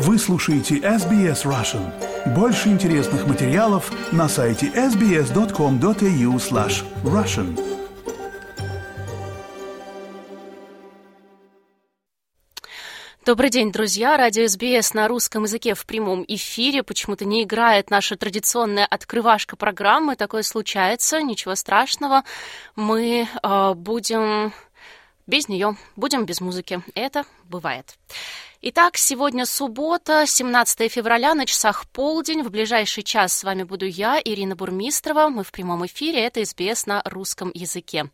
Вы 0.00 0.16
слушаете 0.16 0.76
SBS 0.76 1.44
Russian. 1.44 1.92
Больше 2.32 2.68
интересных 2.68 3.26
материалов 3.26 3.90
на 4.12 4.28
сайте 4.28 4.66
sbs.com.au 4.68 6.36
slash 6.36 6.84
russian. 7.02 7.58
Добрый 13.26 13.50
день, 13.50 13.72
друзья. 13.72 14.16
Радио 14.16 14.46
СБС 14.46 14.94
на 14.94 15.08
русском 15.08 15.42
языке 15.42 15.74
в 15.74 15.84
прямом 15.84 16.24
эфире. 16.28 16.84
Почему-то 16.84 17.24
не 17.24 17.42
играет 17.42 17.90
наша 17.90 18.16
традиционная 18.16 18.86
открывашка 18.86 19.56
программы. 19.56 20.14
Такое 20.14 20.42
случается, 20.42 21.20
ничего 21.20 21.56
страшного. 21.56 22.22
Мы 22.76 23.26
э, 23.42 23.74
будем 23.74 24.52
без 25.28 25.48
нее, 25.48 25.76
будем 25.94 26.24
без 26.24 26.40
музыки. 26.40 26.82
Это 26.94 27.24
бывает. 27.44 27.96
Итак, 28.60 28.96
сегодня 28.96 29.46
суббота, 29.46 30.26
17 30.26 30.90
февраля, 30.90 31.34
на 31.34 31.46
часах 31.46 31.86
полдень. 31.86 32.42
В 32.42 32.50
ближайший 32.50 33.04
час 33.04 33.32
с 33.32 33.44
вами 33.44 33.62
буду 33.62 33.86
я, 33.86 34.20
Ирина 34.20 34.56
Бурмистрова. 34.56 35.28
Мы 35.28 35.44
в 35.44 35.52
прямом 35.52 35.86
эфире, 35.86 36.24
это 36.24 36.44
СБС 36.44 36.86
на 36.86 37.00
русском 37.04 37.52
языке. 37.54 38.10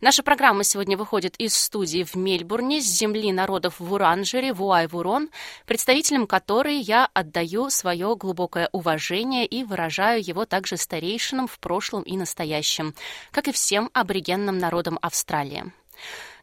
Наша 0.00 0.22
программа 0.22 0.64
сегодня 0.64 0.96
выходит 0.96 1.34
из 1.36 1.54
студии 1.54 2.04
в 2.04 2.14
Мельбурне, 2.14 2.80
с 2.80 2.86
земли 2.86 3.32
народов 3.32 3.80
в 3.80 3.92
Уранжере, 3.92 4.54
Вуай-Вурон, 4.54 5.28
представителям 5.66 6.26
которой 6.26 6.78
я 6.78 7.10
отдаю 7.12 7.68
свое 7.68 8.16
глубокое 8.16 8.70
уважение 8.72 9.44
и 9.44 9.62
выражаю 9.62 10.26
его 10.26 10.46
также 10.46 10.78
старейшинам 10.78 11.48
в 11.48 11.58
прошлом 11.58 12.02
и 12.04 12.16
настоящем, 12.16 12.94
как 13.30 13.48
и 13.48 13.52
всем 13.52 13.90
аборигенным 13.92 14.56
народам 14.56 14.98
Австралии. 15.02 15.70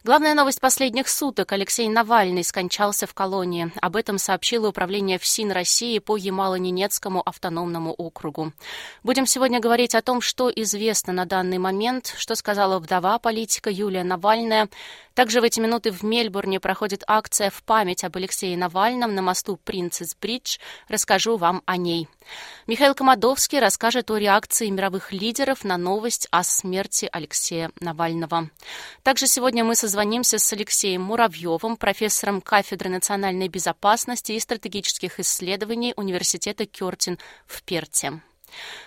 Главная 0.02 0.32
новость 0.32 0.62
последних 0.62 1.10
суток. 1.10 1.52
Алексей 1.52 1.86
Навальный 1.86 2.42
скончался 2.42 3.06
в 3.06 3.12
колонии. 3.12 3.70
Об 3.82 3.96
этом 3.96 4.16
сообщило 4.16 4.68
управление 4.68 5.18
ФСИН 5.18 5.52
России 5.52 5.98
по 5.98 6.16
Ямало-Ненецкому 6.16 7.20
автономному 7.22 7.92
округу. 7.92 8.54
Будем 9.02 9.26
сегодня 9.26 9.60
говорить 9.60 9.94
о 9.94 10.00
том, 10.00 10.22
что 10.22 10.50
известно 10.50 11.12
на 11.12 11.26
данный 11.26 11.58
момент, 11.58 12.14
что 12.16 12.34
сказала 12.34 12.78
вдова 12.78 13.18
политика 13.18 13.68
Юлия 13.68 14.02
Навальная. 14.02 14.70
Также 15.12 15.42
в 15.42 15.44
эти 15.44 15.60
минуты 15.60 15.90
в 15.90 16.02
Мельбурне 16.02 16.60
проходит 16.60 17.04
акция 17.06 17.50
в 17.50 17.62
память 17.62 18.02
об 18.02 18.16
Алексее 18.16 18.56
Навальном 18.56 19.14
на 19.14 19.20
мосту 19.20 19.58
Принцесс 19.62 20.16
Бридж. 20.18 20.56
Расскажу 20.88 21.36
вам 21.36 21.62
о 21.66 21.76
ней. 21.76 22.08
Михаил 22.66 22.94
Комадовский 22.94 23.58
расскажет 23.58 24.10
о 24.10 24.16
реакции 24.16 24.68
мировых 24.68 25.12
лидеров 25.12 25.62
на 25.64 25.76
новость 25.76 26.26
о 26.30 26.42
смерти 26.42 27.06
Алексея 27.12 27.70
Навального. 27.80 28.48
Также 29.02 29.26
сегодня 29.26 29.62
мы 29.62 29.74
созвонимся 29.74 29.89
с 30.38 30.52
Алексеем 30.52 31.02
Муравьевым, 31.02 31.76
профессором 31.76 32.40
кафедры 32.40 32.88
национальной 32.88 33.48
безопасности 33.48 34.32
и 34.32 34.40
стратегических 34.40 35.20
исследований 35.20 35.94
Университета 35.96 36.66
Кёртин 36.66 37.18
в 37.46 37.62
Перте. 37.62 38.20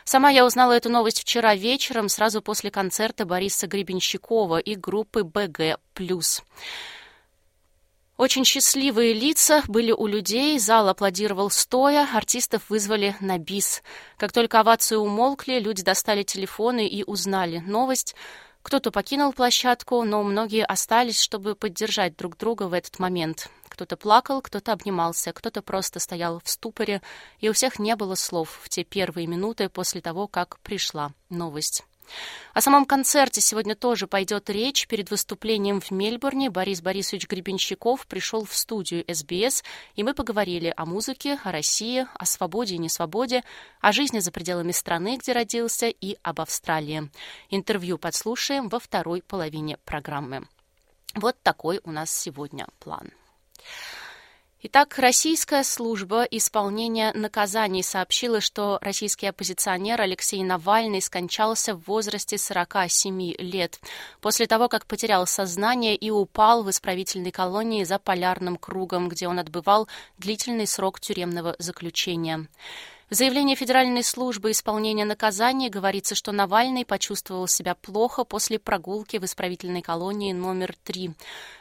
Сама 0.04 0.30
я 0.30 0.46
узнала 0.46 0.74
эту 0.74 0.90
новость 0.90 1.22
вчера 1.22 1.56
вечером, 1.56 2.10
сразу 2.10 2.42
после 2.42 2.72
концерта 2.72 3.26
Бориса 3.26 3.68
Гребенщикова 3.68 4.58
и 4.58 4.76
группы 4.76 5.24
БГ+. 5.24 5.78
Очень 8.16 8.46
счастливые 8.46 9.14
лица 9.14 9.64
были 9.68 9.92
у 9.92 10.06
людей, 10.06 10.60
зал 10.60 10.88
аплодировал 10.88 11.50
стоя, 11.50 12.08
артистов 12.14 12.70
вызвали 12.70 13.16
на 13.20 13.40
бис. 13.40 13.82
Как 14.18 14.32
только 14.32 14.60
овации 14.60 14.96
умолкли, 14.96 15.60
люди 15.60 15.82
достали 15.82 16.22
телефоны 16.24 16.88
и 16.88 17.04
узнали 17.04 17.58
новость. 17.58 18.16
Кто-то 18.64 18.92
покинул 18.92 19.34
площадку, 19.34 20.04
но 20.04 20.24
многие 20.24 20.66
остались, 20.66 21.22
чтобы 21.22 21.54
поддержать 21.54 22.16
друг 22.16 22.38
друга 22.38 22.64
в 22.64 22.74
этот 22.74 22.98
момент. 22.98 23.50
Кто-то 23.68 23.98
плакал, 23.98 24.42
кто-то 24.42 24.72
обнимался, 24.72 25.34
кто-то 25.34 25.62
просто 25.62 26.00
стоял 26.00 26.40
в 26.44 26.50
ступоре, 26.50 27.02
и 27.40 27.50
у 27.50 27.54
всех 27.54 27.78
не 27.78 27.96
было 27.96 28.16
слов 28.16 28.60
в 28.64 28.70
те 28.70 28.84
первые 28.84 29.28
минуты 29.28 29.68
после 29.68 30.00
того, 30.00 30.28
как 30.28 30.60
пришла 30.60 31.12
новость. 31.30 31.84
О 32.54 32.62
самом 32.62 32.86
концерте 32.86 33.42
сегодня 33.42 33.76
тоже 33.76 34.08
пойдет 34.08 34.50
речь. 34.50 34.88
Перед 34.88 35.10
выступлением 35.10 35.82
в 35.82 35.92
Мельбурне 35.92 36.50
Борис 36.50 36.82
Борисович 36.82 37.28
Гребенщиков 37.28 38.06
пришел 38.08 38.46
в 38.46 38.56
студию 38.56 39.04
СБС, 39.08 39.64
и 39.96 40.04
мы 40.04 40.14
поговорили 40.14 40.74
о 40.76 40.86
музыке, 40.86 41.40
о 41.44 41.52
России, 41.52 42.06
о 42.14 42.26
свободе 42.26 42.76
и 42.76 42.80
несвободе, 42.80 43.44
о 43.82 43.92
жизни 43.92 44.20
за 44.20 44.32
пределами 44.32 44.72
страны, 44.72 45.18
где 45.18 45.34
родился, 45.34 45.88
и 45.88 46.18
об 46.22 46.42
Австралии. 46.42 47.10
Интервью 47.50 47.98
подслушаем 47.98 48.70
во 48.70 48.80
второй 48.80 49.22
половине 49.22 49.78
программы. 49.86 50.48
Вот 51.16 51.36
такой 51.42 51.80
у 51.84 51.92
нас 51.92 52.12
сегодня 52.12 52.68
план. 52.80 53.12
Итак, 54.66 54.98
российская 54.98 55.62
служба 55.62 56.24
исполнения 56.24 57.12
наказаний 57.12 57.84
сообщила, 57.84 58.40
что 58.40 58.80
российский 58.82 59.28
оппозиционер 59.28 60.00
Алексей 60.00 60.42
Навальный 60.42 61.02
скончался 61.02 61.76
в 61.76 61.86
возрасте 61.86 62.38
47 62.38 63.34
лет 63.40 63.82
после 64.22 64.48
того, 64.48 64.70
как 64.70 64.86
потерял 64.86 65.28
сознание 65.28 65.98
и 65.98 66.10
упал 66.12 66.64
в 66.64 66.70
исправительной 66.70 67.32
колонии 67.32 67.84
за 67.84 68.00
полярным 68.00 68.56
кругом, 68.56 69.10
где 69.10 69.28
он 69.28 69.38
отбывал 69.38 69.90
длительный 70.18 70.66
срок 70.66 71.02
тюремного 71.02 71.58
заключения. 71.60 72.48
В 73.14 73.16
заявлении 73.16 73.54
Федеральной 73.54 74.04
службы 74.04 74.50
исполнения 74.50 75.06
наказаний 75.06 75.70
говорится, 75.70 76.16
что 76.16 76.32
Навальный 76.32 76.84
почувствовал 76.84 77.48
себя 77.48 77.76
плохо 77.76 78.24
после 78.24 78.58
прогулки 78.58 79.18
в 79.18 79.26
исправительной 79.26 79.84
колонии 79.84 80.34
номер 80.34 80.76
3. 80.84 81.12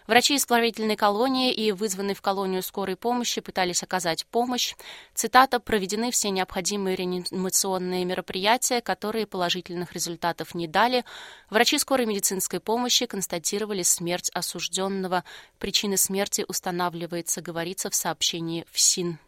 Врачи 0.06 0.36
исправительной 0.36 0.96
колонии 0.96 1.52
и 1.52 1.70
вызванной 1.72 2.14
в 2.14 2.22
колонию 2.22 2.62
скорой 2.62 2.96
помощи 2.96 3.42
пытались 3.42 3.82
оказать 3.82 4.24
помощь. 4.24 4.74
Цитата 5.12 5.60
«Проведены 5.60 6.10
все 6.10 6.30
необходимые 6.30 6.96
реанимационные 6.96 8.06
мероприятия, 8.06 8.80
которые 8.80 9.26
положительных 9.26 9.92
результатов 9.92 10.54
не 10.54 10.66
дали. 10.66 11.04
Врачи 11.50 11.76
скорой 11.76 12.06
медицинской 12.06 12.60
помощи 12.60 13.04
констатировали 13.04 13.82
смерть 13.82 14.30
осужденного. 14.32 15.22
Причины 15.58 15.98
смерти 15.98 16.46
устанавливается, 16.48 17.42
говорится 17.42 17.90
в 17.90 17.94
сообщении 17.94 18.64
в 18.72 18.80
СИН». 18.80 19.18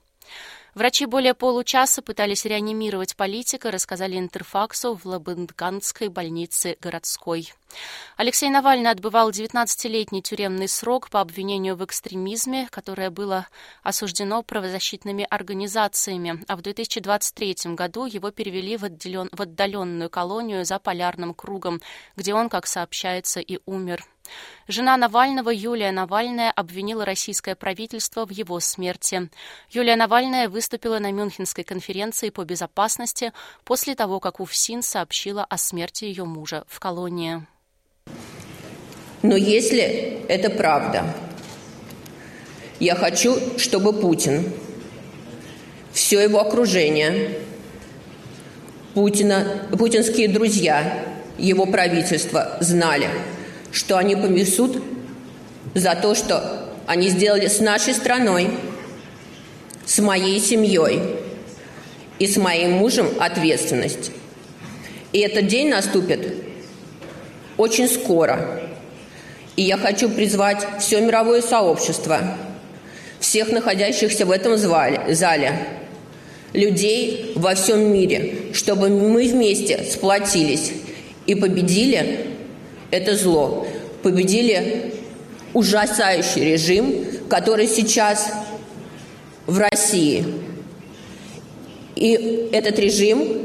Врачи 0.74 1.06
более 1.06 1.34
получаса 1.34 2.02
пытались 2.02 2.44
реанимировать 2.44 3.14
политика, 3.14 3.70
рассказали 3.70 4.18
Интерфаксу 4.18 4.94
в 4.96 5.06
Лабынганской 5.06 6.08
больнице 6.08 6.76
городской. 6.80 7.52
Алексей 8.16 8.50
Навальный 8.50 8.90
отбывал 8.90 9.30
19-летний 9.30 10.22
тюремный 10.22 10.68
срок 10.68 11.10
по 11.10 11.20
обвинению 11.20 11.76
в 11.76 11.84
экстремизме, 11.84 12.68
которое 12.70 13.10
было 13.10 13.46
осуждено 13.84 14.42
правозащитными 14.42 15.26
организациями, 15.30 16.44
а 16.48 16.56
в 16.56 16.62
2023 16.62 17.74
году 17.74 18.06
его 18.06 18.32
перевели 18.32 18.76
в, 18.76 18.84
отделен... 18.84 19.28
в 19.32 19.42
отдаленную 19.42 20.10
колонию 20.10 20.64
за 20.64 20.80
полярным 20.80 21.34
кругом, 21.34 21.80
где 22.16 22.34
он, 22.34 22.48
как 22.48 22.66
сообщается, 22.66 23.40
и 23.40 23.60
умер. 23.64 24.04
Жена 24.66 24.96
Навального 24.96 25.50
Юлия 25.50 25.92
Навальная 25.92 26.50
обвинила 26.50 27.04
российское 27.04 27.54
правительство 27.54 28.24
в 28.24 28.30
его 28.30 28.60
смерти. 28.60 29.28
Юлия 29.70 29.96
Навальная 29.96 30.48
выступила 30.48 30.98
на 30.98 31.12
Мюнхенской 31.12 31.64
конференции 31.64 32.30
по 32.30 32.44
безопасности 32.44 33.32
после 33.64 33.94
того, 33.94 34.20
как 34.20 34.40
УФСИН 34.40 34.82
сообщила 34.82 35.44
о 35.44 35.58
смерти 35.58 36.04
ее 36.04 36.24
мужа 36.24 36.64
в 36.66 36.80
колонии. 36.80 37.46
Но 39.22 39.36
если 39.36 40.24
это 40.28 40.48
правда, 40.48 41.14
я 42.80 42.94
хочу, 42.94 43.58
чтобы 43.58 43.92
Путин, 43.92 44.50
все 45.92 46.20
его 46.20 46.40
окружение, 46.40 47.38
Путина, 48.94 49.68
путинские 49.78 50.28
друзья, 50.28 51.04
его 51.36 51.66
правительство 51.66 52.56
знали– 52.60 53.10
что 53.74 53.98
они 53.98 54.14
понесут 54.14 54.80
за 55.74 55.96
то, 55.96 56.14
что 56.14 56.68
они 56.86 57.08
сделали 57.08 57.48
с 57.48 57.58
нашей 57.58 57.92
страной, 57.92 58.48
с 59.84 59.98
моей 59.98 60.38
семьей 60.38 61.00
и 62.20 62.26
с 62.26 62.36
моим 62.36 62.72
мужем 62.72 63.08
ответственность. 63.18 64.12
И 65.12 65.18
этот 65.18 65.48
день 65.48 65.70
наступит 65.70 66.34
очень 67.56 67.88
скоро. 67.88 68.62
И 69.56 69.62
я 69.62 69.76
хочу 69.76 70.08
призвать 70.08 70.64
все 70.80 71.00
мировое 71.00 71.42
сообщество, 71.42 72.20
всех 73.18 73.50
находящихся 73.50 74.24
в 74.24 74.30
этом 74.30 74.56
зале, 74.56 75.58
людей 76.52 77.32
во 77.34 77.56
всем 77.56 77.92
мире, 77.92 78.52
чтобы 78.52 78.88
мы 78.88 79.26
вместе 79.26 79.84
сплотились 79.90 80.72
и 81.26 81.34
победили 81.34 82.33
это 82.94 83.16
зло. 83.16 83.66
Победили 84.02 84.94
ужасающий 85.52 86.44
режим, 86.44 87.04
который 87.28 87.66
сейчас 87.66 88.30
в 89.46 89.58
России. 89.58 90.24
И 91.96 92.48
этот 92.52 92.78
режим 92.78 93.38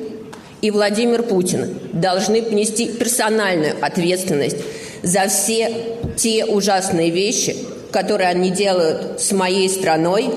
и 0.61 0.69
Владимир 0.69 1.23
Путин 1.23 1.79
должны 1.93 2.43
понести 2.43 2.87
персональную 2.87 3.75
ответственность 3.81 4.57
за 5.01 5.27
все 5.27 5.73
те 6.15 6.45
ужасные 6.45 7.09
вещи, 7.09 7.55
которые 7.91 8.29
они 8.29 8.51
делают 8.51 9.19
с 9.19 9.31
моей 9.31 9.67
страной, 9.69 10.29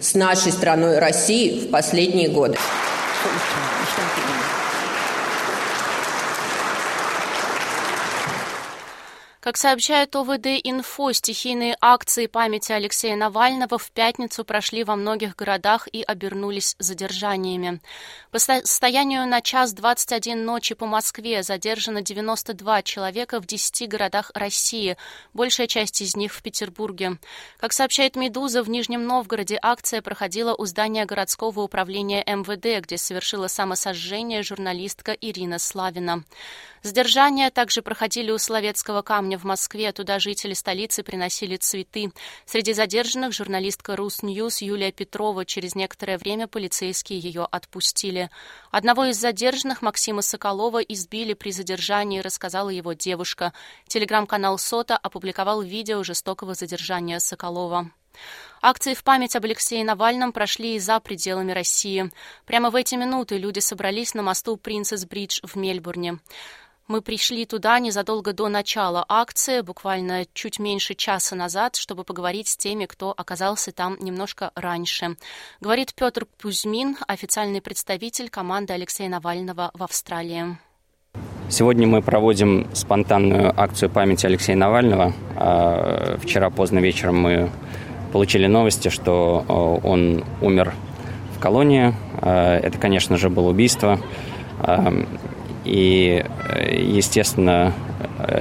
с 0.00 0.14
нашей 0.14 0.52
страной 0.52 0.98
России 0.98 1.66
в 1.66 1.70
последние 1.70 2.28
годы. 2.28 2.58
Как 9.42 9.56
сообщает 9.56 10.14
ОВД-инфо, 10.14 11.12
стихийные 11.12 11.76
акции 11.80 12.28
памяти 12.28 12.70
Алексея 12.70 13.16
Навального 13.16 13.76
в 13.76 13.90
пятницу 13.90 14.44
прошли 14.44 14.84
во 14.84 14.94
многих 14.94 15.34
городах 15.34 15.88
и 15.90 16.00
обернулись 16.00 16.76
задержаниями. 16.78 17.80
По 18.30 18.38
состоянию 18.38 19.26
на 19.26 19.40
час 19.40 19.72
21 19.72 20.44
ночи 20.44 20.76
по 20.76 20.86
Москве 20.86 21.42
задержано 21.42 22.02
92 22.02 22.82
человека 22.82 23.40
в 23.40 23.46
10 23.46 23.88
городах 23.88 24.30
России, 24.34 24.96
большая 25.34 25.66
часть 25.66 26.02
из 26.02 26.14
них 26.14 26.32
в 26.32 26.40
Петербурге. 26.40 27.18
Как 27.58 27.72
сообщает 27.72 28.14
«Медуза», 28.14 28.62
в 28.62 28.70
Нижнем 28.70 29.08
Новгороде 29.08 29.58
акция 29.60 30.02
проходила 30.02 30.54
у 30.54 30.66
здания 30.66 31.04
городского 31.04 31.62
управления 31.62 32.22
МВД, 32.24 32.86
где 32.86 32.96
совершила 32.96 33.48
самосожжение 33.48 34.44
журналистка 34.44 35.10
Ирина 35.20 35.58
Славина. 35.58 36.22
Задержания 36.82 37.50
также 37.50 37.80
проходили 37.80 38.32
у 38.32 38.38
Соловецкого 38.38 39.02
камня 39.02 39.38
в 39.38 39.44
Москве. 39.44 39.92
Туда 39.92 40.18
жители 40.18 40.52
столицы 40.52 41.04
приносили 41.04 41.56
цветы. 41.56 42.12
Среди 42.44 42.72
задержанных 42.72 43.32
журналистка 43.32 43.94
Русньюз 43.94 44.62
Юлия 44.62 44.90
Петрова. 44.90 45.44
Через 45.44 45.76
некоторое 45.76 46.18
время 46.18 46.48
полицейские 46.48 47.20
ее 47.20 47.46
отпустили. 47.50 48.30
Одного 48.72 49.04
из 49.04 49.16
задержанных, 49.16 49.80
Максима 49.80 50.22
Соколова, 50.22 50.80
избили 50.80 51.34
при 51.34 51.52
задержании, 51.52 52.18
рассказала 52.18 52.70
его 52.70 52.94
девушка. 52.94 53.52
Телеграм-канал 53.86 54.58
«Сота» 54.58 54.96
опубликовал 54.96 55.62
видео 55.62 56.02
жестокого 56.02 56.54
задержания 56.54 57.20
Соколова. 57.20 57.92
Акции 58.60 58.94
в 58.94 59.02
память 59.02 59.34
об 59.34 59.44
Алексее 59.44 59.84
Навальном 59.84 60.32
прошли 60.32 60.76
и 60.76 60.78
за 60.78 61.00
пределами 61.00 61.52
России. 61.52 62.12
Прямо 62.46 62.70
в 62.70 62.76
эти 62.76 62.94
минуты 62.94 63.38
люди 63.38 63.58
собрались 63.58 64.14
на 64.14 64.22
мосту 64.22 64.56
Принцесс 64.56 65.04
Бридж 65.04 65.40
в 65.42 65.56
Мельбурне. 65.56 66.18
Мы 66.88 67.00
пришли 67.00 67.46
туда 67.46 67.78
незадолго 67.78 68.32
до 68.32 68.48
начала 68.48 69.04
акции, 69.08 69.60
буквально 69.60 70.26
чуть 70.34 70.58
меньше 70.58 70.94
часа 70.94 71.36
назад, 71.36 71.76
чтобы 71.76 72.02
поговорить 72.02 72.48
с 72.48 72.56
теми, 72.56 72.86
кто 72.86 73.14
оказался 73.16 73.70
там 73.70 73.96
немножко 74.00 74.50
раньше. 74.56 75.16
Говорит 75.60 75.94
Петр 75.94 76.26
Пузьмин, 76.38 76.96
официальный 77.06 77.60
представитель 77.60 78.28
команды 78.28 78.72
Алексея 78.72 79.08
Навального 79.08 79.70
в 79.74 79.82
Австралии. 79.84 80.58
Сегодня 81.48 81.86
мы 81.86 82.02
проводим 82.02 82.66
спонтанную 82.74 83.52
акцию 83.56 83.88
памяти 83.88 84.26
Алексея 84.26 84.56
Навального. 84.56 85.12
А, 85.36 86.18
вчера 86.20 86.50
поздно 86.50 86.80
вечером 86.80 87.20
мы 87.20 87.50
получили 88.12 88.46
новости, 88.46 88.88
что 88.88 89.44
он 89.84 90.24
умер 90.40 90.74
в 91.36 91.38
колонии. 91.38 91.94
А, 92.20 92.58
это, 92.58 92.76
конечно 92.78 93.16
же, 93.18 93.30
было 93.30 93.50
убийство. 93.50 94.00
И, 95.64 96.24
естественно, 96.70 97.72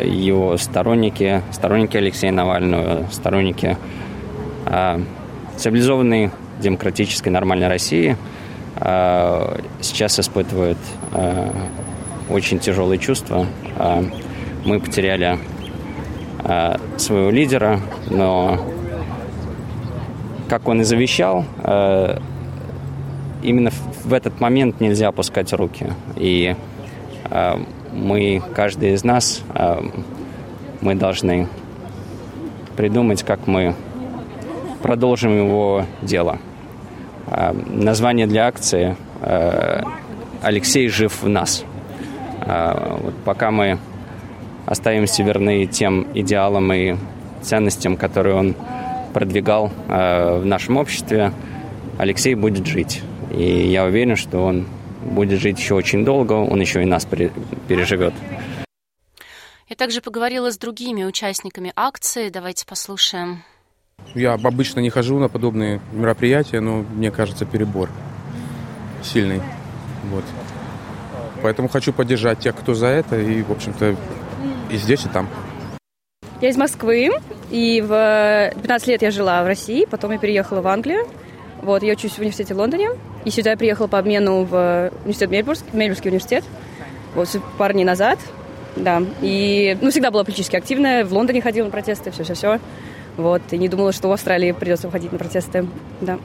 его 0.03 0.57
сторонники, 0.57 1.41
сторонники 1.51 1.97
Алексея 1.97 2.31
Навального, 2.31 3.07
сторонники 3.11 3.77
э, 4.65 4.99
цивилизованной, 5.57 6.31
демократической, 6.59 7.29
нормальной 7.29 7.67
России 7.67 8.17
э, 8.77 9.59
сейчас 9.81 10.19
испытывают 10.19 10.77
э, 11.13 11.51
очень 12.29 12.59
тяжелые 12.59 12.99
чувства. 12.99 13.45
Э, 13.77 14.03
мы 14.65 14.79
потеряли 14.79 15.39
э, 16.43 16.77
своего 16.97 17.29
лидера, 17.29 17.79
но, 18.09 18.59
как 20.49 20.67
он 20.67 20.81
и 20.81 20.83
завещал, 20.83 21.45
э, 21.63 22.17
именно 23.43 23.71
в 24.03 24.13
этот 24.13 24.39
момент 24.39 24.79
нельзя 24.79 25.07
опускать 25.07 25.53
руки. 25.53 25.87
И 26.15 26.55
Э, 26.55 26.70
мы, 27.91 28.41
каждый 28.55 28.93
из 28.93 29.03
нас, 29.03 29.41
э, 29.53 29.81
мы 30.81 30.95
должны 30.95 31.47
придумать, 32.75 33.23
как 33.23 33.47
мы 33.47 33.75
продолжим 34.81 35.35
его 35.35 35.85
дело. 36.01 36.39
Э, 37.27 37.53
название 37.53 38.27
для 38.27 38.47
акции 38.47 38.95
«Алексей 40.41 40.87
жив 40.87 41.21
в 41.21 41.29
нас». 41.29 41.63
Пока 43.23 43.51
мы 43.51 43.77
остаемся 44.65 45.21
верны 45.21 45.67
тем 45.67 46.07
идеалам 46.15 46.73
и 46.73 46.95
ценностям, 47.43 47.97
которые 47.97 48.35
он 48.35 48.55
продвигал 49.13 49.69
в 49.87 50.41
нашем 50.43 50.77
обществе, 50.77 51.33
Алексей 51.99 52.33
будет 52.33 52.65
жить. 52.65 53.03
И 53.29 53.67
я 53.69 53.85
уверен, 53.85 54.15
что 54.15 54.43
он 54.43 54.65
будет 55.01 55.39
жить 55.39 55.59
еще 55.59 55.75
очень 55.75 56.05
долго, 56.05 56.33
он 56.33 56.59
еще 56.59 56.81
и 56.81 56.85
нас 56.85 57.05
переживет. 57.05 58.13
Я 59.67 59.75
также 59.75 60.01
поговорила 60.01 60.51
с 60.51 60.57
другими 60.57 61.03
участниками 61.05 61.71
акции. 61.75 62.29
Давайте 62.29 62.65
послушаем. 62.65 63.43
Я 64.15 64.33
обычно 64.33 64.79
не 64.79 64.89
хожу 64.89 65.17
на 65.19 65.29
подобные 65.29 65.79
мероприятия, 65.91 66.59
но 66.59 66.77
мне 66.77 67.11
кажется 67.11 67.45
перебор 67.45 67.89
сильный. 69.03 69.41
Вот. 70.09 70.23
Поэтому 71.41 71.69
хочу 71.69 71.93
поддержать 71.93 72.39
тех, 72.39 72.55
кто 72.55 72.73
за 72.73 72.87
это, 72.87 73.19
и, 73.19 73.41
в 73.41 73.51
общем-то, 73.51 73.95
и 74.71 74.77
здесь, 74.77 75.05
и 75.05 75.09
там. 75.09 75.27
Я 76.41 76.49
из 76.49 76.57
Москвы, 76.57 77.11
и 77.49 77.81
в 77.81 78.51
15 78.61 78.87
лет 78.87 79.01
я 79.01 79.11
жила 79.11 79.43
в 79.43 79.47
России, 79.47 79.85
потом 79.85 80.11
я 80.11 80.17
переехала 80.17 80.61
в 80.61 80.67
Англию. 80.67 81.07
Вот, 81.61 81.83
я 81.83 81.93
учусь 81.93 82.13
в 82.13 82.19
университете 82.19 82.55
в 82.55 82.57
Лондоне. 82.57 82.89
И 83.25 83.29
сюда 83.29 83.51
я 83.51 83.57
приехала 83.57 83.87
по 83.87 83.99
обмену 83.99 84.43
в 84.43 84.91
университет 85.03 85.29
Мельбург, 85.29 85.59
Мельбургский 85.73 86.09
университет. 86.09 86.43
Вот 87.13 87.27
пару 87.57 87.73
дней 87.73 87.85
назад. 87.85 88.19
Да. 88.75 89.03
И, 89.21 89.77
ну, 89.81 89.91
всегда 89.91 90.11
была 90.11 90.23
политически 90.23 90.55
активная. 90.55 91.05
В 91.05 91.13
Лондоне 91.13 91.41
ходила 91.41 91.65
на 91.65 91.71
протесты, 91.71 92.11
все-все-все. 92.11 92.59
Вот. 93.17 93.41
И 93.51 93.57
не 93.57 93.67
думала, 93.67 93.91
что 93.91 94.07
в 94.07 94.11
Австралии 94.11 94.51
придется 94.53 94.87
выходить 94.87 95.11
на 95.11 95.17
протесты. 95.17 95.67
Да. 95.99 96.17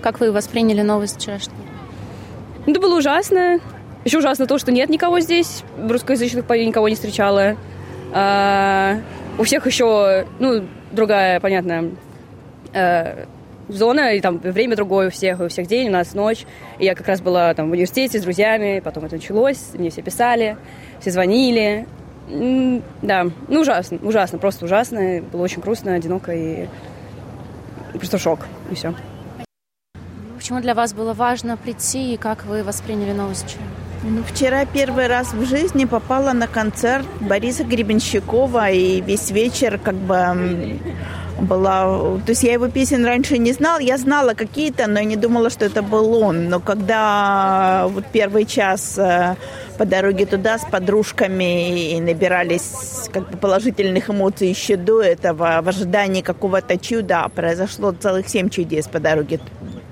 Как 0.00 0.20
вы 0.20 0.32
восприняли 0.32 0.82
новость 0.82 1.18
вчерашнюю? 1.18 1.56
Ну, 2.66 2.72
это 2.72 2.80
было 2.80 2.98
ужасно. 2.98 3.60
Еще 4.04 4.18
ужасно 4.18 4.46
то, 4.46 4.58
что 4.58 4.72
нет 4.72 4.88
никого 4.88 5.20
здесь. 5.20 5.62
Русскоязычных 5.78 6.48
никого 6.48 6.88
не 6.88 6.96
встречала. 6.96 7.56
А, 8.12 8.98
у 9.38 9.44
всех 9.44 9.66
еще, 9.66 10.26
ну, 10.40 10.64
другая, 10.90 11.38
понятно, 11.40 11.90
э, 12.72 13.26
зона, 13.74 14.14
и 14.14 14.20
там 14.20 14.38
время 14.38 14.76
другое 14.76 15.08
у 15.08 15.10
всех, 15.10 15.40
у 15.40 15.48
всех 15.48 15.66
день, 15.66 15.88
у 15.88 15.92
нас 15.92 16.14
ночь. 16.14 16.44
И 16.78 16.84
я 16.84 16.94
как 16.94 17.08
раз 17.08 17.20
была 17.20 17.52
там 17.54 17.68
в 17.68 17.72
университете 17.72 18.18
с 18.18 18.22
друзьями, 18.22 18.80
потом 18.80 19.04
это 19.04 19.16
началось, 19.16 19.58
мне 19.74 19.90
все 19.90 20.02
писали, 20.02 20.56
все 21.00 21.10
звонили. 21.10 21.86
Да, 23.02 23.26
ну 23.48 23.60
ужасно, 23.60 23.98
ужасно, 24.02 24.38
просто 24.38 24.64
ужасно. 24.64 25.22
Было 25.32 25.42
очень 25.42 25.60
грустно, 25.60 25.94
одиноко 25.94 26.32
и 26.32 26.68
просто 27.94 28.18
шок, 28.18 28.46
и 28.70 28.74
все. 28.74 28.94
Почему 30.36 30.60
для 30.60 30.74
вас 30.74 30.92
было 30.92 31.14
важно 31.14 31.56
прийти 31.56 32.14
и 32.14 32.16
как 32.16 32.44
вы 32.46 32.62
восприняли 32.62 33.12
новость 33.12 33.44
вчера? 33.44 33.64
Ну, 34.04 34.24
вчера 34.24 34.64
первый 34.64 35.06
раз 35.06 35.32
в 35.32 35.44
жизни 35.46 35.84
попала 35.84 36.32
на 36.32 36.48
концерт 36.48 37.06
Бориса 37.20 37.62
Гребенщикова, 37.62 38.70
и 38.70 39.00
весь 39.00 39.30
вечер 39.30 39.78
как 39.78 39.94
бы 39.94 40.16
была... 41.40 42.18
То 42.24 42.30
есть 42.30 42.42
я 42.42 42.52
его 42.52 42.68
песен 42.68 43.04
раньше 43.04 43.38
не 43.38 43.52
знала. 43.52 43.80
Я 43.80 43.98
знала 43.98 44.34
какие-то, 44.34 44.86
но 44.86 44.98
я 45.00 45.04
не 45.04 45.16
думала, 45.16 45.50
что 45.50 45.64
это 45.64 45.82
был 45.82 46.14
он. 46.14 46.48
Но 46.48 46.60
когда 46.60 47.86
вот 47.88 48.04
первый 48.12 48.44
час 48.44 48.98
э, 48.98 49.36
по 49.78 49.84
дороге 49.84 50.26
туда 50.26 50.58
с 50.58 50.64
подружками 50.64 51.94
и 51.94 52.00
набирались 52.00 53.08
как 53.12 53.30
бы 53.30 53.36
положительных 53.36 54.10
эмоций 54.10 54.48
еще 54.48 54.76
до 54.76 55.02
этого, 55.02 55.60
в 55.62 55.68
ожидании 55.68 56.22
какого-то 56.22 56.78
чуда, 56.78 57.28
произошло 57.34 57.92
целых 57.92 58.28
семь 58.28 58.48
чудес 58.48 58.86
по 58.86 59.00
дороге 59.00 59.40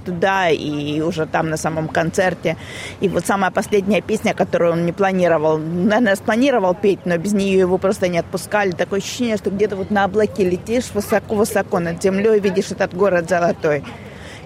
туда 0.05 0.49
и 0.49 1.01
уже 1.01 1.27
там 1.27 1.51
на 1.51 1.57
самом 1.57 1.89
концерте. 1.89 2.57
И 3.01 3.09
вот 3.09 3.27
самая 3.27 3.51
последняя 3.51 4.01
песня, 4.01 4.35
которую 4.35 4.73
он 4.73 4.87
не 4.87 4.93
планировал, 4.93 5.59
наверное, 5.59 6.17
спланировал 6.17 6.75
петь, 6.75 7.07
но 7.07 7.17
без 7.17 7.33
нее 7.33 7.59
его 7.59 7.79
просто 7.79 8.09
не 8.09 8.19
отпускали. 8.19 8.73
Такое 8.73 9.01
ощущение, 9.01 9.37
что 9.37 9.51
где-то 9.51 9.77
вот 9.77 9.91
на 9.91 10.05
облаке 10.05 10.49
летишь 10.49 10.91
высоко-высоко 10.93 11.79
над 11.79 12.03
землей, 12.03 12.41
видишь 12.41 12.71
этот 12.71 12.95
город 12.95 13.29
золотой 13.29 13.85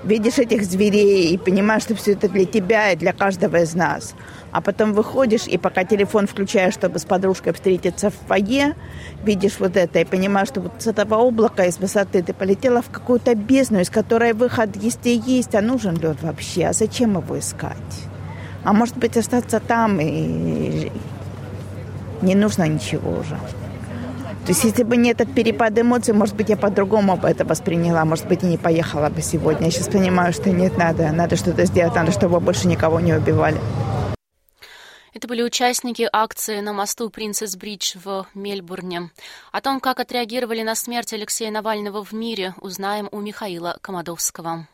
видишь 0.04 0.38
этих 0.38 0.64
зверей 0.64 1.34
и 1.34 1.38
понимаешь, 1.38 1.82
что 1.82 1.94
все 1.94 2.12
это 2.12 2.28
для 2.28 2.44
тебя 2.44 2.92
и 2.92 2.96
для 2.96 3.12
каждого 3.12 3.56
из 3.62 3.74
нас 3.74 4.14
а 4.54 4.60
потом 4.60 4.92
выходишь, 4.92 5.48
и 5.48 5.58
пока 5.58 5.82
телефон 5.84 6.28
включаешь, 6.28 6.74
чтобы 6.74 7.00
с 7.00 7.04
подружкой 7.04 7.52
встретиться 7.52 8.10
в 8.10 8.14
фойе, 8.28 8.76
видишь 9.24 9.58
вот 9.58 9.76
это 9.76 9.98
и 9.98 10.04
понимаешь, 10.04 10.46
что 10.46 10.60
вот 10.60 10.70
с 10.78 10.86
этого 10.86 11.16
облака, 11.16 11.64
из 11.64 11.78
высоты 11.78 12.22
ты 12.22 12.32
полетела 12.32 12.80
в 12.80 12.88
какую-то 12.88 13.34
бездну, 13.34 13.80
из 13.80 13.90
которой 13.90 14.32
выход, 14.32 14.76
если 14.76 15.10
есть, 15.10 15.56
а 15.56 15.60
нужен 15.60 15.96
ли 15.96 16.14
вообще, 16.22 16.66
а 16.66 16.72
зачем 16.72 17.18
его 17.18 17.36
искать? 17.36 17.74
А 18.62 18.72
может 18.72 18.96
быть, 18.96 19.16
остаться 19.16 19.58
там 19.58 20.00
и 20.00 20.92
не 22.22 22.34
нужно 22.36 22.68
ничего 22.68 23.10
уже. 23.10 23.36
То 24.44 24.50
есть 24.50 24.62
если 24.62 24.82
бы 24.82 24.98
не 24.98 25.10
этот 25.10 25.34
перепад 25.34 25.78
эмоций, 25.78 26.12
может 26.12 26.36
быть, 26.36 26.50
я 26.50 26.58
по-другому 26.58 27.16
бы 27.16 27.28
это 27.28 27.46
восприняла, 27.46 28.04
может 28.04 28.28
быть, 28.28 28.42
и 28.42 28.46
не 28.46 28.58
поехала 28.58 29.08
бы 29.08 29.22
сегодня. 29.22 29.66
Я 29.66 29.70
сейчас 29.70 29.88
понимаю, 29.88 30.34
что 30.34 30.50
нет, 30.50 30.76
надо, 30.76 31.10
надо 31.12 31.36
что-то 31.36 31.64
сделать, 31.64 31.94
надо, 31.94 32.12
чтобы 32.12 32.40
больше 32.40 32.68
никого 32.68 33.00
не 33.00 33.14
убивали. 33.14 33.58
Это 35.14 35.28
были 35.28 35.42
участники 35.42 36.06
акции 36.12 36.60
на 36.60 36.74
мосту 36.74 37.08
Принцесс 37.08 37.56
Бридж 37.56 37.96
в 38.04 38.26
Мельбурне. 38.34 39.10
О 39.50 39.60
том, 39.62 39.80
как 39.80 39.98
отреагировали 39.98 40.62
на 40.62 40.74
смерть 40.74 41.14
Алексея 41.14 41.50
Навального 41.50 42.04
в 42.04 42.12
мире, 42.12 42.54
узнаем 42.60 43.08
у 43.12 43.20
Михаила 43.20 43.78
Комадовского. 43.80 44.66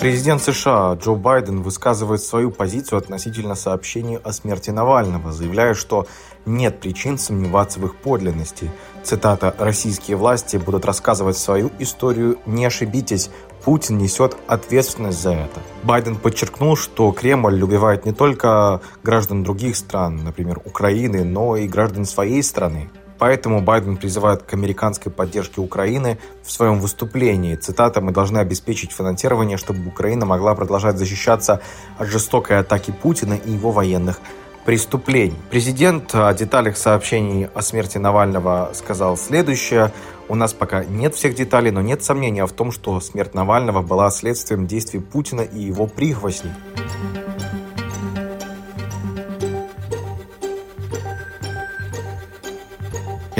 Президент 0.00 0.42
США 0.42 0.94
Джо 0.94 1.12
Байден 1.12 1.60
высказывает 1.60 2.22
свою 2.22 2.50
позицию 2.50 2.98
относительно 3.00 3.54
сообщений 3.54 4.16
о 4.16 4.32
смерти 4.32 4.70
Навального, 4.70 5.30
заявляя, 5.30 5.74
что 5.74 6.06
нет 6.46 6.80
причин 6.80 7.18
сомневаться 7.18 7.80
в 7.80 7.84
их 7.84 7.96
подлинности. 7.96 8.70
Цитата 9.04 9.54
«Российские 9.58 10.16
власти 10.16 10.56
будут 10.56 10.86
рассказывать 10.86 11.36
свою 11.36 11.70
историю, 11.78 12.38
не 12.46 12.64
ошибитесь, 12.64 13.28
Путин 13.62 13.98
несет 13.98 14.38
ответственность 14.46 15.20
за 15.20 15.32
это». 15.32 15.60
Байден 15.82 16.16
подчеркнул, 16.16 16.76
что 16.76 17.12
Кремль 17.12 17.62
убивает 17.62 18.06
не 18.06 18.12
только 18.12 18.80
граждан 19.02 19.42
других 19.42 19.76
стран, 19.76 20.24
например, 20.24 20.62
Украины, 20.64 21.24
но 21.24 21.58
и 21.58 21.68
граждан 21.68 22.06
своей 22.06 22.42
страны. 22.42 22.88
Поэтому 23.20 23.60
Байден 23.60 23.98
призывает 23.98 24.44
к 24.44 24.54
американской 24.54 25.12
поддержке 25.12 25.60
Украины 25.60 26.18
в 26.42 26.50
своем 26.50 26.80
выступлении. 26.80 27.54
Цитата 27.54 28.00
«Мы 28.00 28.12
должны 28.12 28.38
обеспечить 28.38 28.92
финансирование, 28.92 29.58
чтобы 29.58 29.86
Украина 29.86 30.24
могла 30.24 30.54
продолжать 30.54 30.96
защищаться 30.96 31.60
от 31.98 32.08
жестокой 32.08 32.58
атаки 32.58 32.92
Путина 32.92 33.34
и 33.34 33.50
его 33.50 33.72
военных 33.72 34.20
преступлений». 34.64 35.36
Президент 35.50 36.14
о 36.14 36.32
деталях 36.32 36.78
сообщений 36.78 37.48
о 37.52 37.60
смерти 37.60 37.98
Навального 37.98 38.70
сказал 38.72 39.18
следующее. 39.18 39.92
У 40.28 40.34
нас 40.34 40.54
пока 40.54 40.82
нет 40.84 41.14
всех 41.14 41.34
деталей, 41.34 41.70
но 41.72 41.82
нет 41.82 42.02
сомнения 42.02 42.46
в 42.46 42.52
том, 42.52 42.72
что 42.72 43.00
смерть 43.00 43.34
Навального 43.34 43.82
была 43.82 44.10
следствием 44.10 44.66
действий 44.66 45.00
Путина 45.00 45.42
и 45.42 45.60
его 45.60 45.86
прихвостней. 45.86 46.52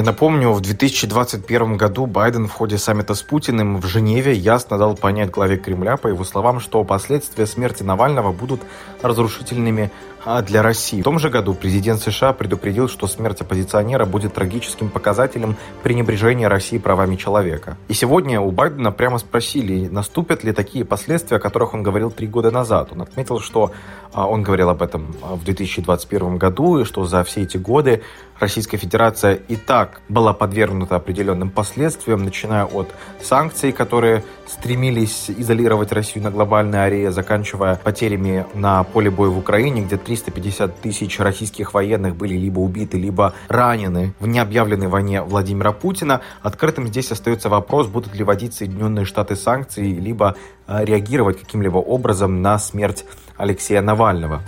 Я 0.01 0.07
напомню, 0.07 0.53
в 0.53 0.63
2021 0.63 1.77
году 1.77 2.07
Байден 2.07 2.49
в 2.49 2.53
ходе 2.53 2.79
саммита 2.79 3.15
с 3.15 3.21
Путиным 3.21 3.79
в 3.79 3.87
Женеве 3.87 4.33
ясно 4.33 4.79
дал 4.79 4.95
понять 4.95 5.31
главе 5.31 5.59
Кремля, 5.59 5.99
по 5.99 6.09
его 6.09 6.25
словам, 6.25 6.59
что 6.59 6.83
последствия 6.85 7.47
смерти 7.47 7.83
Навального 7.83 8.33
будут 8.33 8.63
разрушительными 9.03 9.91
а 10.25 10.43
для 10.43 10.63
России. 10.63 11.01
В 11.01 11.05
том 11.05 11.19
же 11.19 11.31
году 11.31 11.55
президент 11.55 12.01
США 12.01 12.33
предупредил, 12.33 12.89
что 12.89 13.07
смерть 13.07 13.41
оппозиционера 13.41 14.05
будет 14.05 14.35
трагическим 14.35 14.89
показателем 14.89 15.57
пренебрежения 15.83 16.49
России 16.49 16.79
правами 16.79 17.17
человека. 17.17 17.77
И 17.89 17.95
сегодня 17.95 18.41
у 18.41 18.51
Байдена 18.51 18.93
прямо 18.93 19.19
спросили, 19.19 19.89
наступят 19.89 20.45
ли 20.45 20.53
такие 20.53 20.85
последствия, 20.85 21.39
о 21.39 21.41
которых 21.41 21.75
он 21.75 21.83
говорил 21.83 22.11
три 22.11 22.27
года 22.27 22.51
назад. 22.51 22.93
Он 22.93 23.03
отметил, 23.03 23.41
что 23.41 23.73
а, 24.13 24.27
он 24.27 24.43
говорил 24.43 24.69
об 24.69 24.83
этом 24.83 25.15
а, 25.23 25.37
в 25.37 25.45
2021 25.45 26.37
году, 26.37 26.81
и 26.81 26.85
что 26.85 27.05
за 27.05 27.25
все 27.25 27.43
эти 27.43 27.57
годы 27.57 28.03
Российская 28.41 28.79
Федерация 28.79 29.35
и 29.35 29.57
так 29.57 30.01
была 30.09 30.33
подвергнута 30.33 30.97
определенным 30.97 31.51
последствиям, 31.51 32.25
начиная 32.25 32.65
от 32.65 32.89
санкций, 33.21 33.71
которые 33.71 34.25
стремились 34.47 35.31
изолировать 35.31 35.93
Россию 35.93 36.25
на 36.25 36.31
глобальной 36.31 36.85
арене, 36.85 37.13
заканчивая 37.13 37.77
потерями 37.77 38.47
на 38.55 38.83
поле 38.83 39.11
боя 39.11 39.29
в 39.29 39.39
Украине, 39.39 39.83
где 39.83 39.99
350 40.11 40.81
тысяч 40.81 41.21
российских 41.21 41.73
военных 41.73 42.17
были 42.17 42.35
либо 42.35 42.59
убиты, 42.59 42.99
либо 42.99 43.33
ранены 43.47 44.13
в 44.19 44.27
необъявленной 44.27 44.89
войне 44.89 45.23
Владимира 45.23 45.71
Путина. 45.71 46.21
Открытым 46.43 46.89
здесь 46.89 47.13
остается 47.13 47.49
вопрос, 47.49 47.87
будут 47.87 48.13
ли 48.17 48.25
вводить 48.25 48.55
Соединенные 48.55 49.05
Штаты 49.05 49.37
санкции, 49.37 49.87
либо 49.95 50.35
э, 50.67 50.85
реагировать 50.85 51.39
каким-либо 51.39 51.77
образом 51.77 52.43
на 52.43 52.59
смерть 52.59 53.05
Алексея 53.37 53.83
Навального. 53.83 54.43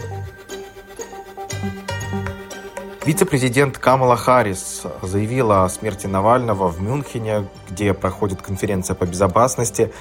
Вице-президент 3.04 3.78
Камала 3.78 4.16
Харрис 4.16 4.82
заявила 5.02 5.64
о 5.64 5.68
смерти 5.68 6.08
Навального 6.08 6.68
в 6.68 6.80
Мюнхене, 6.80 7.46
где 7.68 7.94
проходит 7.94 8.42
конференция 8.42 8.94
по 8.94 9.06
безопасности. 9.06 9.92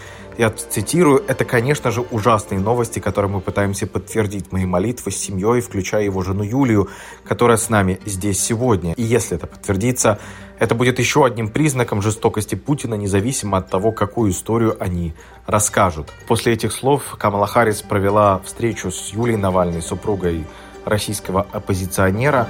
Я 0.42 0.50
цитирую, 0.50 1.24
«Это, 1.28 1.46
конечно 1.46 1.92
же, 1.92 2.02
ужасные 2.02 2.60
новости, 2.60 2.98
которые 2.98 3.30
мы 3.30 3.42
пытаемся 3.42 3.86
подтвердить 3.86 4.52
мои 4.52 4.66
молитвы 4.66 5.12
с 5.12 5.16
семьей, 5.16 5.62
включая 5.62 6.04
его 6.04 6.24
жену 6.24 6.42
Юлию, 6.42 6.90
которая 7.24 7.58
с 7.58 7.70
нами 7.70 8.00
здесь 8.06 8.44
сегодня. 8.44 8.94
И 8.94 9.04
если 9.04 9.38
это 9.38 9.46
подтвердится, 9.46 10.18
это 10.58 10.74
будет 10.74 10.98
еще 10.98 11.28
одним 11.28 11.48
признаком 11.48 12.02
жестокости 12.02 12.56
Путина, 12.56 12.96
независимо 12.96 13.60
от 13.60 13.70
того, 13.70 13.92
какую 13.92 14.32
историю 14.32 14.78
они 14.80 15.14
расскажут». 15.46 16.12
После 16.28 16.54
этих 16.54 16.72
слов 16.72 17.04
Камала 17.20 17.46
Харрис 17.46 17.84
провела 17.84 18.42
встречу 18.44 18.90
с 18.90 19.14
Юлией 19.14 19.38
Навальной, 19.38 19.84
супругой 19.84 20.48
российского 20.86 21.46
оппозиционера. 21.52 22.48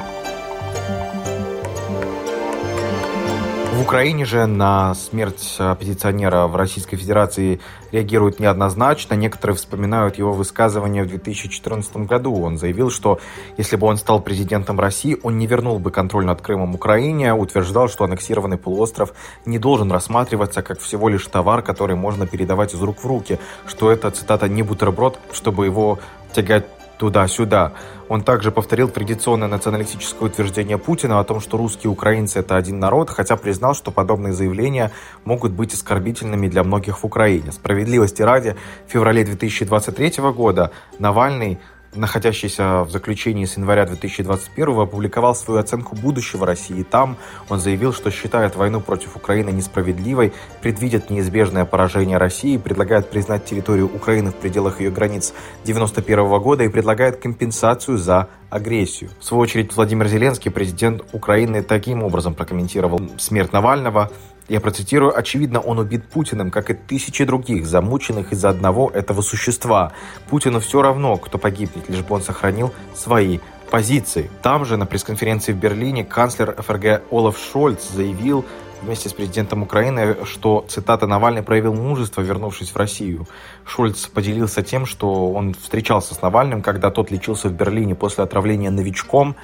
В 3.72 3.82
Украине 3.84 4.26
же 4.26 4.46
на 4.48 4.94
смерть 4.96 5.56
оппозиционера 5.58 6.48
в 6.48 6.58
Российской 6.58 6.98
Федерации 6.98 7.62
реагируют 7.94 8.38
неоднозначно. 8.42 9.14
Некоторые 9.14 9.56
вспоминают 9.56 10.18
его 10.18 10.34
высказывание 10.34 11.04
в 11.04 11.08
2014 11.08 11.96
году. 12.06 12.36
Он 12.42 12.58
заявил, 12.58 12.90
что 12.90 13.22
если 13.58 13.78
бы 13.78 13.88
он 13.88 13.96
стал 13.96 14.22
президентом 14.22 14.78
России, 14.78 15.18
он 15.24 15.38
не 15.38 15.48
вернул 15.48 15.80
бы 15.80 15.90
контроль 15.90 16.26
над 16.26 16.42
Крымом 16.42 16.76
Украине, 16.76 17.34
утверждал, 17.34 17.88
что 17.88 18.04
аннексированный 18.04 18.58
полуостров 18.58 19.14
не 19.46 19.58
должен 19.58 19.90
рассматриваться 19.90 20.62
как 20.62 20.82
всего 20.82 21.08
лишь 21.08 21.26
товар, 21.28 21.62
который 21.62 21.96
можно 21.96 22.28
передавать 22.28 22.74
из 22.74 22.82
рук 22.82 23.02
в 23.02 23.08
руки, 23.08 23.40
что 23.68 23.90
это, 23.90 24.12
цитата, 24.12 24.50
не 24.50 24.64
бутерброд, 24.64 25.18
чтобы 25.32 25.66
его 25.66 25.98
тягать 26.34 26.66
туда-сюда. 27.02 27.74
Он 28.10 28.22
также 28.22 28.52
повторил 28.52 28.88
традиционное 28.88 29.48
националистическое 29.48 30.30
утверждение 30.30 30.78
Путина 30.78 31.20
о 31.20 31.24
том, 31.24 31.40
что 31.40 31.58
русские 31.58 31.86
и 31.86 31.88
украинцы– 31.88 32.38
это 32.42 32.56
один 32.56 32.80
народ, 32.80 33.10
хотя 33.10 33.36
признал, 33.38 33.74
что 33.74 33.90
подобные 33.90 34.34
заявления 34.34 34.92
могут 35.26 35.52
быть 35.52 35.74
оскорбительными 35.74 36.48
для 36.48 36.64
многих 36.64 37.00
в 37.00 37.04
Украине. 37.04 37.52
Справедливости 37.52 38.22
ради, 38.22 38.56
в 38.88 38.92
феврале 38.92 39.24
2023 39.24 40.32
года 40.32 40.70
Навальный 41.00 41.58
находящийся 41.94 42.84
в 42.84 42.92
заключении 42.92 43.46
с 43.46 43.58
января 43.58 43.86
2021 43.86 44.80
опубликовал 44.80 45.36
свою 45.36 45.60
оценку 45.60 45.96
будущего 45.96 46.46
России. 46.46 46.84
Там 46.84 47.18
он 47.50 47.60
заявил, 47.60 47.94
что 47.94 48.12
считает 48.12 48.56
войну 48.56 48.82
против 48.82 49.16
Украины 49.16 49.50
несправедливой, 49.50 50.34
предвидит 50.62 51.10
неизбежное 51.10 51.66
поражение 51.66 52.18
России, 52.18 52.58
предлагает 52.58 53.10
признать 53.10 53.46
территорию 53.46 53.88
Украины 53.88 54.32
в 54.32 54.36
пределах 54.36 54.80
ее 54.80 54.92
границ 54.92 55.34
1991 55.64 56.42
года 56.42 56.64
и 56.64 56.70
предлагает 56.70 57.18
компенсацию 57.18 57.98
за 57.98 58.28
агрессию. 58.50 59.10
В 59.20 59.24
свою 59.24 59.42
очередь, 59.42 59.76
Владимир 59.76 60.08
Зеленский, 60.08 60.52
президент 60.52 61.04
Украины, 61.14 61.64
таким 61.64 62.04
образом 62.04 62.36
прокомментировал 62.36 63.02
смерть 63.18 63.54
Навального. 63.54 64.12
Я 64.48 64.60
процитирую, 64.60 65.18
очевидно, 65.18 65.60
он 65.60 65.80
убит 65.80 66.06
Путиным, 66.06 66.52
как 66.52 66.70
и 66.70 66.74
тысячи 66.74 67.24
других, 67.24 67.66
замученных 67.66 68.34
из-за 68.34 68.50
одного 68.50 68.90
этого 68.90 69.22
существа. 69.22 69.94
Путину 70.30 70.60
все 70.60 70.82
равно, 70.82 71.18
кто 71.18 71.38
погибнет, 71.38 71.90
лишь 71.90 72.02
бы 72.02 72.16
он 72.16 72.22
сохранил 72.22 72.74
свои 72.94 73.40
позиции. 73.70 74.30
Там 74.42 74.66
же, 74.66 74.78
на 74.78 74.86
пресс-конференции 74.86 75.54
в 75.54 75.58
Берлине, 75.58 76.04
канцлер 76.04 76.62
ФРГ 76.62 77.04
Олаф 77.10 77.38
Шольц 77.38 77.90
заявил 77.90 78.46
вместе 78.82 79.10
с 79.10 79.14
президентом 79.14 79.64
Украины, 79.64 80.18
что, 80.26 80.66
цитата, 80.68 81.08
Навальный 81.08 81.44
проявил 81.44 81.74
мужество, 81.74 82.22
вернувшись 82.22 82.72
в 82.72 82.76
Россию. 82.76 83.28
Шольц 83.66 84.08
поделился 84.08 84.62
тем, 84.64 84.86
что 84.86 85.32
он 85.32 85.54
встречался 85.54 86.14
с 86.16 86.22
Навальным, 86.22 86.62
когда 86.62 86.92
тот 86.92 87.12
лечился 87.12 87.48
в 87.48 87.54
Берлине 87.54 87.96
после 87.96 88.24
отравления 88.24 88.72
новичком. 88.72 89.36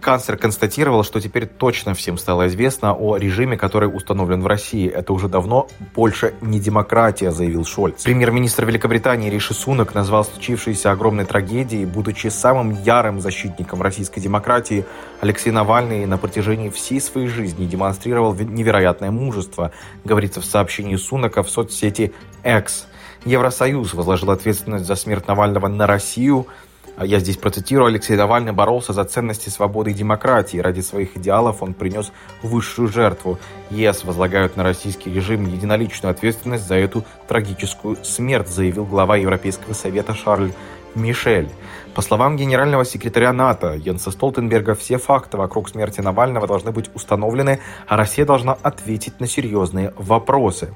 Канцлер 0.00 0.36
констатировал, 0.36 1.02
что 1.02 1.20
теперь 1.20 1.46
точно 1.46 1.94
всем 1.94 2.18
стало 2.18 2.46
известно 2.46 2.94
о 2.94 3.16
режиме, 3.16 3.56
который 3.56 3.86
установлен 3.86 4.42
в 4.42 4.46
России. 4.46 4.88
Это 4.88 5.12
уже 5.12 5.28
давно 5.28 5.68
больше 5.94 6.34
не 6.40 6.60
демократия, 6.60 7.32
заявил 7.32 7.64
Шольц. 7.64 8.04
Премьер-министр 8.04 8.64
Великобритании 8.64 9.28
Риши 9.28 9.54
Сунок 9.54 9.94
назвал 9.94 10.24
случившееся 10.24 10.92
огромной 10.92 11.24
трагедией, 11.24 11.84
будучи 11.84 12.28
самым 12.28 12.80
ярым 12.82 13.20
защитником 13.20 13.82
российской 13.82 14.20
демократии. 14.20 14.84
Алексей 15.20 15.50
Навальный 15.50 16.06
на 16.06 16.16
протяжении 16.16 16.70
всей 16.70 17.00
своей 17.00 17.26
жизни 17.26 17.66
демонстрировал 17.66 18.34
невероятное 18.34 19.10
мужество, 19.10 19.72
говорится 20.04 20.40
в 20.40 20.44
сообщении 20.44 20.94
Сунака 20.94 21.42
в 21.42 21.50
соцсети 21.50 22.12
X. 22.44 22.86
Евросоюз 23.24 23.94
возложил 23.94 24.30
ответственность 24.30 24.86
за 24.86 24.94
смерть 24.94 25.26
Навального 25.26 25.66
на 25.66 25.88
Россию– 25.88 26.46
Я 27.00 27.20
здесь 27.20 27.36
процитирую, 27.36 27.86
Алексей 27.86 28.16
Навальный 28.16 28.50
боролся 28.50 28.92
за 28.92 29.04
ценности 29.04 29.50
свободы 29.50 29.92
и 29.92 29.94
демократии. 29.94 30.58
Ради 30.58 30.80
своих 30.80 31.16
идеалов 31.16 31.62
он 31.62 31.72
принес 31.72 32.10
высшую 32.42 32.88
жертву. 32.88 33.38
ЕС 33.70 34.02
возлагают 34.02 34.56
на 34.56 34.64
российский 34.64 35.12
режим 35.12 35.46
единоличную 35.46 36.10
ответственность 36.10 36.66
за 36.66 36.74
эту 36.74 37.04
трагическую 37.28 37.98
смерть, 38.02 38.48
заявил 38.48 38.84
глава 38.84 39.16
Европейского 39.16 39.74
совета 39.74 40.12
Шарль 40.12 40.50
Мишель. 40.96 41.48
По 41.94 42.02
словам 42.02 42.36
генерального 42.36 42.84
секретаря 42.84 43.32
НАТО 43.32 43.74
Йенса 43.74 44.10
Столтенберга, 44.10 44.74
все 44.74 44.98
факты 44.98 45.36
вокруг 45.36 45.68
смерти 45.68 46.00
Навального 46.00 46.48
должны 46.48 46.72
быть 46.72 46.90
установлены, 46.94 47.60
а 47.86 47.96
Россия 47.96 48.24
должна 48.24 48.56
ответить 48.60 49.20
на 49.20 49.28
серьезные 49.28 49.92
вопросы. 49.96 50.74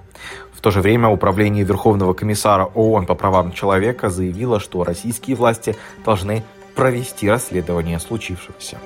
В 0.62 0.64
то 0.64 0.70
же 0.70 0.80
время 0.80 1.08
Управление 1.08 1.64
Верховного 1.64 2.14
комиссара 2.14 2.66
ООН 2.66 3.06
по 3.06 3.16
правам 3.16 3.50
человека 3.50 4.10
заявило, 4.10 4.60
что 4.60 4.84
российские 4.84 5.34
власти 5.34 5.74
должны 6.04 6.44
провести 6.76 7.28
расследование 7.28 7.98
случившегося. 7.98 8.78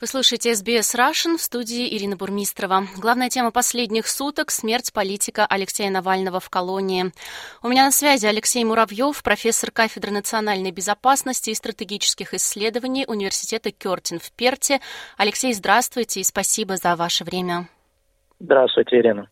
Вы 0.00 0.06
слушаете 0.06 0.52
SBS 0.52 0.94
Russian 0.94 1.38
в 1.38 1.42
студии 1.42 1.92
Ирина 1.96 2.14
Бурмистрова. 2.14 2.86
Главная 2.98 3.30
тема 3.30 3.50
последних 3.50 4.06
суток– 4.06 4.50
смерть 4.52 4.92
политика 4.92 5.44
Алексея 5.44 5.90
Навального 5.90 6.38
в 6.38 6.48
колонии. 6.50 7.12
У 7.64 7.68
меня 7.68 7.84
на 7.84 7.90
связи 7.90 8.24
Алексей 8.24 8.62
Муравьев, 8.62 9.20
профессор 9.24 9.72
кафедры 9.72 10.12
национальной 10.12 10.70
безопасности 10.70 11.50
и 11.50 11.54
стратегических 11.54 12.32
исследований 12.32 13.06
Университета 13.08 13.72
Кертин 13.72 14.20
в 14.20 14.30
Перте. 14.30 14.80
Алексей, 15.16 15.52
здравствуйте 15.52 16.20
и 16.20 16.24
спасибо 16.24 16.76
за 16.76 16.94
ваше 16.94 17.24
время. 17.24 17.68
Здравствуйте, 18.38 19.00
Ирина. 19.00 19.28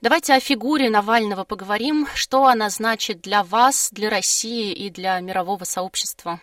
Давайте 0.00 0.34
о 0.34 0.40
фигуре 0.40 0.90
Навального 0.90 1.44
поговорим. 1.44 2.08
Что 2.14 2.46
она 2.46 2.68
значит 2.68 3.20
для 3.20 3.44
вас, 3.44 3.90
для 3.92 4.10
России 4.10 4.72
и 4.72 4.90
для 4.90 5.20
мирового 5.20 5.62
сообщества? 5.62 6.40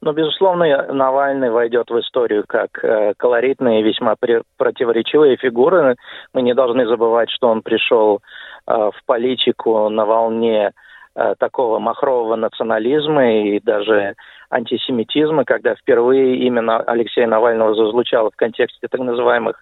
Но, 0.00 0.12
безусловно, 0.12 0.92
Навальный 0.92 1.50
войдет 1.50 1.90
в 1.90 1.98
историю 1.98 2.44
как 2.46 2.82
э, 2.84 3.14
колоритная 3.16 3.80
и 3.80 3.82
весьма 3.82 4.14
при, 4.18 4.42
противоречивая 4.56 5.36
фигура. 5.36 5.96
Мы 6.32 6.42
не 6.42 6.54
должны 6.54 6.86
забывать, 6.86 7.30
что 7.30 7.48
он 7.48 7.62
пришел 7.62 8.20
э, 8.66 8.72
в 8.72 9.04
политику 9.06 9.88
на 9.88 10.06
волне 10.06 10.70
э, 11.16 11.34
такого 11.38 11.80
махрового 11.80 12.36
национализма 12.36 13.42
и 13.42 13.60
даже 13.60 14.14
антисемитизма, 14.50 15.44
когда 15.44 15.74
впервые 15.74 16.36
именно 16.36 16.78
Алексея 16.78 17.26
Навального 17.26 17.74
зазвучало 17.74 18.30
в 18.30 18.36
контексте 18.36 18.86
так 18.88 19.00
называемых 19.00 19.56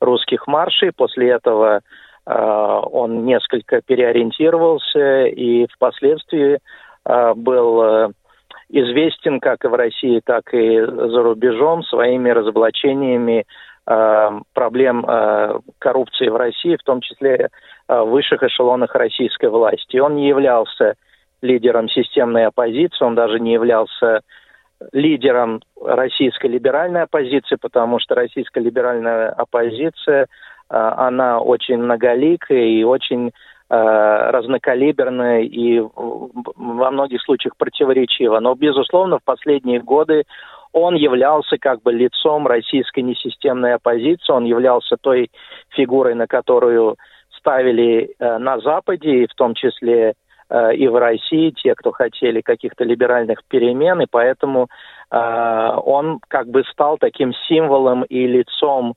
русских 0.00 0.48
маршей. 0.48 0.90
После 0.92 1.30
этого 1.30 1.80
э, 2.26 2.32
он 2.32 3.24
несколько 3.24 3.82
переориентировался 3.82 5.26
и 5.26 5.68
впоследствии 5.68 6.58
э, 7.04 7.34
был... 7.34 8.12
Известен 8.68 9.38
как 9.40 9.64
и 9.64 9.68
в 9.68 9.74
России, 9.74 10.20
так 10.24 10.52
и 10.52 10.80
за 10.80 11.22
рубежом 11.22 11.84
своими 11.84 12.30
разоблачениями 12.30 13.44
э, 13.86 14.30
проблем 14.54 15.06
э, 15.06 15.60
коррупции 15.78 16.28
в 16.28 16.36
России, 16.36 16.76
в 16.76 16.82
том 16.82 17.00
числе 17.00 17.48
э, 17.88 18.00
в 18.00 18.10
высших 18.10 18.42
эшелонах 18.42 18.94
российской 18.96 19.50
власти. 19.50 19.98
Он 19.98 20.16
не 20.16 20.28
являлся 20.28 20.94
лидером 21.42 21.88
системной 21.88 22.46
оппозиции, 22.46 23.04
он 23.04 23.14
даже 23.14 23.38
не 23.38 23.52
являлся 23.52 24.22
лидером 24.92 25.62
российской 25.80 26.48
либеральной 26.48 27.02
оппозиции, 27.02 27.56
потому 27.60 28.00
что 28.00 28.14
российская 28.14 28.60
либеральная 28.60 29.30
оппозиция, 29.30 30.26
она 30.68 31.40
очень 31.40 31.78
многоликая 31.78 32.64
и 32.64 32.82
очень 32.82 33.30
Э, 33.68 34.30
разнокалиберно 34.30 35.42
и 35.42 35.80
во 35.80 36.90
многих 36.92 37.20
случаях 37.22 37.56
противоречиво. 37.56 38.38
Но, 38.38 38.54
безусловно, 38.54 39.18
в 39.18 39.24
последние 39.24 39.80
годы 39.80 40.22
он 40.70 40.94
являлся 40.94 41.58
как 41.58 41.82
бы 41.82 41.92
лицом 41.92 42.46
российской 42.46 43.00
несистемной 43.00 43.74
оппозиции, 43.74 44.32
он 44.32 44.44
являлся 44.44 44.96
той 44.96 45.32
фигурой, 45.70 46.14
на 46.14 46.28
которую 46.28 46.94
ставили 47.36 48.14
э, 48.20 48.38
на 48.38 48.60
Западе, 48.60 49.24
и 49.24 49.26
в 49.26 49.34
том 49.34 49.54
числе 49.54 50.14
э, 50.48 50.74
и 50.76 50.86
в 50.86 50.94
России, 50.96 51.50
те, 51.50 51.74
кто 51.74 51.90
хотели 51.90 52.42
каких-то 52.42 52.84
либеральных 52.84 53.40
перемен, 53.48 54.00
и 54.00 54.06
поэтому 54.08 54.68
он 55.10 56.18
как 56.26 56.48
бы 56.48 56.64
стал 56.64 56.98
таким 56.98 57.32
символом 57.48 58.02
и 58.02 58.26
лицом 58.26 58.94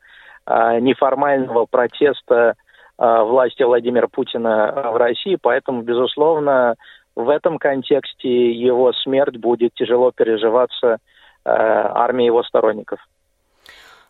неформального 0.47 1.67
протеста 1.69 2.55
власти 2.99 3.63
Владимира 3.63 4.07
Путина 4.07 4.73
э, 4.75 4.89
в 4.89 4.97
России, 4.97 5.37
поэтому, 5.41 5.81
безусловно, 5.83 6.75
в 7.15 7.29
этом 7.29 7.57
контексте 7.57 8.51
его 8.51 8.91
смерть 8.91 9.37
будет 9.37 9.73
тяжело 9.73 10.11
переживаться 10.11 10.87
э, 10.87 10.97
армией 11.45 12.27
его 12.27 12.43
сторонников. 12.43 12.99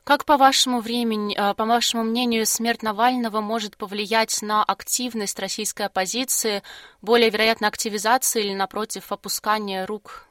Как 0.03 0.25
по 0.25 0.37
вашему 0.37 0.79
времени, 0.79 1.35
по 1.55 1.65
вашему 1.65 2.03
мнению, 2.03 2.47
смерть 2.47 2.81
Навального 2.81 3.41
может 3.41 3.77
повлиять 3.77 4.39
на 4.41 4.63
активность 4.63 5.39
российской 5.39 5.83
оппозиции, 5.83 6.63
более 7.03 7.29
вероятно 7.29 7.67
активизации 7.67 8.43
или, 8.43 8.55
напротив, 8.55 9.11
опускания 9.11 9.85
рук? 9.85 10.25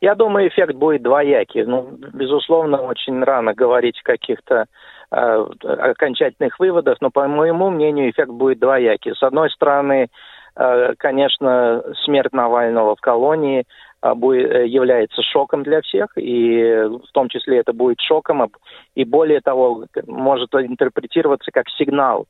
Я 0.00 0.16
думаю, 0.16 0.48
эффект 0.48 0.74
будет 0.74 1.02
двоякий. 1.02 1.62
Ну, 1.62 1.92
безусловно, 1.92 2.78
очень 2.78 3.22
рано 3.22 3.54
говорить 3.54 4.00
о 4.00 4.04
каких-то 4.04 4.64
Э, 4.64 4.66
окончательных 5.12 6.58
выводов, 6.58 6.96
но, 7.00 7.10
по 7.10 7.26
моему 7.28 7.70
мнению, 7.70 8.10
эффект 8.10 8.30
будет 8.30 8.58
двоякий. 8.58 9.14
С 9.14 9.22
одной 9.22 9.50
стороны, 9.50 10.08
э, 10.56 10.94
конечно, 10.98 11.82
смерть 12.04 12.32
Навального 12.32 12.96
в 12.96 13.00
колонии 13.00 13.64
э, 14.02 14.14
будет, 14.14 14.66
является 14.66 15.22
шоком 15.22 15.62
для 15.64 15.82
всех, 15.82 16.16
и 16.16 16.62
в 16.62 17.12
том 17.12 17.28
числе 17.28 17.58
это 17.58 17.72
будет 17.72 18.00
шоком, 18.00 18.50
и 18.94 19.04
более 19.04 19.40
того, 19.40 19.84
может 20.06 20.54
интерпретироваться 20.54 21.50
как 21.52 21.68
сигнал 21.70 22.26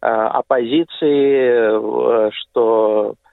оппозиции, 0.00 1.80
что 2.30 3.14
Э, 3.14 3.23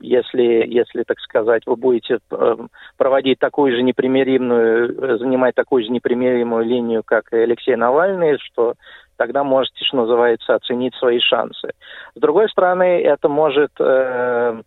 если, 0.00 0.66
если, 0.68 1.04
так 1.04 1.18
сказать, 1.20 1.62
вы 1.64 1.76
будете 1.76 2.18
э, 2.30 2.56
проводить 2.98 3.38
такую 3.38 3.74
же 3.74 3.82
непримиримую, 3.82 5.14
э, 5.14 5.18
занимать 5.18 5.54
такую 5.54 5.84
же 5.84 5.90
непримиримую 5.90 6.66
линию, 6.66 7.02
как 7.02 7.32
и 7.32 7.36
Алексей 7.36 7.74
Навальный, 7.74 8.38
что 8.38 8.74
тогда 9.16 9.42
можете, 9.42 9.84
что 9.86 9.98
называется, 9.98 10.54
оценить 10.54 10.94
свои 10.96 11.18
шансы. 11.18 11.70
С 12.14 12.20
другой 12.20 12.50
стороны, 12.50 13.00
это 13.00 13.30
может 13.30 13.70
э, 13.78 14.60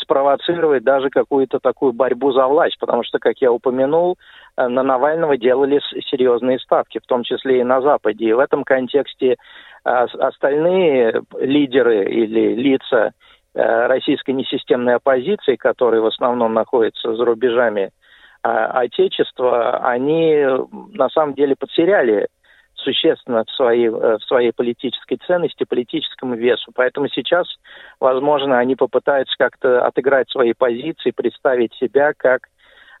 спровоцировать 0.00 0.82
даже 0.82 1.08
какую-то 1.08 1.60
такую 1.60 1.92
борьбу 1.92 2.32
за 2.32 2.48
власть, 2.48 2.78
потому 2.80 3.04
что, 3.04 3.20
как 3.20 3.36
я 3.38 3.52
упомянул, 3.52 4.18
на 4.56 4.82
Навального 4.82 5.38
делали 5.38 5.80
серьезные 6.10 6.58
ставки, 6.58 6.98
в 6.98 7.06
том 7.06 7.22
числе 7.22 7.60
и 7.60 7.64
на 7.64 7.80
Западе. 7.80 8.26
И 8.26 8.32
в 8.32 8.40
этом 8.40 8.64
контексте 8.64 9.36
остальные 9.84 11.22
лидеры 11.38 12.04
или 12.10 12.54
лица 12.56 13.12
Э, 13.12 13.29
российской 13.54 14.30
несистемной 14.30 14.94
оппозиции, 14.96 15.56
которые 15.56 16.00
в 16.02 16.06
основном 16.06 16.54
находятся 16.54 17.14
за 17.14 17.24
рубежами 17.24 17.90
а, 18.42 18.80
Отечества, 18.80 19.78
они 19.86 20.46
на 20.92 21.08
самом 21.10 21.34
деле 21.34 21.56
потеряли 21.58 22.28
существенно 22.74 23.44
в 23.44 23.50
своей, 23.50 23.88
э, 23.88 24.16
в 24.16 24.22
своей 24.22 24.52
политической 24.52 25.18
ценности, 25.26 25.64
политическому 25.64 26.34
весу. 26.34 26.72
Поэтому 26.74 27.08
сейчас, 27.08 27.46
возможно, 27.98 28.58
они 28.58 28.76
попытаются 28.76 29.34
как-то 29.38 29.84
отыграть 29.84 30.30
свои 30.30 30.54
позиции, 30.56 31.10
представить 31.10 31.74
себя 31.74 32.12
как, 32.16 32.48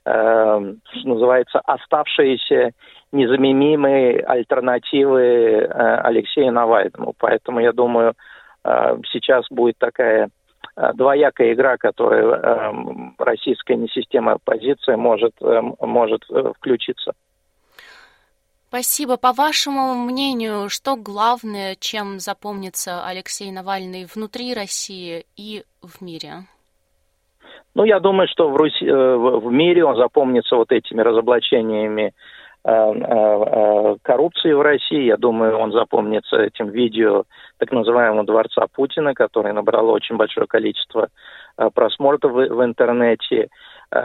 э, 0.04 0.10
что 0.10 1.08
называется, 1.08 1.60
оставшиеся 1.60 2.72
незаменимые 3.10 4.20
альтернативы 4.20 5.22
э, 5.22 5.66
Алексею 6.02 6.52
Навальному. 6.52 7.14
Поэтому, 7.18 7.60
я 7.60 7.72
думаю, 7.72 8.12
э, 8.64 8.98
сейчас 9.10 9.46
будет 9.50 9.78
такая 9.78 10.28
Э, 10.28 10.39
двоякая 10.94 11.52
игра, 11.52 11.76
которую 11.76 12.32
э, 12.32 12.72
российская 13.18 13.76
несистема 13.76 14.32
оппозиции 14.32 14.94
может, 14.94 15.34
э, 15.40 15.60
может 15.80 16.22
включиться. 16.56 17.12
Спасибо. 18.68 19.16
По 19.16 19.32
вашему 19.32 19.94
мнению, 19.94 20.68
что 20.68 20.96
главное, 20.96 21.76
чем 21.78 22.20
запомнится 22.20 23.04
Алексей 23.04 23.50
Навальный 23.50 24.06
внутри 24.14 24.54
России 24.54 25.24
и 25.36 25.64
в 25.82 26.02
мире? 26.02 26.44
Ну, 27.74 27.84
я 27.84 27.98
думаю, 27.98 28.28
что 28.28 28.48
в, 28.48 28.56
Руси, 28.56 28.84
в 28.84 29.50
мире 29.50 29.84
он 29.84 29.96
запомнится 29.96 30.56
вот 30.56 30.70
этими 30.70 31.00
разоблачениями 31.00 32.02
Э, 32.02 32.08
э, 32.12 32.14
коррупции 32.62 34.52
в 34.52 34.60
России. 34.60 35.04
Я 35.04 35.16
думаю, 35.16 35.56
он 35.56 35.72
запомнится 35.72 36.36
этим 36.36 36.68
видео 36.68 37.24
так 37.58 37.72
называемого 37.72 38.24
дворца 38.24 38.66
Путина, 38.72 39.14
которое 39.14 39.54
набрало 39.54 39.92
очень 39.92 40.16
большое 40.16 40.46
количество 40.46 41.08
э, 41.56 41.70
просмотров 41.72 42.32
в 42.32 42.64
интернете. 42.64 43.48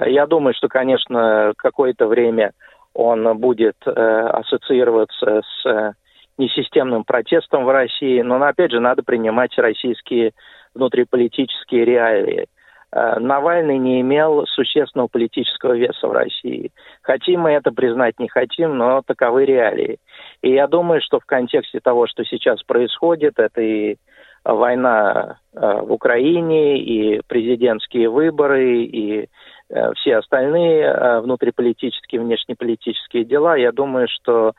Я 0.06 0.26
думаю, 0.26 0.54
что, 0.56 0.68
конечно, 0.68 1.54
какое-то 1.58 2.08
время 2.08 2.54
он 2.94 3.38
будет 3.38 3.76
ассоциироваться 3.86 5.42
с 5.42 5.94
несистемным 6.38 7.04
протестом 7.04 7.66
в 7.66 7.70
России. 7.70 8.22
Но, 8.22 8.42
опять 8.42 8.72
же, 8.72 8.80
надо 8.80 9.04
принимать 9.04 9.58
российские 9.58 10.32
внутриполитические 10.74 11.86
реалии. 11.86 12.48
Э, 12.96 13.20
Навальный 13.20 13.78
не 13.78 14.00
имел 14.00 14.46
существенного 14.48 15.08
политического 15.08 15.74
веса 15.74 16.08
в 16.08 16.14
России. 16.14 16.72
Хотим 17.02 17.42
мы 17.42 17.52
это 17.52 17.72
признать, 17.72 18.18
не 18.20 18.30
хотим, 18.30 18.78
но 18.78 19.02
таковы 19.06 19.44
реалии. 19.46 19.98
И 20.42 20.54
я 20.54 20.68
думаю, 20.68 21.02
что 21.02 21.20
в 21.20 21.26
контексте 21.26 21.82
того, 21.82 22.08
что 22.08 22.24
сейчас 22.24 22.64
происходит, 22.64 23.38
это 23.38 23.62
и 23.62 23.98
война 24.46 25.40
э, 25.54 25.82
в 25.82 25.92
Украине, 25.92 26.80
и 26.80 27.22
президентские 27.28 28.10
выборы, 28.10 28.84
и 28.84 29.28
э, 29.70 29.94
все 29.96 30.18
остальные 30.18 31.20
внутриполитические, 31.22 32.22
внешнеполитические 32.22 33.26
дела, 33.26 33.58
я 33.58 33.72
думаю, 33.72 34.08
что 34.08 34.54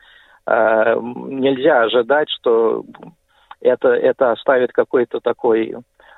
нельзя 0.49 1.83
ожидать, 1.83 2.31
что 2.31 2.85
это, 3.61 3.89
это 3.89 4.31
оставит 4.31 4.71
какой-то 4.71 5.19
такой 5.19 5.75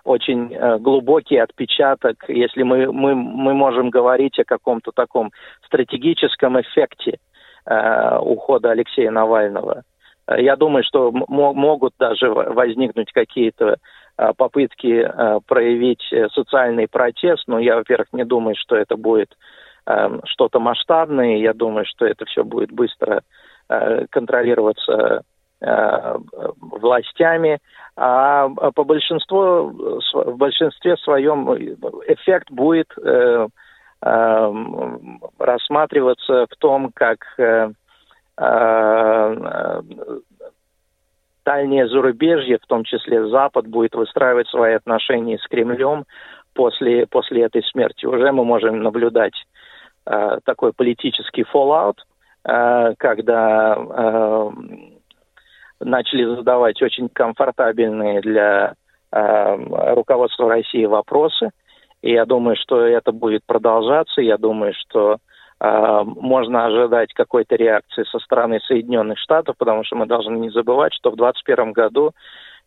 очень 0.09 0.55
э, 0.55 0.79
глубокий 0.79 1.37
отпечаток, 1.37 2.25
если 2.29 2.63
мы, 2.63 2.91
мы, 2.91 3.15
мы 3.15 3.55
можем 3.55 3.91
говорить 3.91 4.39
о 4.39 4.45
каком-то 4.45 4.91
таком 4.93 5.31
стратегическом 5.67 6.61
эффекте 6.61 7.19
э, 7.67 8.19
ухода 8.19 8.71
Алексея 8.71 9.11
Навального. 9.11 9.83
Э, 10.27 10.43
я 10.43 10.57
думаю, 10.57 10.83
что 10.85 11.13
могут 11.13 11.93
даже 11.99 12.31
возникнуть 12.31 13.13
какие-то 13.13 13.77
э, 14.17 14.33
попытки 14.37 15.05
э, 15.05 15.41
проявить 15.47 16.03
социальный 16.33 16.89
протест, 16.89 17.45
но 17.47 17.59
я, 17.59 17.77
во-первых, 17.77 18.09
не 18.13 18.25
думаю, 18.25 18.55
что 18.59 18.77
это 18.77 18.97
будет 18.97 19.37
э, 19.87 20.21
что-то 20.25 20.59
масштабное, 20.59 21.37
я 21.37 21.53
думаю, 21.53 21.85
что 21.85 22.07
это 22.07 22.25
все 22.25 22.45
будет 22.45 22.73
быстро 22.73 23.21
э, 23.69 24.07
контролироваться 24.11 25.23
властями 25.61 27.59
а 28.01 28.49
по 28.49 28.85
большинству, 28.85 29.73
в 30.13 30.37
большинстве 30.37 30.97
своем 30.99 31.53
эффект 32.07 32.49
будет 32.49 32.87
э, 32.97 33.49
э, 34.03 34.53
рассматриваться 35.41 36.47
в 36.49 36.57
том, 36.61 36.93
как 36.95 37.19
э, 37.39 37.73
э, 38.39 39.83
дальнее 41.45 41.89
зарубежье, 41.89 42.59
в 42.63 42.67
том 42.69 42.85
числе 42.85 43.27
Запад, 43.31 43.67
будет 43.67 43.97
выстраивать 43.97 44.47
свои 44.47 44.75
отношения 44.75 45.39
с 45.39 45.49
Кремлем 45.49 46.05
после, 46.55 47.05
после 47.09 47.43
этой 47.43 47.65
смерти. 47.65 48.07
Уже 48.07 48.31
мы 48.31 48.45
можем 48.45 48.81
наблюдать 48.81 49.35
э, 50.07 50.39
такой 50.45 50.73
политический 50.73 51.45
fallout, 51.53 51.97
э, 52.45 52.95
когда 52.97 53.77
э, 53.77 54.51
начали 55.81 56.25
задавать 56.25 56.81
очень 56.83 57.09
комфортабельные 57.09 58.21
для 58.21 58.75
э, 59.13 59.95
руководства 59.95 60.49
России 60.49 60.85
вопросы. 60.85 61.51
И 62.03 62.13
я 62.13 62.25
думаю, 62.25 62.57
что 62.57 62.81
это 62.81 63.13
будет 63.13 63.43
продолжаться. 63.47 64.21
Я 64.21 64.39
думаю, 64.39 64.73
что 64.75 65.19
э, 65.61 66.03
можно 66.05 66.67
ожидать 66.67 67.13
какой-то 67.13 67.57
реакции 67.57 68.05
со 68.05 68.19
стороны 68.19 68.61
Соединенных 68.61 69.19
Штатов, 69.19 69.57
потому 69.59 69.85
что 69.85 69.97
мы 69.97 70.07
должны 70.07 70.37
не 70.37 70.51
забывать, 70.51 70.95
что 70.95 71.11
в 71.11 71.17
2021 71.17 71.73
году 71.73 72.13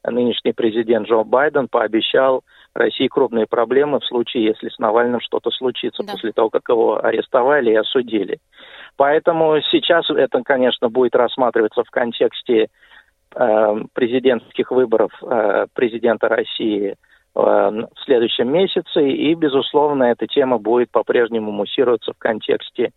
нынешний 0.03 0.53
президент 0.53 1.07
Джо 1.07 1.23
Байден 1.23 1.67
пообещал 1.67 2.43
России 2.73 3.07
крупные 3.07 3.45
проблемы 3.47 3.99
в 3.99 4.05
случае, 4.05 4.45
если 4.45 4.69
с 4.69 4.79
Навальным 4.79 5.19
что-то 5.19 5.51
случится 5.51 6.03
да. 6.03 6.13
после 6.13 6.31
того, 6.31 6.49
как 6.49 6.63
его 6.69 7.03
арестовали 7.03 7.71
и 7.71 7.75
осудили. 7.75 8.39
Поэтому 8.95 9.59
сейчас 9.71 10.09
это, 10.09 10.41
конечно, 10.43 10.89
будет 10.89 11.15
рассматриваться 11.15 11.83
в 11.83 11.89
контексте 11.89 12.67
президентских 13.93 14.71
выборов 14.71 15.11
э, 15.23 15.67
президента 15.73 16.27
России 16.27 16.91
э, 16.91 16.95
в 17.35 17.99
следующем 18.03 18.51
месяце. 18.51 19.09
И, 19.09 19.33
безусловно, 19.35 20.03
эта 20.05 20.27
тема 20.27 20.57
будет 20.57 20.91
по-прежнему 20.91 21.51
муссироваться 21.51 22.13
в 22.13 22.17
контексте 22.17 22.91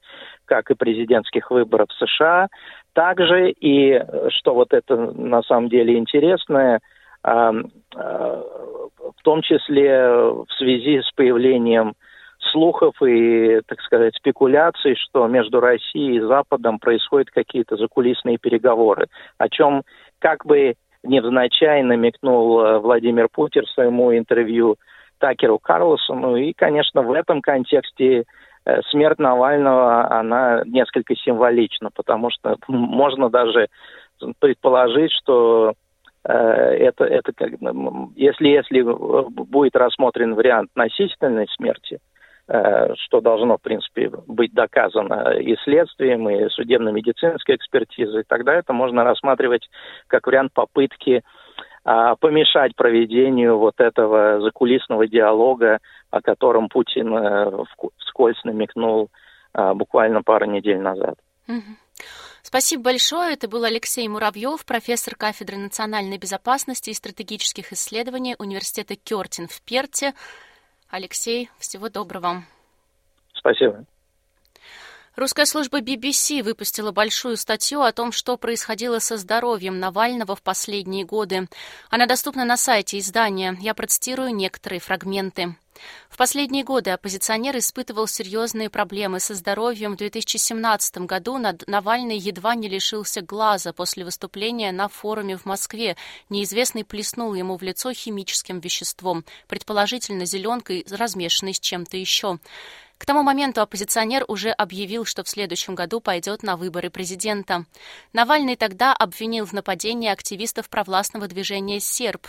как 0.44 0.70
и 0.70 0.74
президентских 0.74 1.50
выборов 1.50 1.88
в 1.88 2.06
США, 2.06 2.48
также 2.92 3.50
и, 3.50 4.02
что 4.28 4.54
вот 4.54 4.72
это 4.72 4.96
на 4.96 5.42
самом 5.42 5.68
деле 5.68 5.96
интересное, 5.96 6.80
в 7.22 7.62
том 9.22 9.40
числе 9.40 10.06
в 10.06 10.46
связи 10.58 11.00
с 11.00 11.10
появлением 11.12 11.94
слухов 12.52 12.94
и, 13.02 13.60
так 13.66 13.80
сказать, 13.80 14.14
спекуляций, 14.16 14.96
что 14.96 15.26
между 15.26 15.60
Россией 15.60 16.18
и 16.18 16.20
Западом 16.20 16.78
происходят 16.78 17.30
какие-то 17.30 17.76
закулисные 17.76 18.38
переговоры, 18.38 19.08
о 19.38 19.48
чем 19.48 19.82
как 20.24 20.46
бы 20.46 20.74
невзначай 21.02 21.82
намекнул 21.82 22.58
э, 22.58 22.78
Владимир 22.78 23.28
Путин 23.28 23.66
в 23.66 23.70
своему 23.70 24.16
интервью 24.16 24.76
Такеру 25.18 25.58
Карлосону. 25.58 26.36
И, 26.36 26.54
конечно, 26.54 27.02
в 27.02 27.12
этом 27.12 27.42
контексте 27.42 28.24
э, 28.64 28.80
смерть 28.90 29.18
Навального, 29.18 30.10
она 30.10 30.62
несколько 30.64 31.14
символична, 31.14 31.90
потому 31.94 32.30
что 32.30 32.56
можно 32.68 33.28
даже 33.28 33.68
предположить, 34.38 35.12
что 35.12 35.74
э, 36.24 36.32
это, 36.32 37.04
это 37.04 37.34
как, 37.34 37.50
если, 38.16 38.48
если 38.48 38.80
будет 38.80 39.76
рассмотрен 39.76 40.34
вариант 40.34 40.70
насильственной 40.74 41.48
смерти, 41.54 41.98
что 42.46 43.20
должно, 43.22 43.56
в 43.56 43.62
принципе, 43.62 44.10
быть 44.26 44.52
доказано 44.52 45.30
и 45.38 45.56
следствием, 45.64 46.28
и 46.28 46.48
судебно-медицинской 46.50 47.56
экспертизой, 47.56 48.24
тогда 48.26 48.54
это 48.54 48.74
можно 48.74 49.02
рассматривать 49.02 49.66
как 50.08 50.26
вариант 50.26 50.52
попытки 50.52 51.22
а, 51.84 52.16
помешать 52.16 52.74
проведению 52.76 53.58
вот 53.58 53.74
этого 53.78 54.40
закулисного 54.40 55.06
диалога, 55.06 55.80
о 56.10 56.22
котором 56.22 56.68
Путин 56.70 57.14
а, 57.14 57.64
вскользь 57.98 58.42
намекнул 58.44 59.10
а, 59.52 59.74
буквально 59.74 60.22
пару 60.22 60.46
недель 60.46 60.78
назад. 60.78 61.16
Спасибо 62.42 62.84
большое. 62.84 63.34
Это 63.34 63.48
был 63.48 63.64
Алексей 63.64 64.08
Муравьев, 64.08 64.64
профессор 64.64 65.14
кафедры 65.14 65.58
национальной 65.58 66.16
безопасности 66.16 66.88
и 66.88 66.94
стратегических 66.94 67.72
исследований 67.72 68.34
Университета 68.38 68.96
Кертин 68.96 69.46
в 69.46 69.60
Перте. 69.62 70.14
Алексей, 70.96 71.50
всего 71.58 71.88
доброго. 71.88 72.44
Спасибо. 73.34 73.84
Русская 75.16 75.46
служба 75.46 75.80
BBC 75.80 76.42
выпустила 76.42 76.90
большую 76.90 77.36
статью 77.36 77.82
о 77.82 77.92
том, 77.92 78.10
что 78.10 78.36
происходило 78.36 78.98
со 78.98 79.16
здоровьем 79.16 79.78
Навального 79.78 80.34
в 80.34 80.42
последние 80.42 81.04
годы. 81.04 81.48
Она 81.88 82.06
доступна 82.06 82.44
на 82.44 82.56
сайте 82.56 82.98
издания. 82.98 83.56
Я 83.60 83.74
процитирую 83.74 84.34
некоторые 84.34 84.80
фрагменты. 84.80 85.54
В 86.08 86.16
последние 86.16 86.64
годы 86.64 86.90
оппозиционер 86.90 87.56
испытывал 87.58 88.08
серьезные 88.08 88.70
проблемы 88.70 89.20
со 89.20 89.34
здоровьем. 89.34 89.92
В 89.92 89.98
2017 89.98 90.98
году 90.98 91.38
Навальный 91.38 92.18
едва 92.18 92.56
не 92.56 92.68
лишился 92.68 93.20
глаза 93.22 93.72
после 93.72 94.04
выступления 94.04 94.72
на 94.72 94.88
форуме 94.88 95.36
в 95.36 95.44
Москве. 95.44 95.96
Неизвестный 96.28 96.84
плеснул 96.84 97.34
ему 97.34 97.56
в 97.56 97.62
лицо 97.62 97.92
химическим 97.92 98.58
веществом, 98.58 99.24
предположительно 99.46 100.24
зеленкой, 100.24 100.84
размешанной 100.90 101.54
с 101.54 101.60
чем-то 101.60 101.96
еще. 101.96 102.38
К 102.96 103.06
тому 103.06 103.22
моменту 103.22 103.60
оппозиционер 103.60 104.24
уже 104.28 104.50
объявил, 104.50 105.04
что 105.04 105.24
в 105.24 105.28
следующем 105.28 105.74
году 105.74 106.00
пойдет 106.00 106.42
на 106.42 106.56
выборы 106.56 106.90
президента. 106.90 107.66
Навальный 108.12 108.56
тогда 108.56 108.94
обвинил 108.94 109.44
в 109.46 109.52
нападении 109.52 110.08
активистов 110.08 110.68
провластного 110.68 111.26
движения 111.26 111.80
«Серб». 111.80 112.26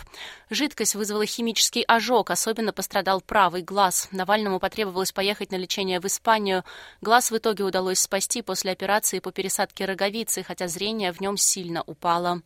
Жидкость 0.50 0.96
вызвала 0.96 1.24
химический 1.24 1.82
ожог, 1.82 2.30
особенно 2.30 2.72
пострадал 2.72 3.20
правый 3.20 3.62
глаз. 3.62 4.08
Навальному 4.10 4.58
потребовалось 4.58 5.12
поехать 5.12 5.52
на 5.52 5.56
лечение 5.56 6.00
в 6.00 6.06
Испанию. 6.06 6.64
Глаз 7.00 7.30
в 7.30 7.36
итоге 7.36 7.64
удалось 7.64 8.00
спасти 8.00 8.42
после 8.42 8.72
операции 8.72 9.20
по 9.20 9.30
пересадке 9.30 9.84
роговицы, 9.84 10.42
хотя 10.42 10.66
зрение 10.66 11.12
в 11.12 11.20
нем 11.20 11.36
сильно 11.36 11.82
упало. 11.86 12.42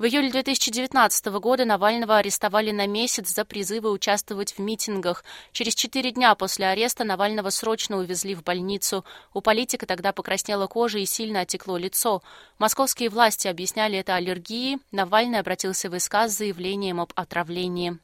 В 0.00 0.04
июле 0.04 0.30
2019 0.30 1.26
года 1.26 1.66
Навального 1.66 2.16
арестовали 2.16 2.70
на 2.70 2.86
месяц 2.86 3.34
за 3.34 3.44
призывы 3.44 3.90
участвовать 3.90 4.52
в 4.54 4.58
митингах. 4.58 5.22
Через 5.52 5.74
четыре 5.74 6.10
дня 6.10 6.34
после 6.36 6.68
ареста 6.68 7.04
Навального 7.04 7.50
срочно 7.50 7.98
увезли 7.98 8.34
в 8.34 8.42
больницу. 8.42 9.04
У 9.34 9.42
политика 9.42 9.84
тогда 9.84 10.14
покраснела 10.14 10.68
кожа 10.68 11.00
и 11.00 11.04
сильно 11.04 11.40
отекло 11.40 11.76
лицо. 11.76 12.22
Московские 12.58 13.10
власти 13.10 13.46
объясняли 13.46 13.98
это 13.98 14.14
аллергией. 14.14 14.78
Навальный 14.90 15.38
обратился 15.38 15.90
в 15.90 16.00
СК 16.00 16.14
с 16.28 16.30
заявлением 16.30 16.98
об 16.98 17.12
отравлении. 17.14 17.98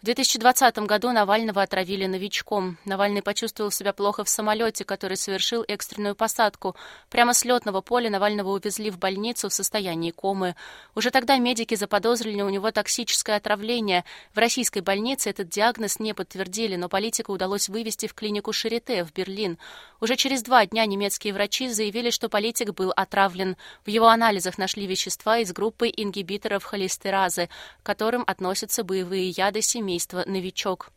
В 0.00 0.04
2020 0.04 0.78
году 0.86 1.10
Навального 1.10 1.60
отравили 1.60 2.06
новичком. 2.06 2.78
Навальный 2.84 3.20
почувствовал 3.20 3.72
себя 3.72 3.92
плохо 3.92 4.22
в 4.22 4.28
самолете, 4.28 4.84
который 4.84 5.16
совершил 5.16 5.64
экстренную 5.66 6.14
посадку. 6.14 6.76
Прямо 7.10 7.34
с 7.34 7.44
летного 7.44 7.80
поля 7.80 8.08
Навального 8.08 8.50
увезли 8.50 8.90
в 8.90 8.98
больницу 9.00 9.48
в 9.48 9.52
состоянии 9.52 10.12
комы. 10.12 10.54
Уже 10.94 11.10
тогда 11.10 11.36
медики 11.38 11.74
заподозрили 11.74 12.42
у 12.42 12.48
него 12.48 12.70
токсическое 12.70 13.38
отравление. 13.38 14.04
В 14.34 14.38
российской 14.38 14.82
больнице 14.82 15.30
этот 15.30 15.48
диагноз 15.48 15.98
не 15.98 16.14
подтвердили, 16.14 16.76
но 16.76 16.88
политику 16.88 17.32
удалось 17.32 17.68
вывести 17.68 18.06
в 18.06 18.14
клинику 18.14 18.52
Шарите 18.52 19.02
в 19.02 19.12
Берлин. 19.12 19.58
Уже 20.00 20.14
через 20.14 20.44
два 20.44 20.64
дня 20.64 20.86
немецкие 20.86 21.34
врачи 21.34 21.68
заявили, 21.70 22.10
что 22.10 22.28
политик 22.28 22.72
был 22.72 22.92
отравлен. 22.94 23.56
В 23.84 23.88
его 23.88 24.06
анализах 24.06 24.58
нашли 24.58 24.86
вещества 24.86 25.38
из 25.38 25.52
группы 25.52 25.88
ингибиторов 25.88 26.62
холестеразы, 26.62 27.48
к 27.82 27.86
которым 27.86 28.22
относятся 28.28 28.84
боевые 28.84 29.30
яды 29.30 29.60
семейства 29.60 29.87
семейства 29.88 30.22
«Новичок». 30.26 30.90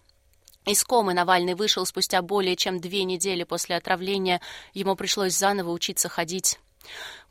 Из 0.65 0.84
комы 0.84 1.13
Навальный 1.13 1.56
вышел 1.56 1.86
спустя 1.86 2.21
более 2.21 2.58
чем 2.58 2.82
две 2.82 3.06
недели 3.06 3.45
после 3.45 3.77
отравления. 3.77 4.41
Ему 4.73 4.97
пришлось 4.97 5.34
заново 5.34 5.71
учиться 5.71 6.10
ходить. 6.10 6.60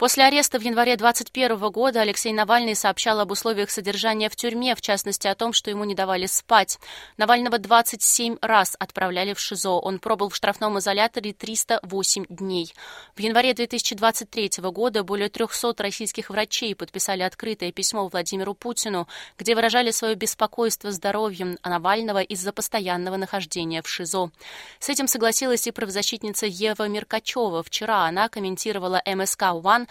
После 0.01 0.25
ареста 0.25 0.59
в 0.59 0.63
январе 0.63 0.97
2021 0.97 1.71
года 1.71 2.01
Алексей 2.01 2.33
Навальный 2.33 2.75
сообщал 2.75 3.21
об 3.21 3.33
условиях 3.33 3.71
содержания 3.71 4.31
в 4.31 4.35
тюрьме, 4.35 4.75
в 4.75 4.81
частности 4.81 5.27
о 5.27 5.35
том, 5.35 5.53
что 5.53 5.69
ему 5.69 5.85
не 5.85 5.95
давали 5.95 6.25
спать. 6.25 6.79
Навального 7.19 7.59
27 7.59 8.39
раз 8.41 8.77
отправляли 8.79 9.35
в 9.35 9.39
ШИЗО. 9.39 9.73
Он 9.73 9.99
пробыл 9.99 10.31
в 10.31 10.37
штрафном 10.37 10.79
изоляторе 10.79 11.35
308 11.35 12.25
дней. 12.31 12.73
В 13.15 13.21
январе 13.21 13.53
2023 13.53 14.53
года 14.71 15.05
более 15.05 15.29
300 15.29 15.75
российских 15.83 16.31
врачей 16.31 16.75
подписали 16.75 17.21
открытое 17.21 17.71
письмо 17.71 18.09
Владимиру 18.09 18.55
Путину, 18.55 19.07
где 19.37 19.55
выражали 19.55 19.91
свое 19.91 20.15
беспокойство 20.15 20.93
здоровьем 20.93 21.59
Навального 21.63 22.23
из-за 22.23 22.55
постоянного 22.55 23.19
нахождения 23.19 23.83
в 23.83 23.89
ШИЗО. 23.91 24.31
С 24.79 24.89
этим 24.89 25.07
согласилась 25.07 25.67
и 25.67 25.73
правозащитница 25.73 26.47
Ева 26.47 26.89
Меркачева. 26.89 27.63
Вчера 27.63 28.07
она 28.07 28.31
комментировала 28.31 29.03
МСК 29.05 29.43
«One», 29.43 29.89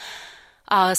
а, 0.68 0.94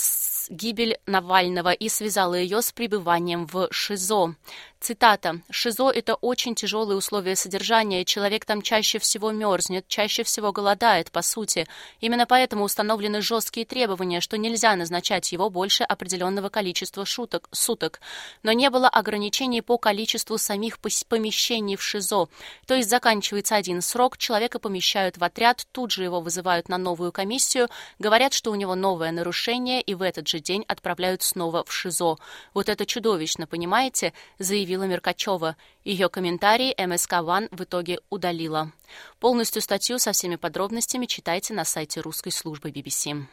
гибель 0.48 0.98
Навального 1.06 1.72
и 1.72 1.88
связала 1.88 2.34
ее 2.34 2.62
с 2.62 2.72
пребыванием 2.72 3.46
в 3.46 3.68
ШИЗО. 3.70 4.34
Цитата. 4.80 5.42
«ШИЗО– 5.50 5.90
это 5.94 6.14
очень 6.14 6.54
тяжелые 6.54 6.96
условия 6.96 7.36
содержания, 7.36 8.06
человек 8.06 8.46
там 8.46 8.62
чаще 8.62 8.98
всего 8.98 9.30
мерзнет, 9.30 9.86
чаще 9.88 10.22
всего 10.22 10.52
голодает, 10.52 11.10
по 11.10 11.20
сути. 11.20 11.66
Именно 12.00 12.24
поэтому 12.24 12.64
установлены 12.64 13.20
жесткие 13.20 13.66
требования, 13.66 14.22
что 14.22 14.38
нельзя 14.38 14.74
назначать 14.76 15.32
его 15.32 15.50
больше 15.50 15.84
определенного 15.84 16.48
количества 16.48 17.04
шуток, 17.04 17.46
суток. 17.52 18.00
Но 18.42 18.52
не 18.52 18.70
было 18.70 18.88
ограничений 18.88 19.60
по 19.60 19.76
количеству 19.76 20.38
самих 20.38 20.78
помещений 20.78 21.76
в 21.76 21.82
ШИЗО. 21.82 22.28
То 22.66 22.74
есть 22.74 22.88
заканчивается 22.88 23.56
один 23.56 23.82
срок, 23.82 24.16
человека 24.16 24.58
помещают 24.58 25.18
в 25.18 25.24
отряд, 25.24 25.66
тут 25.72 25.90
же 25.90 26.04
его 26.04 26.22
вызывают 26.22 26.70
на 26.70 26.78
новую 26.78 27.12
комиссию, 27.12 27.68
говорят, 27.98 28.32
что 28.32 28.50
у 28.50 28.54
него 28.54 28.74
новое 28.74 29.12
нарушение, 29.12 29.82
и 29.82 29.94
в 29.94 30.00
этот 30.00 30.26
же 30.30 30.40
день 30.40 30.64
отправляют 30.66 31.22
снова 31.22 31.64
в 31.64 31.72
ШИЗО. 31.72 32.16
Вот 32.54 32.68
это 32.70 32.86
чудовищно, 32.86 33.46
понимаете?» 33.46 34.14
заявил 34.38 34.70
заявила 34.70 34.84
Меркачева. 34.84 35.56
Ее 35.84 36.08
комментарий 36.08 36.74
МСК 36.78 37.22
Ван 37.22 37.48
в 37.50 37.64
итоге 37.64 37.98
удалила. 38.08 38.70
Полностью 39.18 39.62
статью 39.62 39.98
со 39.98 40.12
всеми 40.12 40.36
подробностями 40.36 41.06
читайте 41.06 41.54
на 41.54 41.64
сайте 41.64 42.00
русской 42.00 42.30
службы 42.30 42.70
BBC. 42.70 43.26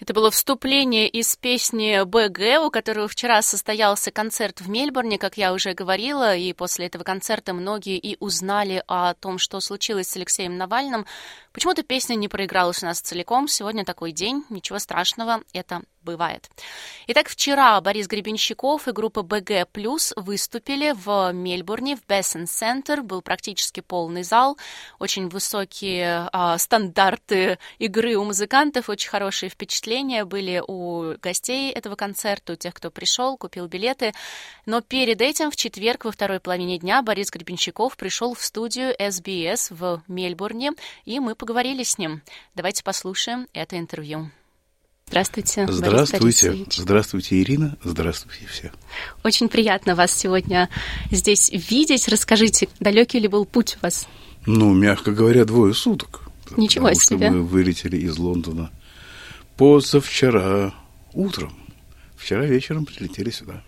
Это 0.00 0.12
было 0.12 0.30
вступление 0.30 1.08
из 1.08 1.36
песни 1.36 2.02
БГ, 2.04 2.66
у 2.66 2.70
которого 2.70 3.08
вчера 3.08 3.42
состоялся 3.42 4.10
концерт 4.10 4.60
в 4.60 4.68
Мельбурне, 4.68 5.18
как 5.18 5.36
я 5.36 5.52
уже 5.52 5.74
говорила, 5.74 6.36
и 6.36 6.52
после 6.52 6.86
этого 6.86 7.04
концерта 7.04 7.52
многие 7.52 7.98
и 7.98 8.16
узнали 8.20 8.82
о 8.86 9.14
том, 9.14 9.38
что 9.38 9.60
случилось 9.60 10.08
с 10.08 10.16
Алексеем 10.16 10.56
Навальным. 10.56 11.06
Почему-то 11.52 11.82
песня 11.82 12.14
не 12.14 12.28
проигралась 12.28 12.82
у 12.82 12.86
нас 12.86 13.00
целиком. 13.00 13.48
Сегодня 13.48 13.84
такой 13.84 14.12
день, 14.12 14.44
ничего 14.50 14.78
страшного, 14.78 15.42
это 15.52 15.82
бывает. 16.04 16.48
Итак, 17.06 17.28
вчера 17.28 17.80
Борис 17.80 18.06
Гребенщиков 18.06 18.86
и 18.86 18.92
группа 18.92 19.22
БГ 19.22 19.68
выступили 20.16 20.94
в 20.94 21.32
Мельбурне, 21.32 21.96
в 21.96 22.06
Бессен 22.06 22.46
Центр. 22.46 23.02
Был 23.02 23.22
практически 23.22 23.80
полный 23.80 24.22
зал, 24.22 24.56
очень 24.98 25.28
высокие 25.28 26.28
а, 26.32 26.56
стандарты 26.58 27.58
игры 27.78 28.16
у 28.16 28.24
музыкантов, 28.24 28.88
очень 28.88 29.10
хорошие 29.10 29.50
впечатления 29.50 30.24
были 30.24 30.62
у 30.66 31.14
гостей 31.20 31.72
этого 31.72 31.96
концерта, 31.96 32.52
у 32.52 32.56
тех, 32.56 32.74
кто 32.74 32.90
пришел, 32.90 33.36
купил 33.36 33.66
билеты. 33.66 34.12
Но 34.66 34.80
перед 34.80 35.20
этим, 35.20 35.50
в 35.50 35.56
четверг, 35.56 36.04
во 36.04 36.12
второй 36.12 36.40
половине 36.40 36.78
дня, 36.78 37.02
Борис 37.02 37.30
Гребенщиков 37.30 37.96
пришел 37.96 38.34
в 38.34 38.42
студию 38.42 38.94
SBS 38.98 39.68
в 39.70 40.02
Мельбурне, 40.08 40.72
и 41.04 41.20
мы 41.20 41.34
поговорили 41.34 41.82
с 41.82 41.98
ним. 41.98 42.22
Давайте 42.54 42.82
послушаем 42.84 43.48
это 43.52 43.78
интервью. 43.78 44.30
Здравствуйте. 45.14 45.64
Здравствуйте. 45.68 46.66
Здравствуйте, 46.72 47.40
Ирина. 47.40 47.76
Здравствуйте 47.84 48.46
все. 48.50 48.72
Очень 49.22 49.48
приятно 49.48 49.94
вас 49.94 50.12
сегодня 50.12 50.68
здесь 51.12 51.52
видеть. 51.52 52.08
Расскажите, 52.08 52.68
далекий 52.80 53.20
ли 53.20 53.28
был 53.28 53.44
путь 53.44 53.76
у 53.76 53.84
вас? 53.84 54.08
Ну, 54.44 54.74
мягко 54.74 55.12
говоря, 55.12 55.44
двое 55.44 55.72
суток. 55.72 56.22
Ничего 56.56 56.86
потому 56.86 57.00
себе. 57.00 57.26
Что 57.28 57.36
мы 57.36 57.42
вылетели 57.44 57.96
из 57.96 58.18
Лондона 58.18 58.72
позавчера 59.56 60.74
утром. 61.12 61.54
Вчера 62.16 62.44
вечером 62.44 62.84
прилетели 62.84 63.30
сюда. 63.30 63.62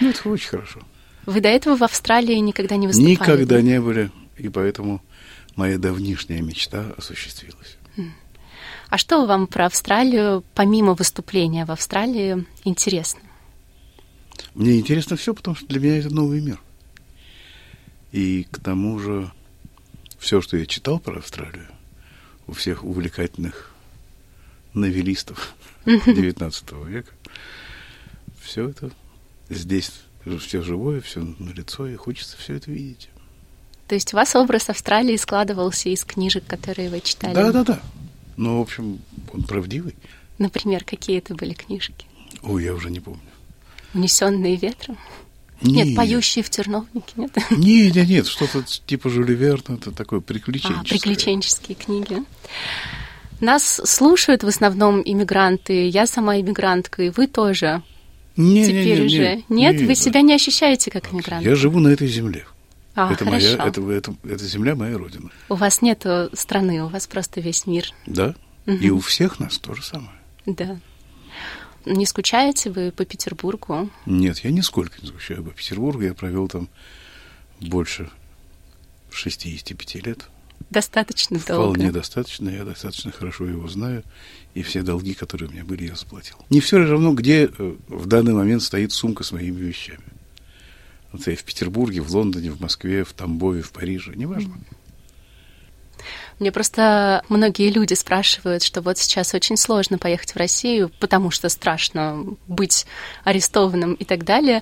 Ну, 0.00 0.10
это 0.10 0.28
очень 0.28 0.48
хорошо. 0.48 0.80
Вы 1.26 1.42
до 1.42 1.48
этого 1.48 1.76
в 1.76 1.84
Австралии 1.84 2.34
никогда 2.38 2.74
не 2.74 2.88
выступали? 2.88 3.12
Никогда 3.12 3.62
не 3.62 3.80
были, 3.80 4.10
и 4.36 4.48
поэтому 4.48 5.00
моя 5.54 5.78
давнишняя 5.78 6.42
мечта 6.42 6.92
осуществилась. 6.98 7.78
А 8.94 8.96
что 8.96 9.26
вам 9.26 9.48
про 9.48 9.66
Австралию, 9.66 10.44
помимо 10.54 10.94
выступления 10.94 11.64
в 11.64 11.72
Австралии, 11.72 12.46
интересно? 12.62 13.18
Мне 14.54 14.78
интересно 14.78 15.16
все, 15.16 15.34
потому 15.34 15.56
что 15.56 15.66
для 15.66 15.80
меня 15.80 15.98
это 15.98 16.10
новый 16.14 16.40
мир. 16.40 16.60
И 18.12 18.46
к 18.52 18.60
тому 18.60 19.00
же 19.00 19.32
все, 20.20 20.40
что 20.40 20.56
я 20.56 20.64
читал 20.64 21.00
про 21.00 21.18
Австралию, 21.18 21.66
у 22.46 22.52
всех 22.52 22.84
увлекательных 22.84 23.74
новеллистов 24.74 25.56
XIX 25.86 26.88
века, 26.88 27.10
все 28.40 28.68
это 28.68 28.92
здесь 29.50 29.90
все 30.38 30.62
живое, 30.62 31.00
все 31.00 31.18
на 31.40 31.50
лицо, 31.50 31.88
и 31.88 31.96
хочется 31.96 32.36
все 32.36 32.54
это 32.54 32.70
видеть. 32.70 33.08
То 33.88 33.96
есть 33.96 34.14
у 34.14 34.16
вас 34.16 34.36
образ 34.36 34.70
Австралии 34.70 35.16
складывался 35.16 35.88
из 35.88 36.04
книжек, 36.04 36.46
которые 36.46 36.90
вы 36.90 37.00
читали? 37.00 37.34
Да, 37.34 37.50
да, 37.50 37.64
да. 37.64 37.82
Ну, 38.36 38.58
в 38.58 38.62
общем, 38.62 38.98
он 39.32 39.42
правдивый. 39.42 39.94
Например, 40.38 40.84
какие 40.84 41.18
это 41.18 41.34
были 41.34 41.52
книжки? 41.52 42.06
Ой, 42.42 42.64
я 42.64 42.74
уже 42.74 42.90
не 42.90 43.00
помню. 43.00 43.20
Унесенные 43.94 44.56
ветром? 44.56 44.98
Нет, 45.62 45.86
нет 45.86 45.96
поющие 45.96 46.42
в 46.42 46.50
терновнике, 46.50 47.12
нет? 47.16 47.30
Нет, 47.50 47.94
нет, 47.94 48.08
нет, 48.08 48.26
что-то 48.26 48.62
типа 48.62 49.08
Жюля 49.08 49.34
Верна, 49.34 49.76
это 49.76 49.92
такое 49.92 50.20
приключенческое. 50.20 50.82
А, 50.82 50.84
приключенческие 50.84 51.74
книги. 51.76 52.22
Нас 53.40 53.80
слушают 53.84 54.42
в 54.42 54.48
основном 54.48 55.00
иммигранты. 55.02 55.88
Я 55.88 56.06
сама 56.06 56.38
иммигрантка, 56.40 57.04
и 57.04 57.10
вы 57.10 57.28
тоже. 57.28 57.82
Не, 58.36 58.64
Теперь 58.64 58.84
не, 58.84 59.00
не, 59.00 59.06
уже. 59.06 59.36
Не, 59.48 59.62
нет, 59.62 59.80
не, 59.80 59.86
вы 59.86 59.94
себя 59.94 60.20
не 60.22 60.34
ощущаете 60.34 60.90
как 60.90 61.12
иммигрант? 61.12 61.44
Я 61.46 61.54
живу 61.54 61.78
на 61.78 61.88
этой 61.88 62.08
земле. 62.08 62.44
А, 62.94 63.12
это 63.12 63.24
хорошо. 63.24 63.56
моя, 63.56 63.68
это, 63.68 63.90
это, 63.90 64.14
это 64.22 64.44
земля 64.44 64.74
моя 64.74 64.96
родина. 64.96 65.30
У 65.48 65.54
вас 65.54 65.82
нет 65.82 66.06
страны, 66.34 66.84
у 66.84 66.88
вас 66.88 67.06
просто 67.06 67.40
весь 67.40 67.66
мир. 67.66 67.86
Да. 68.06 68.34
Угу. 68.66 68.76
И 68.76 68.90
у 68.90 69.00
всех 69.00 69.40
нас 69.40 69.58
то 69.58 69.74
же 69.74 69.82
самое. 69.82 70.16
Да. 70.46 70.78
Не 71.86 72.06
скучаете 72.06 72.70
вы 72.70 72.92
по 72.92 73.04
Петербургу? 73.04 73.90
Нет, 74.06 74.38
я 74.38 74.50
нисколько 74.50 75.00
не 75.02 75.08
скучаю 75.08 75.44
по 75.44 75.50
Петербургу. 75.50 76.02
Я 76.02 76.14
провел 76.14 76.48
там 76.48 76.68
больше 77.60 78.10
65 79.10 80.06
лет. 80.06 80.28
Достаточно 80.70 81.38
Вполне 81.38 81.58
долго. 81.58 81.74
Вполне 81.74 81.92
достаточно. 81.92 82.48
Я 82.48 82.64
достаточно 82.64 83.12
хорошо 83.12 83.46
его 83.46 83.68
знаю. 83.68 84.02
И 84.54 84.62
все 84.62 84.82
долги, 84.82 85.14
которые 85.14 85.50
у 85.50 85.52
меня 85.52 85.64
были, 85.64 85.88
я 85.88 85.94
заплатил. 85.94 86.36
Не 86.48 86.60
все 86.60 86.78
равно, 86.78 87.12
где 87.12 87.46
э, 87.46 87.76
в 87.88 88.06
данный 88.06 88.32
момент 88.32 88.62
стоит 88.62 88.92
сумка 88.92 89.22
с 89.22 89.32
моими 89.32 89.60
вещами. 89.60 90.04
Вот 91.14 91.24
я 91.28 91.36
в 91.36 91.44
Петербурге, 91.44 92.00
в 92.00 92.12
Лондоне, 92.12 92.50
в 92.50 92.60
Москве, 92.60 93.04
в 93.04 93.12
Тамбове, 93.12 93.62
в 93.62 93.70
Париже, 93.70 94.14
неважно. 94.16 94.54
Мне 96.40 96.50
просто 96.50 97.22
многие 97.28 97.70
люди 97.70 97.94
спрашивают, 97.94 98.64
что 98.64 98.80
вот 98.80 98.98
сейчас 98.98 99.32
очень 99.32 99.56
сложно 99.56 99.96
поехать 99.96 100.32
в 100.32 100.36
Россию, 100.36 100.90
потому 100.98 101.30
что 101.30 101.48
страшно 101.48 102.26
быть 102.48 102.84
арестованным 103.22 103.94
и 103.94 104.04
так 104.04 104.24
далее. 104.24 104.60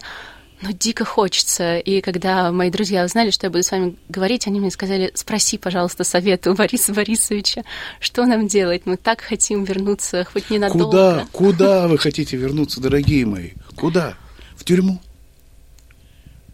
но 0.62 0.71
дико 0.71 1.05
хочется. 1.05 1.79
И 1.79 2.01
когда 2.01 2.53
мои 2.53 2.71
друзья 2.71 3.05
узнали, 3.05 3.31
что 3.31 3.47
я 3.47 3.51
буду 3.51 3.62
с 3.62 3.71
вами 3.71 3.97
говорить, 4.09 4.47
они 4.47 4.61
мне 4.61 4.71
сказали, 4.71 5.11
спроси, 5.15 5.59
пожалуйста, 5.59 6.05
совета 6.05 6.51
у 6.51 6.55
Бориса 6.55 6.95
Борисовича, 6.95 7.65
что 7.99 8.25
нам 8.25 8.47
делать? 8.47 8.83
Мы 8.85 8.97
так 8.97 9.21
хотим 9.21 9.65
вернуться, 9.65 10.25
хоть 10.25 10.51
ненадолго. 10.51 10.85
Куда? 10.85 11.27
Куда 11.33 11.88
вы 11.88 11.99
хотите 11.99 12.37
вернуться, 12.37 12.81
дорогие 12.81 13.27
мои? 13.27 13.51
Куда? 13.77 14.15
В 14.57 14.65
тюрьму? 14.65 15.01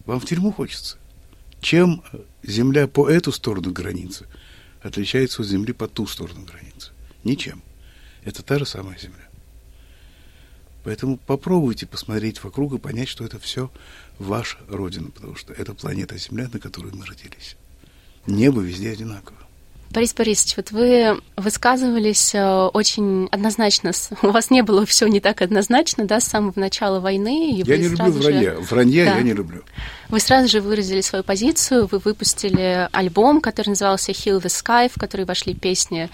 Вам 0.09 0.19
в 0.19 0.25
тюрьму 0.25 0.51
хочется? 0.51 0.97
Чем 1.61 2.03
земля 2.41 2.87
по 2.87 3.07
эту 3.07 3.31
сторону 3.31 3.71
границы 3.71 4.25
отличается 4.81 5.43
от 5.43 5.47
земли 5.47 5.71
по 5.71 5.87
ту 5.87 6.07
сторону 6.07 6.45
границы? 6.45 6.93
Ничем. 7.23 7.61
Это 8.23 8.41
та 8.41 8.57
же 8.57 8.65
самая 8.65 8.97
земля. 8.97 9.29
Поэтому 10.83 11.17
попробуйте 11.17 11.85
посмотреть 11.85 12.43
вокруг 12.43 12.73
и 12.73 12.79
понять, 12.79 13.07
что 13.07 13.23
это 13.23 13.37
все 13.37 13.71
ваша 14.17 14.57
Родина, 14.67 15.11
потому 15.11 15.35
что 15.35 15.53
это 15.53 15.75
планета 15.75 16.17
Земля, 16.17 16.49
на 16.51 16.57
которой 16.57 16.91
мы 16.91 17.05
родились. 17.05 17.55
Небо 18.25 18.61
везде 18.61 18.89
одинаково. 18.89 19.37
Борис 19.91 20.13
Борисович, 20.13 20.55
вот 20.57 20.71
вы 20.71 21.19
высказывались 21.35 22.35
э, 22.35 22.69
очень 22.73 23.27
однозначно. 23.31 23.91
У 24.21 24.27
вас 24.27 24.51
не 24.51 24.61
было 24.61 24.85
все 24.85 25.07
не 25.07 25.19
так 25.19 25.41
однозначно, 25.41 26.05
да, 26.05 26.19
с 26.19 26.25
самого 26.25 26.53
начала 26.59 26.99
войны. 26.99 27.51
И 27.51 27.63
я 27.63 27.77
не 27.77 27.87
люблю 27.87 28.11
вранья. 28.11 28.55
Же... 28.55 28.61
Вранья 28.61 29.05
да. 29.05 29.15
я 29.17 29.21
не 29.23 29.33
люблю. 29.33 29.63
Вы 30.09 30.19
сразу 30.19 30.47
же 30.47 30.61
выразили 30.61 31.01
свою 31.01 31.23
позицию. 31.23 31.87
Вы 31.91 31.97
выпустили 31.97 32.87
альбом, 32.91 33.41
который 33.41 33.69
назывался 33.69 34.11
Heal 34.11 34.39
the 34.39 34.45
Sky, 34.45 34.91
в 34.93 34.99
который 34.99 35.25
вошли 35.25 35.55
песни 35.55 36.09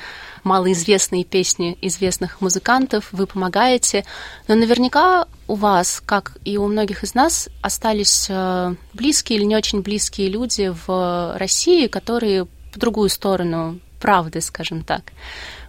малоизвестные 0.46 1.26
песни 1.26 1.78
известных 1.82 2.40
музыкантов, 2.40 3.10
вы 3.12 3.26
помогаете. 3.26 4.06
Но 4.48 4.56
наверняка 4.56 5.28
у 5.48 5.56
вас, 5.56 6.02
как 6.06 6.38
и 6.46 6.58
у 6.58 6.68
многих 6.68 7.04
из 7.04 7.16
нас, 7.16 7.50
остались 7.62 8.28
э, 8.30 8.76
близкие 8.94 9.40
или 9.40 9.46
не 9.46 9.56
очень 9.56 9.82
близкие 9.82 10.30
люди 10.30 10.72
в 10.86 11.36
России, 11.38 11.88
которые 11.88 12.48
по 12.76 12.80
другую 12.80 13.08
сторону 13.08 13.80
правды, 14.02 14.42
скажем 14.42 14.84
так. 14.84 15.14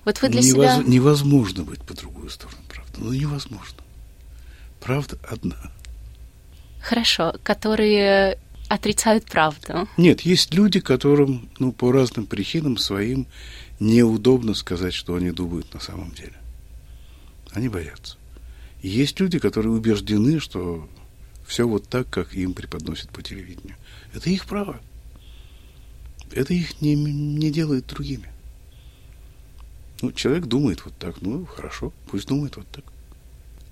Вот 0.05 0.21
вы 0.21 0.29
для 0.29 0.41
Невоз... 0.41 0.53
себя... 0.53 0.83
Невозможно 0.85 1.63
быть 1.63 1.81
по 1.83 1.95
другую 1.95 2.31
сторону 2.31 2.59
правды. 2.69 2.93
Ну, 2.99 3.13
невозможно. 3.13 3.79
Правда 4.81 5.17
одна. 5.31 5.57
Хорошо. 6.81 7.37
Которые 7.45 8.39
отрицают 8.69 9.27
правду. 9.27 9.89
Нет, 9.97 10.23
есть 10.23 10.53
люди, 10.53 10.81
которым, 10.81 11.49
ну, 11.61 11.71
по 11.71 11.93
разным 11.93 12.27
причинам 12.27 12.77
своим 12.77 13.29
неудобно 13.79 14.55
сказать, 14.55 14.95
что 14.95 15.15
они 15.15 15.31
думают 15.31 15.73
на 15.73 15.79
самом 15.79 16.11
деле. 16.11 16.35
Они 17.53 17.69
боятся. 17.69 18.17
И 18.83 18.89
есть 18.89 19.21
люди, 19.21 19.39
которые 19.39 19.71
убеждены, 19.71 20.41
что 20.41 20.89
все 21.47 21.69
вот 21.69 21.89
так, 21.89 22.11
как 22.11 22.35
им 22.35 22.53
преподносят 22.53 23.11
по 23.11 23.23
телевидению. 23.23 23.77
Это 24.13 24.29
их 24.29 24.47
право. 24.47 24.81
Это 26.33 26.53
их 26.55 26.81
не, 26.81 26.95
не 26.95 27.51
делает 27.51 27.87
другими. 27.87 28.31
Ну, 30.03 30.13
человек 30.13 30.45
думает 30.45 30.85
вот 30.85 30.95
так, 30.99 31.23
ну, 31.23 31.47
хорошо, 31.47 31.93
пусть 32.11 32.29
думает 32.29 32.57
вот 32.57 32.67
так. 32.69 32.85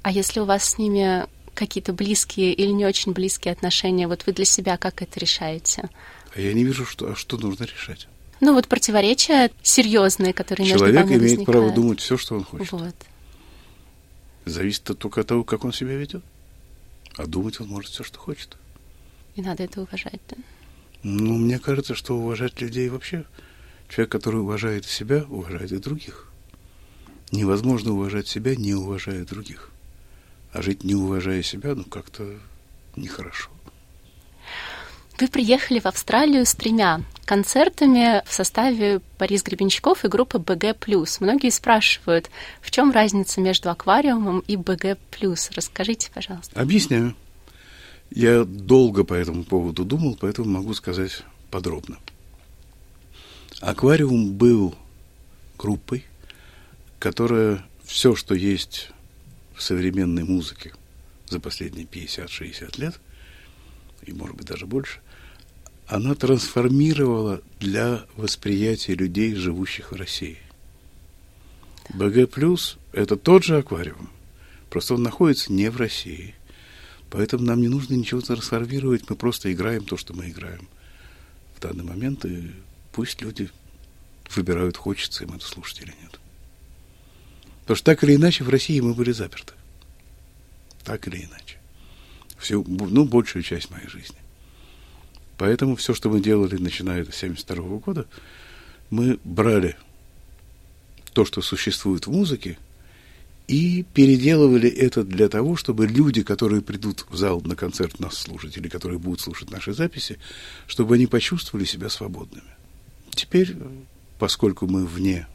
А 0.03 0.11
если 0.11 0.41
у 0.41 0.45
вас 0.45 0.65
с 0.65 0.79
ними 0.79 1.27
какие-то 1.55 1.93
близкие 1.93 2.53
или 2.53 2.71
не 2.71 2.87
очень 2.87 3.13
близкие 3.13 3.53
отношения, 3.53 4.09
вот 4.09 4.27
вы 4.27 4.33
для 4.33 4.45
себя 4.45 4.77
как 4.77 5.03
это 5.03 5.21
решаете? 5.21 5.89
А 6.35 6.41
я 6.41 6.53
не 6.53 6.65
вижу, 6.65 6.85
что, 6.85 7.13
а 7.13 7.17
что 7.17 7.37
нужно 7.37 7.65
решать. 7.65 8.09
Ну 8.41 8.55
вот 8.55 8.69
противоречия 8.69 9.51
серьезные, 9.63 10.33
которые 10.33 10.67
Человек 10.67 10.95
между 10.95 11.01
вами 11.01 11.19
имеет 11.19 11.23
возникают. 11.39 11.47
право 11.47 11.71
думать 11.73 12.01
все, 12.01 12.17
что 12.17 12.37
он 12.37 12.45
хочет. 12.45 12.73
Вот. 12.73 12.95
Зависит 14.45 14.83
только 14.83 15.21
от 15.23 15.27
того, 15.27 15.45
как 15.45 15.65
он 15.65 15.73
себя 15.73 15.95
ведет. 15.97 16.23
А 17.17 17.27
думать 17.27 17.61
он 17.61 17.69
может 17.69 17.91
все, 17.91 18.03
что 18.03 18.19
хочет. 18.19 18.57
И 19.37 19.43
надо 19.43 19.63
это 19.63 19.81
уважать, 19.83 20.21
да? 20.29 20.37
Ну, 21.05 21.39
мне 21.39 21.61
кажется, 21.61 21.95
что 21.95 22.17
уважать 22.17 22.61
людей 22.61 22.89
вообще... 22.89 23.25
Человек, 23.87 24.11
который 24.11 24.41
уважает 24.41 24.87
себя, 24.87 25.25
уважает 25.29 25.71
и 25.71 25.77
других. 25.77 26.33
Невозможно 27.31 27.93
уважать 27.93 28.27
себя, 28.27 28.57
не 28.57 28.75
уважая 28.75 29.25
других. 29.25 29.71
А 30.53 30.63
жить 30.63 30.83
не 30.85 30.95
уважая 30.95 31.43
себя, 31.43 31.75
ну, 31.75 31.85
как-то 31.85 32.27
нехорошо. 32.97 33.51
Вы 35.21 35.29
приехали 35.29 35.79
в 35.79 35.87
Австралию 35.87 36.47
с 36.47 36.55
тремя 36.55 37.03
концертами 37.27 38.23
в 38.27 38.33
составе 38.33 39.01
Борис 39.19 39.43
Гребенщиков 39.43 40.05
и 40.05 40.09
группы 40.09 40.39
БГ+. 40.39 40.77
Многие 41.21 41.51
спрашивают, 41.51 42.31
в 42.61 42.71
чем 42.71 42.91
разница 42.91 43.41
между 43.41 43.71
аквариумом 43.71 44.41
и 44.41 44.57
БГ+. 44.57 44.97
Расскажите, 45.55 46.11
пожалуйста. 46.13 46.59
Объясняю. 46.59 47.15
Я 48.11 48.45
долго 48.45 49.05
по 49.05 49.15
этому 49.15 49.45
поводу 49.45 49.85
думал, 49.85 50.17
поэтому 50.21 50.49
могу 50.49 50.75
сказать 50.75 51.23
подробно. 51.51 51.99
Аквариум 53.61 54.33
был 54.33 54.75
группой, 55.59 56.05
которая 56.99 57.65
все, 57.83 58.15
что 58.15 58.35
есть 58.35 58.91
в 59.55 59.63
современной 59.63 60.25
музыке 60.25 60.73
за 61.29 61.41
последние 61.41 61.87
50-60 61.87 62.81
лет, 62.81 63.01
и, 64.03 64.13
может 64.13 64.37
быть, 64.37 64.47
даже 64.47 64.67
больше, 64.67 65.01
она 65.87 66.15
трансформировала 66.15 67.41
для 67.61 68.05
восприятия 68.17 68.95
людей, 68.95 69.35
живущих 69.35 69.93
в 69.93 69.97
России. 69.97 70.39
БГ 71.91 72.31
плюс– 72.31 72.79
это 72.93 73.17
тот 73.17 73.45
же 73.45 73.59
аквариум, 73.59 74.11
просто 74.71 74.95
он 74.95 75.03
находится 75.03 75.53
не 75.53 75.71
в 75.71 75.77
России. 75.77 76.35
Поэтому 77.15 77.45
нам 77.45 77.61
не 77.61 77.69
нужно 77.69 77.95
ничего 77.95 78.21
трансформировать, 78.21 79.09
мы 79.09 79.15
просто 79.15 79.53
играем 79.53 79.85
то, 79.85 79.97
что 79.97 80.15
мы 80.15 80.31
играем 80.31 80.69
в 81.55 81.61
данный 81.61 81.85
момент, 81.85 82.25
и 82.25 82.51
пусть 82.91 83.23
люди 83.23 83.51
выбирают, 84.35 84.77
хочется 84.77 85.23
им 85.23 85.33
это 85.33 85.47
слушать 85.47 85.83
или 85.83 85.95
нет. 86.03 86.19
Потому 87.61 87.77
что 87.77 87.85
так 87.85 88.03
или 88.03 88.17
иначе 88.17 88.43
в 88.43 88.49
России 88.49 88.81
мы 88.81 88.95
были 88.95 89.13
заперты. 89.13 89.53
Так 90.83 91.07
или 91.07 91.19
иначе. 91.19 91.59
Всю, 92.37 92.65
ну, 92.65 93.05
большую 93.05 93.45
часть 93.45 93.71
моей 93.71 93.87
жизни. 93.87 94.19
Поэтому 95.39 95.77
все, 95.77 95.95
что 95.95 96.11
мы 96.11 96.21
делали, 96.21 96.57
начиная 96.57 97.05
с 97.05 97.23
1972 97.23 97.79
года, 97.79 98.07
мы 98.91 99.21
брали 99.23 99.77
то, 101.13 101.25
что 101.25 101.43
существует 101.43 102.09
в 102.09 102.11
музыке, 102.11 102.59
и 103.47 103.85
переделывали 103.95 104.69
это 104.69 105.05
для 105.05 105.29
того, 105.29 105.57
чтобы 105.57 105.87
люди, 105.87 106.23
которые 106.23 106.63
придут 106.63 107.07
в 107.11 107.17
зал 107.17 107.43
на 107.43 107.57
концерт 107.57 108.01
нас 108.01 108.17
слушать, 108.17 108.57
или 108.57 108.69
которые 108.69 108.99
будут 108.99 109.21
слушать 109.21 109.51
наши 109.51 109.75
записи, 109.75 110.19
чтобы 110.67 110.95
они 110.95 111.07
почувствовали 111.07 111.65
себя 111.65 111.91
свободными. 111.91 112.49
Теперь, 113.11 113.55
поскольку 114.19 114.67
мы 114.67 114.87
вне 114.87 115.27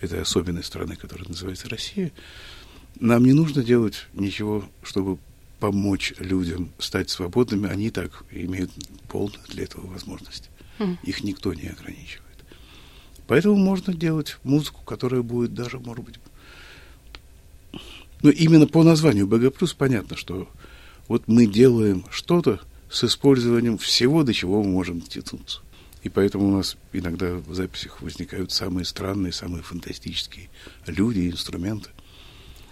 этой 0.00 0.20
особенной 0.20 0.62
страны, 0.62 0.96
которая 0.96 1.28
называется 1.28 1.68
Россия, 1.68 2.12
нам 3.00 3.24
не 3.24 3.32
нужно 3.32 3.64
делать 3.64 4.06
ничего, 4.14 4.64
чтобы 4.82 5.18
помочь 5.58 6.14
людям 6.18 6.70
стать 6.78 7.10
свободными, 7.10 7.68
они 7.68 7.90
так 7.90 8.24
имеют 8.30 8.70
полную 9.08 9.42
для 9.48 9.64
этого 9.64 9.86
возможность. 9.86 10.50
Mm. 10.78 10.98
Их 11.02 11.24
никто 11.24 11.52
не 11.54 11.68
ограничивает. 11.68 12.22
Поэтому 13.26 13.56
можно 13.56 13.92
делать 13.92 14.36
музыку, 14.44 14.84
которая 14.84 15.22
будет 15.22 15.54
даже, 15.54 15.78
может 15.78 16.04
быть... 16.04 16.16
Ну, 18.22 18.30
именно 18.30 18.66
по 18.66 18.82
названию 18.82 19.26
БГ+, 19.26 19.52
понятно, 19.76 20.16
что 20.16 20.48
вот 21.08 21.24
мы 21.26 21.46
делаем 21.46 22.04
что-то 22.10 22.60
с 22.90 23.04
использованием 23.04 23.78
всего, 23.78 24.22
до 24.22 24.32
чего 24.32 24.62
мы 24.62 24.70
можем 24.70 25.00
дотянуться. 25.00 25.60
И 26.02 26.08
поэтому 26.08 26.48
у 26.48 26.56
нас 26.56 26.76
иногда 26.92 27.34
в 27.34 27.54
записях 27.54 28.00
возникают 28.00 28.52
самые 28.52 28.84
странные, 28.84 29.32
самые 29.32 29.62
фантастические 29.62 30.48
люди, 30.86 31.28
инструменты. 31.28 31.90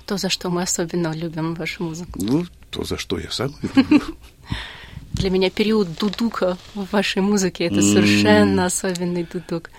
То, 0.07 0.19
за 0.19 0.29
что 0.29 0.51
мы 0.51 0.63
особенно 0.63 1.13
любим 1.13 1.55
вашу 1.55 1.83
музыку. 1.83 2.21
Ну, 2.23 2.47
то, 2.71 2.85
за 2.85 2.97
что 2.97 3.19
я 3.19 3.31
сам 3.31 3.55
люблю. 3.61 4.01
Для 5.15 5.31
меня 5.31 5.49
период 5.49 5.97
дудука 5.99 6.59
в 6.75 6.91
вашей 6.93 7.23
музыке 7.23 7.65
это 7.65 7.81
совершенно 7.81 8.67
особенный 8.67 9.25
дудук. 9.25 9.71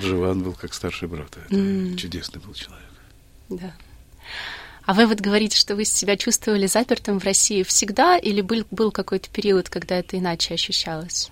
Джован 0.00 0.42
был 0.42 0.52
как 0.52 0.74
старший 0.74 1.08
брат. 1.08 1.36
Это 1.36 1.96
чудесный 1.96 2.40
был 2.40 2.52
человек. 2.52 2.90
Да. 3.48 3.74
А 4.84 4.94
вы 4.94 5.06
вот 5.06 5.20
говорите, 5.20 5.56
что 5.56 5.76
вы 5.76 5.84
себя 5.84 6.16
чувствовали 6.16 6.66
запертым 6.66 7.20
в 7.20 7.24
России 7.24 7.62
всегда, 7.62 8.18
или 8.18 8.40
был, 8.40 8.64
был 8.70 8.90
какой-то 8.90 9.30
период, 9.30 9.68
когда 9.68 9.96
это 9.96 10.18
иначе 10.18 10.54
ощущалось? 10.54 11.30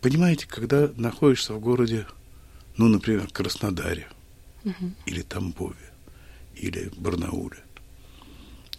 Понимаете, 0.00 0.46
когда 0.46 0.90
находишься 0.96 1.54
в 1.54 1.60
городе, 1.60 2.06
ну, 2.76 2.88
например, 2.88 3.28
Краснодаре, 3.32 4.08
угу. 4.64 4.92
или 5.06 5.22
Тамбове, 5.22 5.92
или 6.56 6.90
Барнауле, 6.96 7.62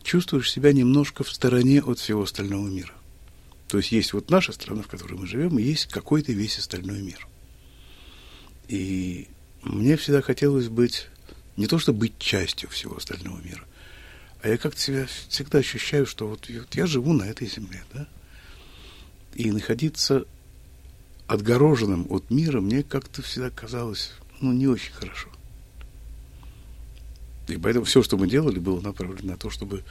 чувствуешь 0.04 0.52
себя 0.52 0.74
немножко 0.74 1.24
в 1.24 1.32
стороне 1.32 1.82
от 1.82 2.00
всего 2.00 2.24
остального 2.24 2.68
мира. 2.68 2.94
То 3.68 3.78
есть 3.78 3.92
есть 3.92 4.14
вот 4.14 4.30
наша 4.30 4.52
страна, 4.52 4.82
в 4.82 4.88
которой 4.88 5.14
мы 5.14 5.28
живем, 5.28 5.60
и 5.60 5.64
есть 5.64 5.86
какой-то 5.86 6.32
весь 6.32 6.58
остальной 6.58 7.02
мир. 7.02 7.28
И 8.68 9.28
мне 9.62 9.96
всегда 9.96 10.22
хотелось 10.22 10.68
быть, 10.68 11.08
не 11.56 11.68
то 11.68 11.80
чтобы 11.80 12.00
быть 12.00 12.18
частью 12.18 12.70
всего 12.70 12.98
остального 12.98 13.40
мира, 13.42 13.66
А 14.42 14.48
я 14.48 14.58
как-то 14.58 14.80
себя 14.80 15.06
всегда 15.28 15.60
ощущаю, 15.60 16.06
что 16.06 16.28
вот, 16.28 16.50
вот 16.50 16.76
я 16.76 16.88
живу 16.88 17.14
на 17.14 17.24
этой 17.24 17.48
земле, 17.48 17.84
да? 17.94 18.08
И 19.36 19.52
находиться 19.52 20.26
отгороженным 21.28 22.08
от 22.10 22.30
мира 22.32 22.62
мне 22.62 22.84
как-то 22.84 23.22
всегда 23.22 23.50
казалось, 23.50 24.14
ну, 24.42 24.54
не 24.54 24.68
очень 24.68 24.94
хорошо. 24.94 25.30
И 27.48 27.58
поэтому 27.58 27.86
все, 27.86 28.02
что 28.02 28.18
мы 28.18 28.30
делали, 28.30 28.60
было 28.60 28.80
направлено 28.80 29.32
на 29.32 29.38
то, 29.38 29.50
чтобы 29.50 29.84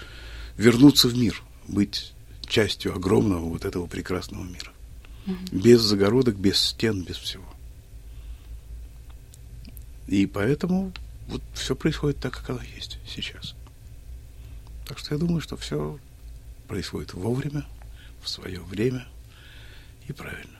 вернуться 0.56 1.08
в 1.08 1.16
мир, 1.16 1.42
быть 1.66 2.12
частью 2.46 2.94
огромного 2.94 3.44
вот 3.44 3.64
этого 3.64 3.86
прекрасного 3.86 4.44
мира. 4.44 4.72
Mm-hmm. 5.26 5.62
Без 5.62 5.80
загородок, 5.80 6.36
без 6.36 6.58
стен, 6.58 7.02
без 7.02 7.16
всего. 7.16 7.44
И 10.06 10.26
поэтому 10.26 10.92
вот 11.28 11.42
все 11.52 11.76
происходит 11.76 12.18
так, 12.18 12.32
как 12.32 12.50
оно 12.50 12.60
есть 12.74 12.98
сейчас. 13.06 13.54
Так 14.88 14.98
что 14.98 15.14
я 15.14 15.18
думаю, 15.18 15.42
что 15.42 15.56
все 15.56 15.98
происходит 16.66 17.12
вовремя, 17.12 17.66
в 18.22 18.28
свое 18.28 18.60
время 18.60 19.06
и 20.08 20.12
правильно. 20.12 20.58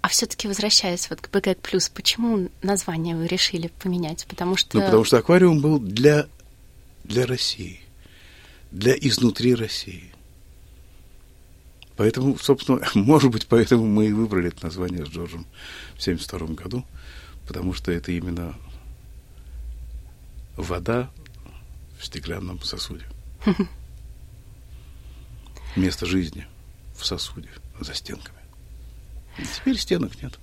А 0.00 0.08
все-таки 0.08 0.46
возвращаясь 0.46 1.10
вот 1.10 1.20
к 1.20 1.30
БГ 1.30 1.58
плюс, 1.58 1.88
почему 1.88 2.48
название 2.62 3.16
вы 3.16 3.26
решили 3.26 3.68
поменять? 3.82 4.24
Потому 4.28 4.56
что... 4.56 4.78
Ну, 4.78 4.84
потому 4.84 5.04
что 5.04 5.18
аквариум 5.18 5.60
был 5.60 5.80
для, 5.80 6.28
для 7.02 7.26
России, 7.26 7.80
для 8.70 8.94
изнутри 8.94 9.56
России. 9.56 10.12
Поэтому, 11.96 12.38
собственно, 12.38 12.80
может 12.94 13.32
быть, 13.32 13.48
поэтому 13.48 13.84
мы 13.84 14.06
и 14.06 14.12
выбрали 14.12 14.48
это 14.48 14.64
название 14.64 15.04
с 15.04 15.08
Джорджем 15.08 15.44
в 15.96 16.00
1972 16.00 16.54
году, 16.54 16.86
потому 17.48 17.74
что 17.74 17.90
это 17.90 18.12
именно 18.12 18.54
вода 20.56 21.10
в 21.98 22.04
стеклянном 22.04 22.60
сосуде. 22.62 23.04
Место 25.76 26.06
жизни 26.06 26.46
в 26.96 27.04
сосуде, 27.04 27.50
за 27.80 27.94
стенками. 27.94 28.38
И 29.38 29.44
теперь 29.44 29.78
стенок 29.78 30.20
нет. 30.22 30.38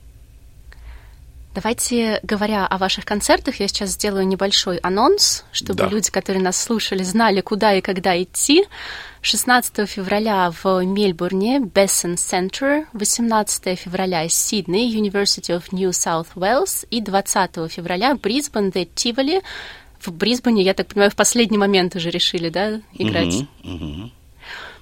Давайте, 1.56 2.20
говоря 2.22 2.68
о 2.68 2.78
ваших 2.78 3.06
концертах, 3.06 3.62
я 3.62 3.70
сейчас 3.70 3.92
сделаю 3.92 4.28
небольшой 4.28 4.76
анонс, 4.80 5.46
чтобы 5.54 5.78
да. 5.78 5.88
люди, 5.88 6.12
которые 6.12 6.44
нас 6.44 6.62
слушали, 6.62 7.02
знали, 7.02 7.40
куда 7.40 7.74
и 7.74 7.82
когда 7.82 8.22
идти. 8.22 8.66
16 9.22 9.90
февраля 9.90 10.52
в 10.52 10.84
Мельбурне, 10.84 11.62
Бессен 11.62 12.18
Центр, 12.18 12.88
18 12.92 13.80
февраля 13.80 14.28
Сидней, 14.28 14.94
University 14.94 15.58
of 15.58 15.72
New 15.72 15.92
South 15.92 16.28
Wales 16.36 16.86
и 16.92 17.00
20 17.00 17.72
февраля 17.72 18.16
Брисбен, 18.16 18.68
The 18.68 18.90
Tivoli. 18.94 19.42
В 20.08 20.14
Брисбене, 20.14 20.64
я 20.64 20.74
так 20.74 20.88
понимаю, 20.88 21.12
в 21.12 21.16
последний 21.16 21.58
момент 21.58 21.96
уже 21.96 22.10
решили, 22.10 22.50
да, 22.50 22.82
играть? 22.94 23.34
Угу, 23.64 23.74
угу. 23.74 24.12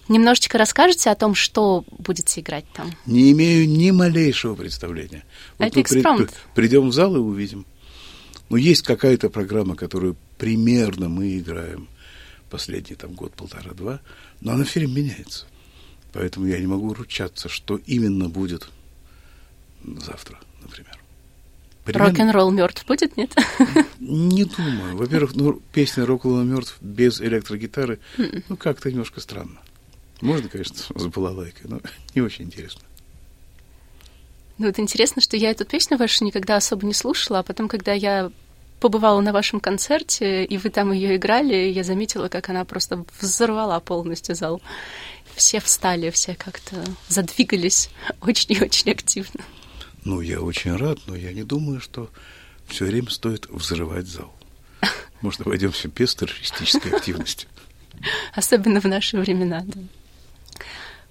Немножечко 0.09 0.57
расскажете 0.57 1.09
о 1.09 1.15
том, 1.15 1.33
что 1.33 1.85
будете 1.97 2.41
играть 2.41 2.65
там? 2.73 2.91
Не 3.05 3.31
имею 3.31 3.69
ни 3.69 3.91
малейшего 3.91 4.55
представления. 4.55 5.23
Вот 5.57 5.75
мы 5.75 5.83
при, 5.83 6.27
придем 6.55 6.89
в 6.89 6.93
зал 6.93 7.15
и 7.15 7.19
увидим. 7.19 7.65
Но 8.49 8.57
есть 8.57 8.81
какая-то 8.81 9.29
программа, 9.29 9.75
которую 9.75 10.17
примерно 10.37 11.07
мы 11.07 11.37
играем 11.37 11.87
последний 12.49 12.95
там 12.95 13.13
год, 13.13 13.33
полтора-два, 13.33 14.01
но 14.41 14.51
она 14.51 14.63
все 14.65 14.81
время 14.81 15.01
меняется. 15.01 15.47
Поэтому 16.11 16.45
я 16.45 16.59
не 16.59 16.67
могу 16.67 16.93
ручаться, 16.93 17.49
что 17.49 17.77
именно 17.77 18.29
будет 18.29 18.69
завтра, 19.83 20.39
например. 20.61 21.02
Примерно... 21.83 22.09
Рок-н-ролл 22.09 22.51
мертв 22.51 22.85
будет, 22.85 23.17
нет? 23.17 23.35
Не 23.99 24.45
думаю. 24.45 24.95
Во-первых, 24.95 25.35
ну, 25.35 25.61
песня 25.73 26.05
рок-н-ролл 26.05 26.43
мертв 26.43 26.77
без 26.81 27.19
электрогитары, 27.19 27.99
ну, 28.47 28.55
как-то 28.55 28.89
немножко 28.89 29.19
странно. 29.19 29.59
Можно, 30.21 30.47
конечно, 30.47 30.77
с 30.77 31.05
балалайкой, 31.07 31.69
но 31.69 31.81
не 32.15 32.21
очень 32.21 32.45
интересно. 32.45 32.81
Ну, 34.57 34.67
вот 34.67 34.79
интересно, 34.79 35.21
что 35.21 35.35
я 35.35 35.51
эту 35.51 35.65
песню 35.65 35.97
вашу 35.97 36.23
никогда 36.23 36.55
особо 36.55 36.85
не 36.85 36.93
слушала, 36.93 37.39
а 37.39 37.43
потом, 37.43 37.67
когда 37.67 37.91
я 37.91 38.31
побывала 38.79 39.19
на 39.21 39.33
вашем 39.33 39.59
концерте, 39.59 40.45
и 40.45 40.57
вы 40.57 40.69
там 40.69 40.91
ее 40.91 41.15
играли, 41.15 41.55
я 41.55 41.83
заметила, 41.83 42.27
как 42.27 42.49
она 42.49 42.63
просто 42.65 43.05
взорвала 43.19 43.79
полностью 43.79 44.35
зал. 44.35 44.61
Все 45.35 45.59
встали, 45.59 46.09
все 46.11 46.35
как-то 46.35 46.83
задвигались 47.07 47.89
очень 48.21 48.53
и 48.53 48.61
очень 48.61 48.91
активно. 48.91 49.41
Ну, 50.05 50.21
я 50.21 50.41
очень 50.41 50.75
рад, 50.75 50.99
но 51.07 51.15
я 51.15 51.31
не 51.33 51.43
думаю, 51.43 51.79
что 51.79 52.09
все 52.67 52.85
время 52.85 53.09
стоит 53.09 53.47
взрывать 53.49 54.07
зал. 54.07 54.33
Может, 55.21 55.41
обойдемся 55.41 55.87
без 55.87 56.13
террористической 56.15 56.91
активности. 56.91 57.47
Особенно 58.33 58.81
в 58.81 58.85
наши 58.85 59.17
времена, 59.17 59.63
да. 59.65 59.79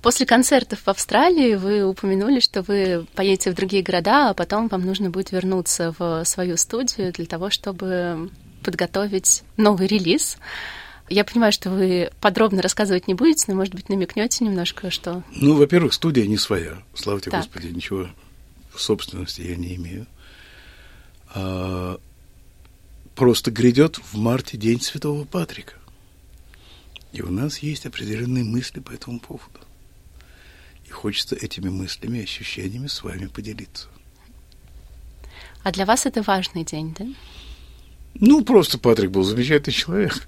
После 0.02 0.26
концертов 0.26 0.80
в 0.80 0.88
Австралии 0.88 1.54
вы 1.54 1.84
упомянули, 1.84 2.40
что 2.40 2.62
вы 2.62 3.06
поедете 3.14 3.52
в 3.52 3.54
другие 3.54 3.84
города, 3.84 4.30
а 4.30 4.34
потом 4.34 4.66
вам 4.66 4.84
нужно 4.84 5.10
будет 5.10 5.30
вернуться 5.30 5.94
в 5.96 6.24
свою 6.24 6.56
студию 6.56 7.12
для 7.12 7.24
того, 7.24 7.50
чтобы 7.50 8.30
подготовить 8.64 9.44
новый 9.56 9.86
релиз. 9.86 10.38
Я 11.08 11.24
понимаю, 11.24 11.52
что 11.52 11.70
вы 11.70 12.10
подробно 12.20 12.62
рассказывать 12.62 13.06
не 13.06 13.14
будете, 13.14 13.44
но, 13.46 13.54
может 13.54 13.74
быть, 13.74 13.88
намекнете 13.88 14.44
немножко, 14.44 14.90
что... 14.90 15.22
Ну, 15.36 15.54
во-первых, 15.54 15.94
студия 15.94 16.26
не 16.26 16.36
своя. 16.36 16.82
Слава 16.94 17.20
тебе, 17.20 17.32
так. 17.32 17.42
Господи, 17.42 17.68
ничего 17.68 18.08
в 18.74 18.80
собственности 18.80 19.42
я 19.42 19.56
не 19.56 19.76
имею. 19.76 20.06
А, 21.34 21.98
просто 23.14 23.50
грядет 23.50 23.96
в 23.96 24.16
марте 24.16 24.56
День 24.56 24.80
Святого 24.80 25.24
Патрика. 25.24 25.74
И 27.12 27.22
у 27.22 27.30
нас 27.30 27.58
есть 27.58 27.86
определенные 27.86 28.44
мысли 28.44 28.80
по 28.80 28.92
этому 28.92 29.20
поводу. 29.20 29.60
И 30.86 30.90
хочется 30.90 31.36
этими 31.36 31.68
мыслями 31.68 32.18
и 32.18 32.24
ощущениями 32.24 32.86
с 32.86 33.02
вами 33.02 33.26
поделиться. 33.26 33.88
А 35.62 35.70
для 35.70 35.86
вас 35.86 36.06
это 36.06 36.22
важный 36.22 36.64
день, 36.64 36.94
да? 36.98 37.06
Ну, 38.14 38.44
просто 38.44 38.78
Патрик 38.78 39.10
был 39.10 39.22
замечательный 39.22 39.74
человек. 39.74 40.26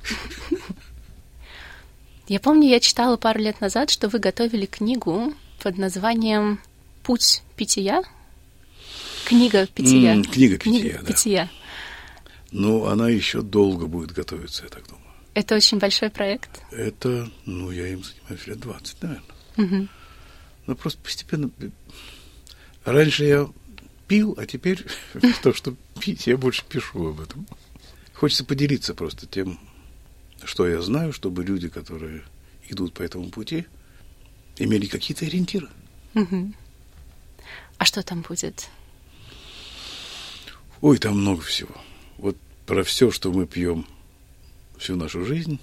Я 2.26 2.40
помню, 2.40 2.68
я 2.68 2.80
читала 2.80 3.18
пару 3.18 3.40
лет 3.40 3.60
назад, 3.60 3.90
что 3.90 4.08
вы 4.08 4.18
готовили 4.18 4.64
книгу 4.64 5.34
под 5.62 5.76
названием 5.76 6.58
«Путь 7.02 7.42
питья». 7.56 8.02
Книга 9.24 9.66
питья. 9.66 10.16
Mm, 10.16 10.24
книга 10.24 10.58
питья, 10.58 10.80
книга 10.80 10.98
да. 11.00 11.06
питья. 11.06 11.50
Ну, 12.50 12.86
она 12.86 13.08
еще 13.08 13.42
долго 13.42 13.86
будет 13.86 14.12
готовиться, 14.12 14.64
я 14.64 14.68
так 14.68 14.86
думаю. 14.86 15.04
Это 15.34 15.56
очень 15.56 15.78
большой 15.78 16.10
проект. 16.10 16.62
Это, 16.70 17.28
ну, 17.44 17.70
я 17.70 17.88
им 17.88 18.04
занимаюсь 18.04 18.46
лет 18.46 18.60
20, 18.60 19.02
наверное. 19.02 19.24
Угу. 19.56 19.88
Ну, 20.66 20.76
просто 20.76 21.00
постепенно... 21.00 21.50
Раньше 22.84 23.24
я 23.24 23.48
пил, 24.06 24.34
а 24.38 24.46
теперь 24.46 24.84
то, 25.42 25.52
что 25.52 25.74
пить, 25.98 26.26
я 26.26 26.36
больше 26.36 26.64
пишу 26.68 27.08
об 27.08 27.20
этом. 27.20 27.46
Хочется 28.12 28.44
поделиться 28.44 28.94
просто 28.94 29.26
тем, 29.26 29.58
что 30.44 30.68
я 30.68 30.80
знаю, 30.82 31.12
чтобы 31.12 31.44
люди, 31.44 31.68
которые 31.68 32.22
идут 32.68 32.94
по 32.94 33.02
этому 33.02 33.30
пути, 33.30 33.66
имели 34.56 34.86
какие-то 34.86 35.24
ориентиры. 35.24 35.68
Угу. 36.14 36.52
А 37.78 37.84
что 37.84 38.02
там 38.02 38.22
будет? 38.22 38.68
Ой, 40.84 40.98
там 40.98 41.18
много 41.18 41.40
всего. 41.40 41.74
Вот 42.18 42.36
про 42.66 42.84
все, 42.84 43.10
что 43.10 43.32
мы 43.32 43.46
пьем 43.46 43.86
всю 44.76 44.96
нашу 44.96 45.24
жизнь, 45.24 45.58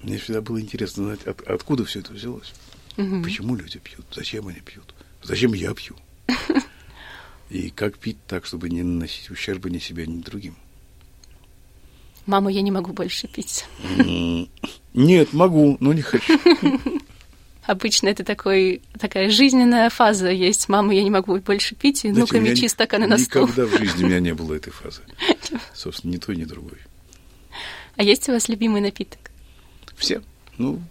мне 0.00 0.16
всегда 0.16 0.42
было 0.42 0.60
интересно 0.60 1.06
знать, 1.06 1.24
от, 1.24 1.40
откуда 1.40 1.84
все 1.84 1.98
это 1.98 2.12
взялось. 2.12 2.52
Угу. 2.96 3.24
Почему 3.24 3.56
люди 3.56 3.80
пьют? 3.80 4.06
Зачем 4.14 4.46
они 4.46 4.60
пьют? 4.60 4.94
Зачем 5.24 5.54
я 5.54 5.74
пью? 5.74 5.96
И 7.50 7.70
как 7.70 7.98
пить 7.98 8.18
так, 8.28 8.46
чтобы 8.46 8.70
не 8.70 8.84
наносить 8.84 9.28
ущерба 9.28 9.68
ни 9.70 9.78
себе, 9.78 10.06
ни 10.06 10.22
другим? 10.22 10.54
Мама, 12.26 12.52
я 12.52 12.62
не 12.62 12.70
могу 12.70 12.92
больше 12.92 13.26
пить. 13.26 13.64
Нет, 14.94 15.32
могу, 15.32 15.78
но 15.80 15.92
не 15.92 16.02
хочу. 16.02 16.38
Обычно 17.70 18.08
это 18.08 18.24
такой, 18.24 18.82
такая 18.98 19.30
жизненная 19.30 19.90
фаза 19.90 20.28
есть. 20.28 20.68
Мама, 20.68 20.92
я 20.92 21.04
не 21.04 21.10
могу 21.10 21.38
больше 21.38 21.76
пить, 21.76 22.04
и 22.04 22.10
ну-ка 22.10 22.40
мечи 22.40 22.66
стаканы 22.66 23.06
на 23.06 23.16
стол. 23.16 23.46
Никогда 23.46 23.66
в 23.66 23.78
жизни 23.78 24.02
у 24.02 24.06
меня 24.08 24.18
не 24.18 24.34
было 24.34 24.54
этой 24.54 24.72
фазы. 24.72 25.02
Собственно, 25.72 26.10
ни 26.10 26.16
той, 26.16 26.34
ни 26.34 26.42
другой. 26.42 26.78
А 27.94 28.02
есть 28.02 28.28
у 28.28 28.32
вас 28.32 28.48
любимый 28.48 28.80
напиток? 28.80 29.30
Все. 29.96 30.20
Ну, 30.58 30.82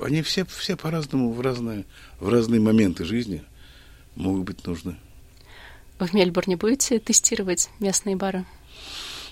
они 0.00 0.22
все, 0.22 0.44
все 0.44 0.76
по-разному, 0.76 1.32
в 1.32 1.40
разные, 1.40 1.84
в 2.20 2.28
разные 2.28 2.60
моменты 2.60 3.04
жизни 3.04 3.42
могут 4.14 4.44
быть 4.44 4.64
нужны. 4.64 4.94
В 5.98 6.14
Мельбурне 6.14 6.56
будете 6.56 7.00
тестировать 7.00 7.70
местные 7.80 8.14
бары? 8.14 8.44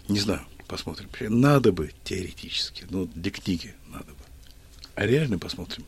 Не 0.09 0.19
знаю, 0.19 0.41
посмотрим. 0.67 1.09
Надо 1.29 1.71
бы 1.71 1.93
теоретически, 2.03 2.87
но 2.91 3.05
для 3.05 3.31
книги 3.31 3.77
надо 3.87 4.07
бы. 4.07 4.28
А 5.01 5.07
реально 5.07 5.39
посмотрим. 5.39 5.85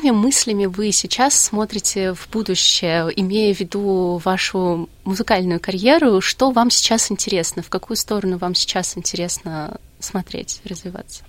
Какими 0.00 0.16
мыслями 0.16 0.64
вы 0.64 0.92
сейчас 0.92 1.38
смотрите 1.38 2.14
в 2.14 2.26
будущее, 2.32 3.10
имея 3.16 3.54
в 3.54 3.60
виду 3.60 4.18
вашу 4.24 4.88
музыкальную 5.04 5.60
карьеру? 5.60 6.22
Что 6.22 6.50
вам 6.52 6.70
сейчас 6.70 7.10
интересно? 7.10 7.62
В 7.62 7.68
какую 7.68 7.98
сторону 7.98 8.38
вам 8.38 8.54
сейчас 8.54 8.96
интересно 8.96 9.78
смотреть, 9.98 10.62
развиваться? 10.64 11.22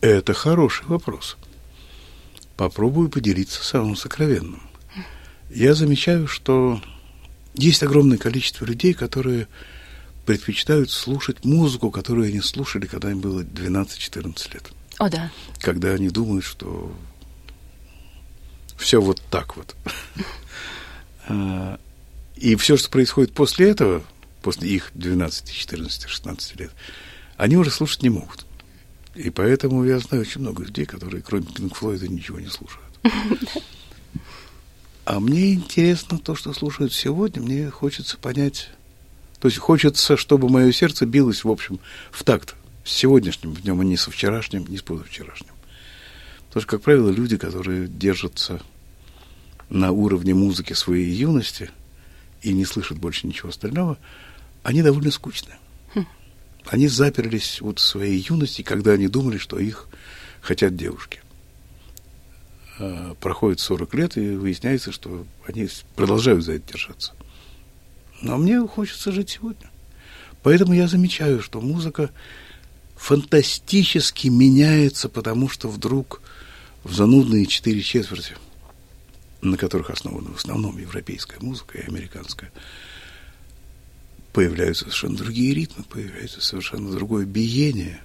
Это 0.00 0.32
хороший 0.32 0.86
вопрос. 0.86 1.36
Попробую 2.56 3.10
поделиться 3.10 3.64
самым 3.64 3.96
сокровенным. 3.96 4.62
Я 5.50 5.74
замечаю, 5.74 6.28
что 6.28 6.80
есть 7.54 7.82
огромное 7.82 8.18
количество 8.18 8.64
людей, 8.64 8.94
которые 8.94 9.48
предпочитают 10.24 10.92
слушать 10.92 11.44
музыку, 11.44 11.90
которую 11.90 12.28
они 12.28 12.40
слушали, 12.40 12.86
когда 12.86 13.10
им 13.10 13.18
было 13.18 13.40
12-14 13.40 14.54
лет. 14.54 14.70
О, 15.00 15.08
да. 15.08 15.32
Когда 15.60 15.92
они 15.92 16.10
думают, 16.10 16.44
что 16.44 16.94
все 18.76 19.00
вот 19.00 19.20
так 19.30 19.56
вот. 19.56 19.74
А, 21.32 21.78
и 22.34 22.56
все, 22.56 22.76
что 22.76 22.90
происходит 22.90 23.34
после 23.34 23.70
этого, 23.70 24.02
после 24.42 24.68
их 24.70 24.90
12, 24.94 25.52
14, 25.52 26.08
16 26.08 26.58
лет, 26.58 26.72
они 27.36 27.56
уже 27.56 27.70
слушать 27.70 28.02
не 28.02 28.08
могут. 28.08 28.46
И 29.14 29.30
поэтому 29.30 29.84
я 29.84 30.00
знаю 30.00 30.22
очень 30.22 30.40
много 30.40 30.64
людей, 30.64 30.86
которые 30.86 31.22
кроме 31.22 31.44
Пинк 31.44 31.76
Флойда 31.76 32.08
ничего 32.08 32.40
не 32.40 32.48
слушают. 32.48 32.84
А 35.04 35.18
мне 35.18 35.54
интересно 35.54 36.18
то, 36.18 36.34
что 36.34 36.52
слушают 36.52 36.92
сегодня. 36.92 37.42
Мне 37.42 37.70
хочется 37.70 38.16
понять... 38.16 38.70
То 39.40 39.48
есть 39.48 39.58
хочется, 39.58 40.16
чтобы 40.16 40.48
мое 40.48 40.72
сердце 40.72 41.06
билось, 41.06 41.42
в 41.42 41.50
общем, 41.50 41.80
в 42.12 42.22
такт 42.22 42.54
с 42.84 42.92
сегодняшним 42.92 43.54
днем, 43.54 43.80
а 43.80 43.84
не 43.84 43.96
со 43.96 44.10
вчерашним, 44.10 44.66
не 44.66 44.78
с 44.78 44.82
позавчерашним. 44.82 45.54
Потому 46.48 46.62
что, 46.62 46.70
как 46.70 46.82
правило, 46.82 47.10
люди, 47.10 47.36
которые 47.36 47.86
держатся 47.86 48.60
на 49.68 49.92
уровне 49.92 50.34
музыки 50.34 50.72
своей 50.72 51.10
юности 51.10 51.70
и 52.42 52.52
не 52.52 52.64
слышат 52.64 52.98
больше 52.98 53.26
ничего 53.26 53.50
остального, 53.50 53.98
они 54.62 54.82
довольно 54.82 55.10
скучные. 55.10 55.58
Хм. 55.94 56.06
Они 56.66 56.88
заперлись 56.88 57.60
вот 57.60 57.78
в 57.78 57.84
своей 57.84 58.24
юности, 58.28 58.62
когда 58.62 58.92
они 58.92 59.08
думали, 59.08 59.38
что 59.38 59.58
их 59.58 59.88
хотят 60.40 60.74
девушки. 60.74 61.20
А 62.78 63.14
проходит 63.20 63.60
40 63.60 63.94
лет, 63.94 64.16
и 64.16 64.30
выясняется, 64.30 64.90
что 64.90 65.26
они 65.46 65.68
продолжают 65.94 66.44
за 66.44 66.54
это 66.54 66.72
держаться. 66.72 67.12
Но 68.22 68.36
мне 68.38 68.60
хочется 68.66 69.12
жить 69.12 69.30
сегодня. 69.30 69.70
Поэтому 70.42 70.72
я 70.72 70.88
замечаю, 70.88 71.42
что 71.42 71.60
музыка 71.60 72.10
фантастически 73.00 74.28
меняется, 74.28 75.08
потому 75.08 75.48
что 75.48 75.68
вдруг 75.68 76.20
в 76.84 76.94
занудные 76.94 77.46
четыре 77.46 77.80
четверти, 77.80 78.36
на 79.40 79.56
которых 79.56 79.88
основана 79.88 80.28
в 80.28 80.36
основном 80.36 80.76
европейская 80.78 81.40
музыка 81.40 81.78
и 81.78 81.86
американская, 81.86 82.52
появляются 84.34 84.84
совершенно 84.84 85.16
другие 85.16 85.54
ритмы, 85.54 85.82
появляется 85.84 86.42
совершенно 86.42 86.92
другое 86.92 87.24
биение. 87.24 88.02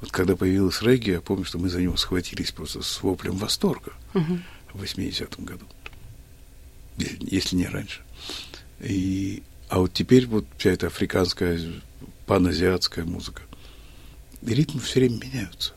Вот 0.00 0.10
когда 0.10 0.36
появилась 0.36 0.80
регги, 0.80 1.10
я 1.10 1.20
помню, 1.20 1.44
что 1.44 1.58
мы 1.58 1.68
за 1.68 1.82
него 1.82 1.98
схватились 1.98 2.50
просто 2.50 2.80
с 2.80 3.02
воплем 3.02 3.36
восторга 3.36 3.92
угу. 4.14 4.38
в 4.72 4.82
80-м 4.82 5.44
году, 5.44 5.66
если 6.96 7.56
не 7.56 7.66
раньше. 7.66 8.00
И, 8.80 9.42
а 9.68 9.80
вот 9.80 9.92
теперь 9.92 10.26
вот 10.26 10.46
вся 10.56 10.70
эта 10.70 10.86
африканская, 10.86 11.60
паназиатская 12.26 13.04
музыка, 13.04 13.42
ритмы 14.52 14.80
все 14.80 15.00
время 15.00 15.18
меняются. 15.24 15.72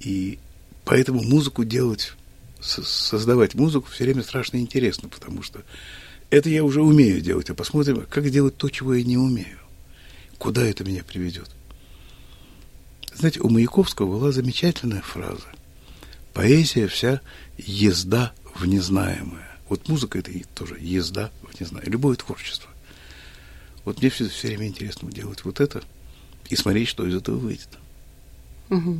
И 0.00 0.38
поэтому 0.84 1.22
музыку 1.22 1.64
делать, 1.64 2.14
создавать 2.60 3.54
музыку 3.54 3.88
все 3.90 4.04
время 4.04 4.22
страшно 4.22 4.58
интересно, 4.58 5.08
потому 5.08 5.42
что 5.42 5.62
это 6.30 6.48
я 6.48 6.64
уже 6.64 6.82
умею 6.82 7.20
делать, 7.20 7.50
а 7.50 7.54
посмотрим, 7.54 8.06
как 8.08 8.28
делать 8.30 8.56
то, 8.56 8.68
чего 8.68 8.94
я 8.94 9.04
не 9.04 9.16
умею. 9.16 9.58
Куда 10.38 10.64
это 10.64 10.82
меня 10.82 11.04
приведет. 11.04 11.50
Знаете, 13.14 13.40
у 13.40 13.48
Маяковского 13.48 14.18
была 14.18 14.32
замечательная 14.32 15.02
фраза. 15.02 15.46
Поэзия 16.32 16.88
вся 16.88 17.20
езда 17.58 18.32
в 18.54 18.64
незнаемое. 18.66 19.46
Вот 19.68 19.88
музыка 19.88 20.18
это 20.18 20.32
тоже 20.54 20.78
езда 20.80 21.30
в 21.42 21.60
незнаемое. 21.60 21.92
Любое 21.92 22.16
творчество. 22.16 22.70
Вот 23.84 24.00
мне 24.00 24.10
все, 24.10 24.28
все 24.28 24.48
время 24.48 24.68
интересно 24.68 25.12
делать 25.12 25.44
вот 25.44 25.60
это 25.60 25.82
и 26.48 26.56
смотреть, 26.56 26.88
что 26.88 27.06
из 27.06 27.14
этого 27.14 27.36
выйдет. 27.36 27.68
Угу. 28.72 28.96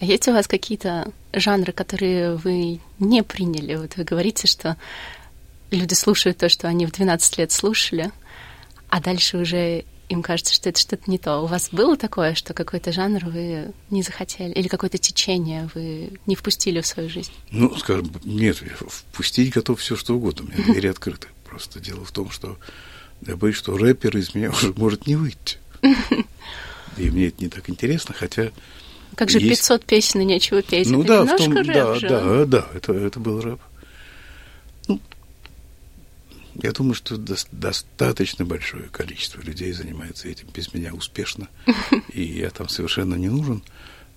А 0.00 0.04
есть 0.04 0.28
у 0.28 0.32
вас 0.32 0.46
какие-то 0.46 1.10
жанры, 1.32 1.72
которые 1.72 2.36
вы 2.36 2.80
не 2.98 3.22
приняли? 3.22 3.74
Вот 3.74 3.96
вы 3.96 4.04
говорите, 4.04 4.46
что 4.46 4.76
люди 5.70 5.94
слушают 5.94 6.38
то, 6.38 6.48
что 6.48 6.68
они 6.68 6.86
в 6.86 6.92
12 6.92 7.38
лет 7.38 7.50
слушали, 7.50 8.12
а 8.88 9.00
дальше 9.00 9.38
уже 9.38 9.84
им 10.08 10.22
кажется, 10.22 10.54
что 10.54 10.68
это 10.68 10.80
что-то 10.80 11.10
не 11.10 11.18
то. 11.18 11.40
У 11.40 11.46
вас 11.46 11.68
было 11.70 11.96
такое, 11.96 12.34
что 12.34 12.54
какой-то 12.54 12.92
жанр 12.92 13.24
вы 13.26 13.72
не 13.90 14.02
захотели, 14.02 14.52
или 14.52 14.68
какое-то 14.68 14.98
течение 14.98 15.68
вы 15.74 16.12
не 16.26 16.36
впустили 16.36 16.80
в 16.80 16.86
свою 16.86 17.08
жизнь? 17.08 17.32
Ну, 17.50 17.74
скажем, 17.76 18.10
нет, 18.24 18.62
впустить 18.88 19.52
готов 19.52 19.80
все 19.80 19.96
что 19.96 20.14
угодно, 20.14 20.46
у 20.46 20.50
меня 20.50 20.72
двери 20.72 20.86
открыты. 20.90 21.28
Просто 21.44 21.80
дело 21.80 22.04
в 22.04 22.12
том, 22.12 22.30
что 22.30 22.58
я 23.26 23.36
боюсь, 23.36 23.56
что 23.56 23.76
рэпер 23.76 24.16
из 24.16 24.34
меня 24.34 24.50
уже 24.52 24.72
может 24.74 25.06
не 25.06 25.16
выйти. 25.16 25.58
И 26.98 27.10
мне 27.10 27.28
это 27.28 27.42
не 27.42 27.48
так 27.48 27.68
интересно, 27.70 28.14
хотя... 28.14 28.50
Как 29.14 29.30
же 29.30 29.38
есть... 29.38 29.62
500 29.62 29.84
песен 29.84 30.20
и 30.20 30.24
нечего 30.24 30.62
петь? 30.62 30.88
Ну 30.88 31.02
это 31.02 31.24
да, 31.24 31.34
в 31.34 31.38
том, 31.38 31.52
рэп 31.56 31.66
да, 31.66 31.94
же. 31.94 32.08
да, 32.08 32.44
да, 32.44 32.66
это, 32.74 32.92
это 32.92 33.20
был 33.20 33.40
рэп. 33.40 33.60
Ну, 34.86 35.00
я 36.62 36.72
думаю, 36.72 36.94
что 36.94 37.16
до, 37.16 37.36
достаточно 37.52 38.44
большое 38.44 38.84
количество 38.84 39.40
людей 39.40 39.72
занимается 39.72 40.28
этим 40.28 40.48
без 40.54 40.72
меня 40.74 40.94
успешно, 40.94 41.48
и 42.12 42.22
я 42.22 42.50
там 42.50 42.68
совершенно 42.68 43.14
не 43.14 43.28
нужен. 43.28 43.62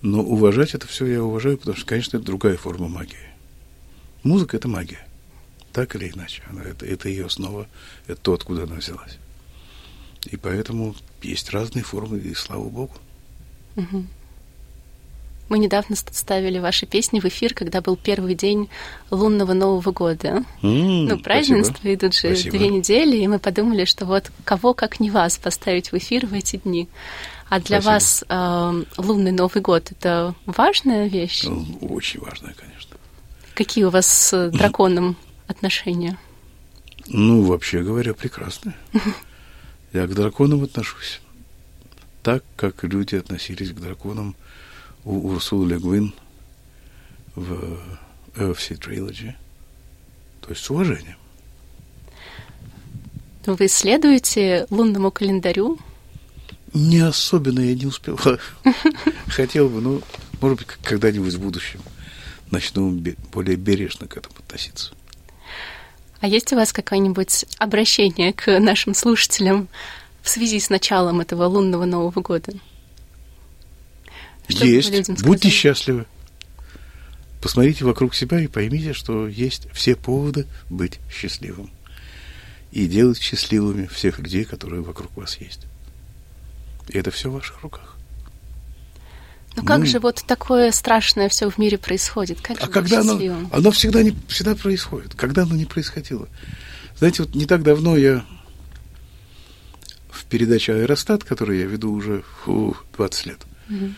Но 0.02 0.20
уважать 0.20 0.74
это 0.74 0.86
все 0.88 1.06
я 1.06 1.22
уважаю, 1.22 1.58
потому 1.58 1.76
что, 1.76 1.86
конечно, 1.86 2.16
это 2.16 2.26
другая 2.26 2.56
форма 2.56 2.88
магии. 2.88 3.30
Музыка– 4.24 4.56
это 4.58 4.68
магия, 4.68 5.06
так 5.72 5.94
или 5.94 6.10
иначе. 6.10 6.42
Она, 6.48 6.62
это, 6.62 6.84
это 6.84 7.08
ее 7.08 7.26
основа, 7.26 7.68
это 8.06 8.20
то, 8.20 8.34
откуда 8.34 8.64
она 8.64 8.76
взялась. 8.76 9.18
И 10.30 10.36
поэтому 10.36 10.94
есть 11.22 11.50
разные 11.50 11.82
формы, 11.82 12.18
и 12.18 12.34
слава 12.34 12.68
богу. 12.68 12.94
Угу. 13.76 14.04
Мы 15.48 15.58
недавно 15.58 15.96
ставили 15.96 16.58
ваши 16.58 16.86
песни 16.86 17.20
в 17.20 17.26
эфир, 17.26 17.52
когда 17.52 17.82
был 17.82 17.96
первый 17.96 18.34
день 18.34 18.70
лунного 19.10 19.52
Нового 19.52 19.90
года. 19.90 20.44
Mm, 20.62 21.08
ну, 21.08 21.18
празднества 21.18 21.74
спасибо. 21.74 21.94
идут 21.94 22.14
же 22.14 22.20
спасибо. 22.20 22.56
две 22.56 22.68
недели, 22.68 23.16
и 23.18 23.26
мы 23.28 23.38
подумали, 23.38 23.84
что 23.84 24.06
вот 24.06 24.30
кого, 24.44 24.72
как 24.72 24.98
не 24.98 25.10
вас, 25.10 25.36
поставить 25.36 25.92
в 25.92 25.98
эфир 25.98 26.24
в 26.24 26.32
эти 26.32 26.56
дни. 26.56 26.88
А 27.50 27.60
для 27.60 27.82
Спасибо. 27.82 27.92
вас 27.92 28.24
э, 28.26 28.84
лунный 28.96 29.32
Новый 29.32 29.60
год 29.60 29.90
это 29.90 30.34
важная 30.46 31.06
вещь? 31.06 31.42
Ну, 31.44 31.66
очень 31.82 32.20
важная, 32.20 32.54
конечно. 32.54 32.96
Какие 33.54 33.84
у 33.84 33.90
вас 33.90 34.06
с 34.06 34.50
драконом 34.54 35.16
отношения? 35.48 36.16
Ну, 37.08 37.42
вообще 37.42 37.82
говоря, 37.82 38.14
прекрасная. 38.14 38.74
Я 39.92 40.06
к 40.06 40.14
драконам 40.14 40.62
отношусь 40.62 41.20
так, 42.22 42.44
как 42.56 42.82
люди 42.84 43.16
относились 43.16 43.70
к 43.70 43.80
драконам 43.80 44.34
у 45.04 45.28
Урсулы 45.28 45.70
Легвин 45.74 46.14
в 47.34 47.78
UFC 48.34 48.78
Trilogy. 48.78 49.34
То 50.40 50.50
есть 50.50 50.62
с 50.62 50.70
уважением. 50.70 51.16
Вы 53.44 53.68
следуете 53.68 54.66
лунному 54.70 55.10
календарю? 55.10 55.78
Не 56.72 57.00
особенно 57.00 57.60
я 57.60 57.74
не 57.74 57.86
успеваю. 57.86 58.38
Хотел 59.26 59.68
бы, 59.68 59.80
но, 59.80 60.00
может 60.40 60.58
быть, 60.58 60.68
когда-нибудь 60.82 61.34
в 61.34 61.40
будущем 61.40 61.80
начну 62.50 62.90
более 63.32 63.56
бережно 63.56 64.06
к 64.06 64.16
этому 64.16 64.36
относиться. 64.38 64.94
А 66.22 66.28
есть 66.28 66.52
у 66.52 66.56
вас 66.56 66.72
какое-нибудь 66.72 67.46
обращение 67.58 68.32
к 68.32 68.60
нашим 68.60 68.94
слушателям 68.94 69.68
в 70.22 70.28
связи 70.28 70.60
с 70.60 70.70
началом 70.70 71.20
этого 71.20 71.46
лунного 71.46 71.84
Нового 71.84 72.20
года? 72.20 72.52
Что 74.46 74.64
есть. 74.64 75.20
Будьте 75.24 75.48
счастливы. 75.50 76.06
Посмотрите 77.40 77.84
вокруг 77.84 78.14
себя 78.14 78.38
и 78.38 78.46
поймите, 78.46 78.92
что 78.92 79.26
есть 79.26 79.68
все 79.72 79.96
поводы 79.96 80.46
быть 80.70 81.00
счастливым. 81.10 81.72
И 82.70 82.86
делать 82.86 83.20
счастливыми 83.20 83.86
всех 83.86 84.20
людей, 84.20 84.44
которые 84.44 84.82
вокруг 84.82 85.16
вас 85.16 85.38
есть. 85.38 85.66
И 86.88 86.96
это 86.96 87.10
все 87.10 87.30
в 87.30 87.32
ваших 87.32 87.62
руках. 87.62 87.96
Ну 89.56 89.64
как 89.64 89.80
Ну, 89.80 89.86
же 89.86 89.98
вот 89.98 90.22
такое 90.26 90.72
страшное 90.72 91.28
все 91.28 91.50
в 91.50 91.58
мире 91.58 91.76
происходит? 91.78 92.40
Как 92.40 92.56
же 92.56 92.62
А 92.62 92.66
быть 92.66 92.74
когда 92.74 93.00
оно, 93.00 93.48
оно 93.52 93.70
всегда, 93.70 94.02
не, 94.02 94.16
всегда 94.28 94.54
происходит. 94.54 95.14
Когда 95.14 95.42
оно 95.42 95.54
не 95.54 95.66
происходило. 95.66 96.28
Знаете, 96.98 97.22
вот 97.24 97.34
не 97.34 97.46
так 97.46 97.62
давно 97.62 97.96
я 97.96 98.24
в 100.10 100.24
передаче 100.26 100.72
«Аэростат», 100.74 101.24
которую 101.24 101.58
я 101.58 101.66
веду 101.66 101.92
уже 101.92 102.22
фу, 102.44 102.76
20 102.96 103.26
лет, 103.26 103.38
Мгм. 103.68 103.94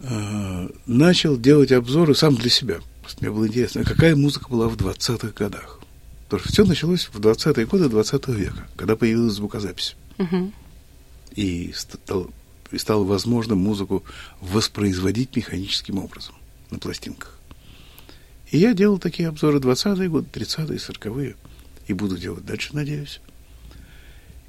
э, 0.00 0.68
начал 0.86 1.36
делать 1.36 1.72
обзоры 1.72 2.14
сам 2.14 2.34
для 2.34 2.50
себя. 2.50 2.78
Мне 3.20 3.30
было 3.30 3.46
интересно, 3.46 3.84
какая 3.84 4.16
музыка 4.16 4.48
была 4.48 4.68
в 4.68 4.76
20-х 4.76 5.28
годах. 5.36 5.80
Потому 6.24 6.40
что 6.40 6.52
все 6.52 6.64
началось 6.64 7.08
в 7.12 7.20
20-е 7.20 7.66
годы 7.66 7.88
20 7.88 8.28
века, 8.28 8.66
когда 8.76 8.96
появилась 8.96 9.34
звукозапись. 9.34 9.96
Угу. 10.18 10.52
И, 11.36 11.72
стал, 11.74 12.30
и 12.74 12.78
стало 12.78 13.04
возможно 13.04 13.54
музыку 13.54 14.04
воспроизводить 14.40 15.36
механическим 15.36 15.98
образом 15.98 16.34
на 16.70 16.78
пластинках. 16.78 17.38
И 18.50 18.58
я 18.58 18.74
делал 18.74 18.98
такие 18.98 19.28
обзоры 19.28 19.58
20-е 19.58 20.08
годы, 20.08 20.28
30-е, 20.32 20.78
40-е. 20.78 21.36
И 21.86 21.92
буду 21.92 22.16
делать 22.16 22.44
дальше, 22.44 22.74
надеюсь. 22.74 23.20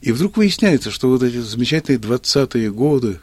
И 0.01 0.11
вдруг 0.11 0.37
выясняется, 0.37 0.91
что 0.91 1.09
вот 1.09 1.23
эти 1.23 1.37
замечательные 1.37 1.99
20-е 1.99 2.71
годы, 2.71 3.19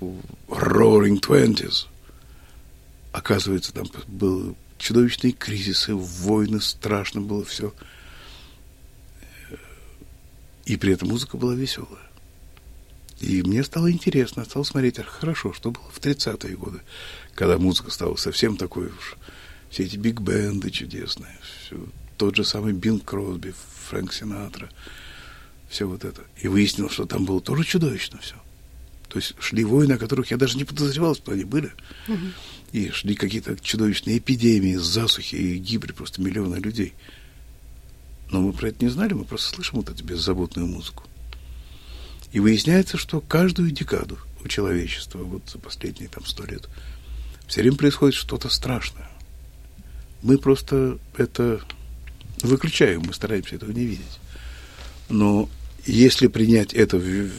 Roaring 0.00 1.20
Twenties, 1.20 1.86
оказывается, 3.12 3.72
там 3.72 3.86
был 4.06 4.56
чудовищные 4.78 5.32
кризисы, 5.32 5.94
войны, 5.94 6.60
страшно 6.60 7.20
было 7.20 7.44
все. 7.44 7.72
И 10.66 10.76
при 10.76 10.92
этом 10.92 11.08
музыка 11.08 11.36
была 11.36 11.54
веселая. 11.54 12.03
И 13.24 13.42
мне 13.42 13.64
стало 13.64 13.90
интересно, 13.90 14.44
стал 14.44 14.66
смотреть, 14.66 14.98
хорошо, 14.98 15.54
что 15.54 15.70
было 15.70 15.90
в 15.90 15.98
30-е 15.98 16.56
годы, 16.56 16.80
когда 17.34 17.56
музыка 17.56 17.90
стала 17.90 18.16
совсем 18.16 18.58
такой 18.58 18.88
уж, 18.88 19.16
все 19.70 19.84
эти 19.84 19.96
биг-бенды 19.96 20.70
чудесные, 20.70 21.38
все, 21.42 21.78
тот 22.18 22.36
же 22.36 22.44
самый 22.44 22.74
Бинг 22.74 23.02
Кросби, 23.06 23.54
Фрэнк 23.88 24.12
Синатра, 24.12 24.68
все 25.70 25.86
вот 25.86 26.04
это. 26.04 26.20
И 26.42 26.48
выяснилось, 26.48 26.92
что 26.92 27.06
там 27.06 27.24
было 27.24 27.40
тоже 27.40 27.64
чудовищно 27.64 28.18
все. 28.18 28.34
То 29.08 29.18
есть 29.18 29.34
шли 29.38 29.64
войны, 29.64 29.92
о 29.92 29.98
которых 29.98 30.30
я 30.30 30.36
даже 30.36 30.58
не 30.58 30.64
подозревал, 30.64 31.14
что 31.14 31.32
они 31.32 31.44
были. 31.44 31.72
И 32.72 32.90
шли 32.90 33.14
какие-то 33.14 33.56
чудовищные 33.56 34.18
эпидемии, 34.18 34.74
засухи, 34.74 35.36
и 35.36 35.56
гибли 35.56 35.92
просто 35.92 36.20
миллионы 36.20 36.56
людей. 36.56 36.92
Но 38.30 38.42
мы 38.42 38.52
про 38.52 38.68
это 38.68 38.84
не 38.84 38.90
знали, 38.90 39.14
мы 39.14 39.24
просто 39.24 39.54
слышим 39.54 39.78
вот 39.78 39.88
эту 39.88 40.04
беззаботную 40.04 40.66
музыку. 40.66 41.04
И 42.34 42.40
выясняется, 42.40 42.98
что 42.98 43.20
каждую 43.20 43.70
декаду 43.70 44.18
у 44.44 44.48
человечества, 44.48 45.18
вот 45.18 45.48
за 45.48 45.60
последние 45.60 46.08
там 46.08 46.26
сто 46.26 46.44
лет, 46.44 46.68
все 47.46 47.60
время 47.60 47.76
происходит 47.76 48.16
что-то 48.16 48.48
страшное. 48.48 49.08
Мы 50.20 50.36
просто 50.38 50.98
это 51.16 51.60
выключаем, 52.42 53.02
мы 53.06 53.14
стараемся 53.14 53.54
этого 53.54 53.70
не 53.70 53.84
видеть. 53.84 54.18
Но 55.08 55.48
если 55.86 56.26
принять 56.26 56.74
это 56.74 56.98
в, 56.98 57.30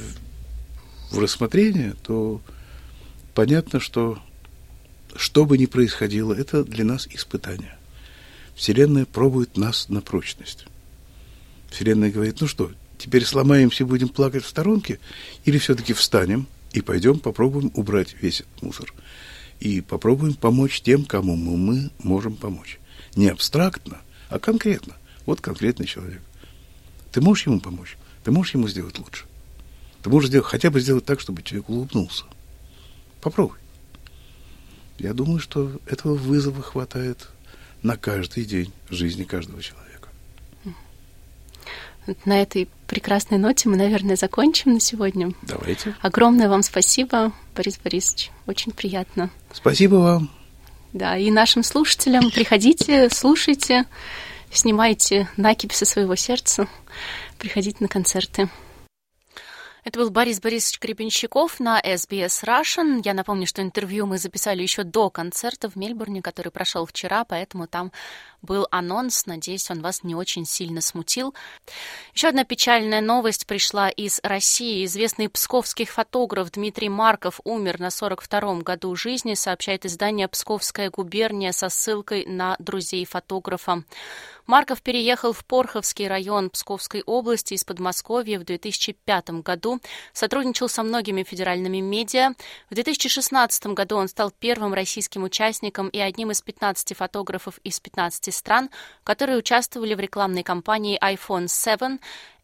в 1.12 1.20
рассмотрение, 1.20 1.96
то 2.02 2.41
понятно, 3.34 3.82
что 3.82 4.18
что 5.14 5.43
бы 5.43 5.58
ни 5.58 5.66
происходило, 5.66 6.34
это 6.34 6.64
для 6.64 6.86
нас 6.86 7.06
испытание. 7.12 7.78
Вселенная 8.56 9.06
пробует 9.06 9.58
нас 9.58 9.89
на 9.89 10.00
прочность. 10.00 10.68
Вселенная 11.70 12.12
говорит, 12.12 12.39
ну 12.39 12.48
что, 12.48 12.72
теперь 12.98 13.26
сломаемся 13.26 13.86
будем 13.86 14.10
плакать 14.10 14.43
в 14.43 14.48
сторонке, 14.48 15.00
или 15.43 15.58
все-таки 15.58 15.93
встанем 15.93 16.48
и 16.74 16.82
пойдем 16.82 17.20
попробуем 17.20 17.72
убрать 17.74 18.16
весь 18.22 18.41
этот 18.41 18.62
мусор. 18.62 18.93
И 19.60 19.82
попробуем 19.82 20.34
помочь 20.34 20.82
тем, 20.82 21.06
кому 21.06 21.36
мы, 21.36 21.58
мы 21.58 21.91
можем 22.00 22.36
помочь. 22.36 22.80
Не 23.16 23.30
абстрактно, 23.30 24.02
а 24.30 24.39
конкретно. 24.39 24.96
Вот 25.26 25.41
конкретный 25.41 25.86
человек. 25.86 26.22
Ты 27.12 27.22
можешь 27.22 27.46
ему 27.46 27.60
помочь? 27.62 27.98
Ты 28.24 28.32
можешь 28.32 28.54
ему 28.54 28.68
сделать 28.68 29.00
лучше? 29.00 29.26
Ты 30.04 30.10
можешь 30.10 30.30
сделать, 30.30 30.48
хотя 30.48 30.70
бы 30.70 30.82
сделать 30.82 31.06
так, 31.06 31.20
чтобы 31.20 31.41
человек 31.41 31.70
улыбнулся. 31.70 32.26
Попробуй. 33.22 33.58
Я 35.00 35.14
думаю, 35.14 35.39
что 35.39 35.80
этого 35.88 36.16
вызова 36.16 36.62
хватает 36.62 37.30
на 37.82 37.98
каждый 37.98 38.46
день 38.46 38.72
жизни 38.89 39.24
каждого 39.24 39.62
человека. 39.62 39.85
На 42.26 42.41
этой 42.41 42.70
прекрасной 42.88 43.38
ноте 43.38 43.68
мы, 43.70 43.78
наверное, 43.78 44.16
закончим 44.16 44.74
на 44.74 44.80
сегодня. 44.80 45.34
Давайте. 45.41 45.95
Огромное 46.01 46.49
вам 46.49 46.62
спасибо, 46.62 47.32
Борис 47.56 47.78
Борисович. 47.78 48.32
Очень 48.47 48.72
приятно. 48.72 49.30
Спасибо 49.51 49.95
вам. 49.95 50.30
Да, 50.93 51.18
и 51.18 51.30
нашим 51.32 51.64
слушателям 51.64 52.32
приходите, 52.32 53.10
слушайте, 53.10 53.86
снимайте 54.51 55.28
накипь 55.36 55.74
со 55.74 55.86
своего 55.86 56.16
сердца, 56.16 56.68
приходите 57.38 57.78
на 57.82 57.88
концерты. 57.88 58.49
Это 59.86 59.99
был 59.99 60.10
Борис 60.10 60.41
Борисович 60.41 60.80
Крепенщиков 60.80 61.60
на 61.60 61.80
SBS 61.80 62.43
Russian. 62.43 63.01
Я 63.06 63.14
напомню, 63.14 63.45
что 63.45 63.62
интервью 63.62 64.08
мы 64.08 64.18
записали 64.18 64.64
еще 64.64 64.84
до 64.84 65.12
концерта 65.12 65.70
в 65.70 65.76
Мельбурне, 65.76 66.24
который 66.24 66.51
прошел 66.51 66.88
вчера, 66.88 67.24
поэтому 67.24 67.68
там 67.68 67.91
был 68.46 68.68
анонс. 68.72 69.26
Надеюсь, 69.26 69.70
он 69.70 69.82
вас 69.82 70.04
не 70.04 70.16
очень 70.16 70.46
сильно 70.46 70.82
смутил. 70.82 71.34
Еще 72.14 72.28
одна 72.28 72.46
печальная 72.46 73.02
новость 73.02 73.46
пришла 73.46 73.89
из 73.89 74.20
России. 74.24 74.86
Известный 74.86 75.28
псковский 75.28 75.86
фотограф 75.86 76.52
Дмитрий 76.52 76.89
Марков 76.89 77.41
умер 77.43 77.80
на 77.80 77.88
42-м 77.88 78.62
году 78.62 78.96
жизни, 78.96 79.34
сообщает 79.34 79.86
издание 79.86 80.28
«Псковская 80.28 80.89
губерния» 80.89 81.52
со 81.52 81.70
ссылкой 81.70 82.26
на 82.26 82.56
друзей 82.60 83.06
фотографа. 83.06 83.84
Марков 84.48 84.84
переехал 84.84 85.34
в 85.34 85.43
Порховский 85.43 86.08
район 86.08 86.52
Псковской 86.52 87.02
области 87.02 87.56
из 87.56 87.64
Подмосковья 87.64 88.39
в 88.39 88.43
2005 88.43 89.41
году, 89.41 89.80
сотрудничал 90.14 90.70
со 90.70 90.84
многими 90.84 91.24
федеральными 91.24 91.80
медиа. 91.80 92.34
В 92.70 92.76
2016 92.76 93.68
году 93.68 93.98
он 93.98 94.08
стал 94.08 94.32
первым 94.32 94.74
российским 94.74 95.24
участником 95.24 95.89
и 95.89 96.00
одним 96.00 96.30
из 96.30 96.41
15 96.41 96.96
фотографов 96.96 97.58
из 97.64 97.80
15 97.80 98.35
стран, 98.36 98.70
которые 99.04 99.38
участвовали 99.38 99.96
в 99.96 100.00
рекламной 100.00 100.44
кампании 100.44 101.00
iPhone 101.02 101.48
7 101.48 101.98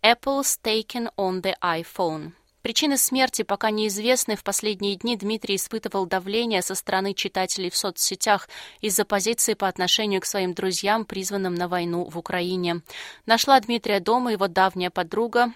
Apple's 0.04 0.58
Taken 0.64 1.12
on 1.18 1.42
the 1.42 1.54
iPhone. 1.62 2.32
Причины 2.62 2.98
смерти 2.98 3.42
пока 3.42 3.72
неизвестны. 3.72 4.36
В 4.36 4.44
последние 4.44 4.96
дни 4.96 5.18
Дмитрий 5.18 5.56
испытывал 5.56 6.06
давление 6.06 6.62
со 6.62 6.76
стороны 6.76 7.14
читателей 7.14 7.72
в 7.72 7.76
соцсетях 7.76 8.50
из-за 8.82 9.04
позиции 9.04 9.56
по 9.56 9.68
отношению 9.68 10.22
к 10.22 10.26
своим 10.26 10.54
друзьям, 10.54 11.06
призванным 11.06 11.56
на 11.56 11.68
войну 11.68 12.06
в 12.06 12.18
Украине. 12.18 12.82
Нашла 13.26 13.60
Дмитрия 13.60 14.00
дома 14.00 14.32
его 14.32 14.48
давняя 14.48 14.92
подруга, 14.92 15.54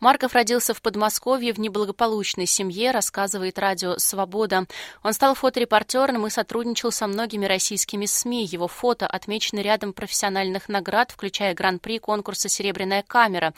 Марков 0.00 0.34
родился 0.34 0.74
в 0.74 0.80
Подмосковье 0.80 1.52
в 1.52 1.58
неблагополучной 1.58 2.46
семье, 2.46 2.92
рассказывает 2.92 3.58
радио 3.58 3.98
«Свобода». 3.98 4.66
Он 5.02 5.12
стал 5.12 5.34
фоторепортером 5.34 6.24
и 6.26 6.30
сотрудничал 6.30 6.92
со 6.92 7.08
многими 7.08 7.46
российскими 7.46 8.06
СМИ. 8.06 8.44
Его 8.44 8.68
фото 8.68 9.08
отмечены 9.08 9.58
рядом 9.58 9.92
профессиональных 9.92 10.68
наград, 10.68 11.10
включая 11.10 11.52
гран-при 11.52 11.98
конкурса 11.98 12.48
«Серебряная 12.48 13.02
камера» 13.02 13.54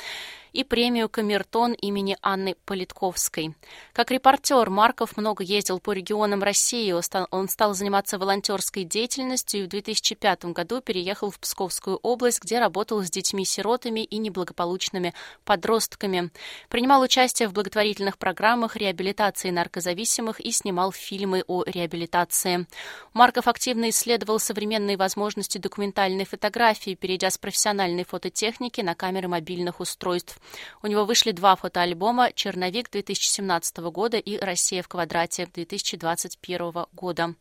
и 0.53 0.65
премию 0.65 1.09
«Камертон» 1.09 1.75
имени 1.75 2.17
Анны 2.23 2.57
Политковской. 2.65 3.55
Как 3.93 4.11
репортер 4.11 4.69
Марков 4.69 5.17
много 5.17 5.45
ездил 5.45 5.79
по 5.79 5.93
регионам 5.93 6.43
России. 6.43 6.93
Он 7.31 7.49
стал 7.49 7.75
заниматься 7.75 8.19
волонтерской 8.19 8.83
деятельностью 8.85 9.61
и 9.61 9.65
в 9.65 9.69
2005 9.69 10.47
году 10.47 10.81
переехал 10.81 11.31
в 11.31 11.39
Псковскую 11.39 11.99
область, 11.99 12.43
где 12.43 12.59
работал 12.59 13.01
с 13.03 13.11
детьми-сиротами 13.11 14.01
и 14.01 14.19
неблагополучными 14.19 15.15
подростками. 15.45 16.30
Принимал 16.69 17.03
участие 17.03 17.49
в 17.49 17.53
благотворительных 17.53 18.19
программах 18.19 18.77
реабилитации 18.77 19.51
наркозависимых 19.51 20.41
и 20.41 20.51
снимал 20.51 20.93
фильмы 20.93 21.45
о 21.47 21.65
реабилитации. 21.65 22.67
Марков 23.13 23.49
активно 23.49 23.91
исследовал 23.91 24.39
современные 24.39 24.97
возможности 24.97 25.59
документальной 25.59 26.25
фотографии, 26.25 26.95
перейдя 26.95 27.31
с 27.31 27.39
профессиональной 27.39 28.05
фототехники 28.05 28.81
на 28.81 28.95
камеры 28.95 29.29
мобильных 29.29 29.81
устройств. 29.81 30.39
У 30.83 30.87
него 30.87 31.05
вышли 31.05 31.33
два 31.33 31.57
фотоальбома 31.57 32.33
«Черновик» 32.33 32.91
2017 32.91 33.79
года 33.79 34.19
и 34.19 34.39
«Россия 34.39 34.83
в 34.83 34.89
квадрате» 34.89 35.47
2021 35.53 36.87
года. 36.93 37.35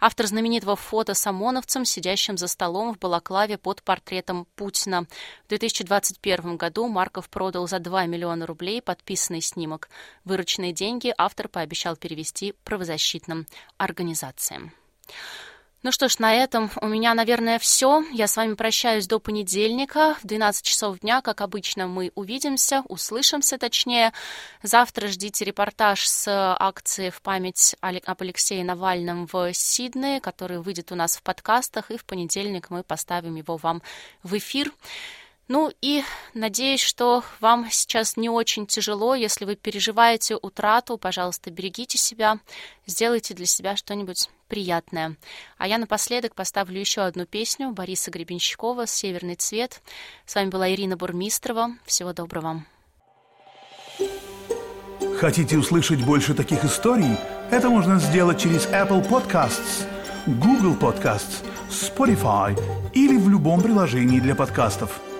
Автор 0.00 0.26
знаменитого 0.26 0.76
фото 0.76 1.14
с 1.14 1.26
ОМОНовцем, 1.26 1.84
сидящим 1.84 2.36
за 2.36 2.48
столом 2.48 2.94
в 2.94 2.98
Балаклаве 2.98 3.58
под 3.58 3.82
портретом 3.82 4.46
Путина. 4.56 5.06
В 5.44 5.48
2021 5.48 6.56
году 6.56 6.88
Марков 6.88 7.28
продал 7.28 7.68
за 7.68 7.78
2 7.78 8.06
миллиона 8.26 8.46
рублей 8.46 8.82
подписанный 8.82 9.40
снимок. 9.40 9.88
Вырученные 10.24 10.72
деньги 10.72 11.14
автор 11.16 11.48
пообещал 11.48 11.96
перевести 11.96 12.54
правозащитным 12.64 13.46
организациям. 13.78 14.72
Ну 15.82 15.92
что 15.92 16.08
ж, 16.08 16.18
на 16.18 16.34
этом 16.34 16.68
у 16.80 16.88
меня, 16.88 17.14
наверное, 17.14 17.60
все. 17.60 18.02
Я 18.12 18.26
с 18.26 18.36
вами 18.36 18.54
прощаюсь 18.54 19.06
до 19.06 19.20
понедельника. 19.20 20.16
В 20.20 20.26
12 20.26 20.64
часов 20.64 20.98
дня, 20.98 21.20
как 21.20 21.40
обычно, 21.40 21.86
мы 21.86 22.10
увидимся, 22.16 22.82
услышимся 22.88 23.56
точнее. 23.56 24.12
Завтра 24.64 25.06
ждите 25.06 25.44
репортаж 25.44 26.08
с 26.08 26.26
акции 26.58 27.10
в 27.10 27.22
память 27.22 27.76
об 27.80 28.22
Алексее 28.22 28.64
Навальном 28.64 29.28
в 29.30 29.52
Сиднее, 29.52 30.20
который 30.20 30.58
выйдет 30.58 30.90
у 30.90 30.96
нас 30.96 31.16
в 31.16 31.22
подкастах, 31.22 31.92
и 31.92 31.96
в 31.96 32.04
понедельник 32.04 32.70
мы 32.70 32.82
поставим 32.82 33.36
его 33.36 33.56
вам 33.56 33.80
в 34.24 34.36
эфир. 34.36 34.72
Ну 35.48 35.72
и 35.80 36.02
надеюсь, 36.34 36.80
что 36.80 37.22
вам 37.40 37.68
сейчас 37.70 38.16
не 38.16 38.28
очень 38.28 38.66
тяжело. 38.66 39.14
Если 39.14 39.44
вы 39.44 39.54
переживаете 39.54 40.36
утрату, 40.36 40.98
пожалуйста, 40.98 41.50
берегите 41.52 41.98
себя, 41.98 42.40
сделайте 42.84 43.32
для 43.32 43.46
себя 43.46 43.76
что-нибудь 43.76 44.28
приятное. 44.48 45.16
А 45.56 45.68
я 45.68 45.78
напоследок 45.78 46.34
поставлю 46.34 46.80
еще 46.80 47.02
одну 47.02 47.26
песню 47.26 47.70
Бориса 47.70 48.10
Гребенщикова 48.10 48.88
«Северный 48.88 49.36
цвет». 49.36 49.82
С 50.24 50.34
вами 50.34 50.50
была 50.50 50.68
Ирина 50.70 50.96
Бурмистрова. 50.96 51.70
Всего 51.84 52.12
доброго. 52.12 52.64
Хотите 55.20 55.56
услышать 55.56 56.04
больше 56.04 56.34
таких 56.34 56.64
историй? 56.64 57.16
Это 57.52 57.70
можно 57.70 58.00
сделать 58.00 58.40
через 58.40 58.66
Apple 58.66 59.08
Podcasts, 59.08 59.86
Google 60.26 60.74
Podcasts, 60.74 61.44
Spotify 61.70 62.60
или 62.94 63.16
в 63.16 63.28
любом 63.28 63.62
приложении 63.62 64.18
для 64.18 64.34
подкастов– 64.34 65.00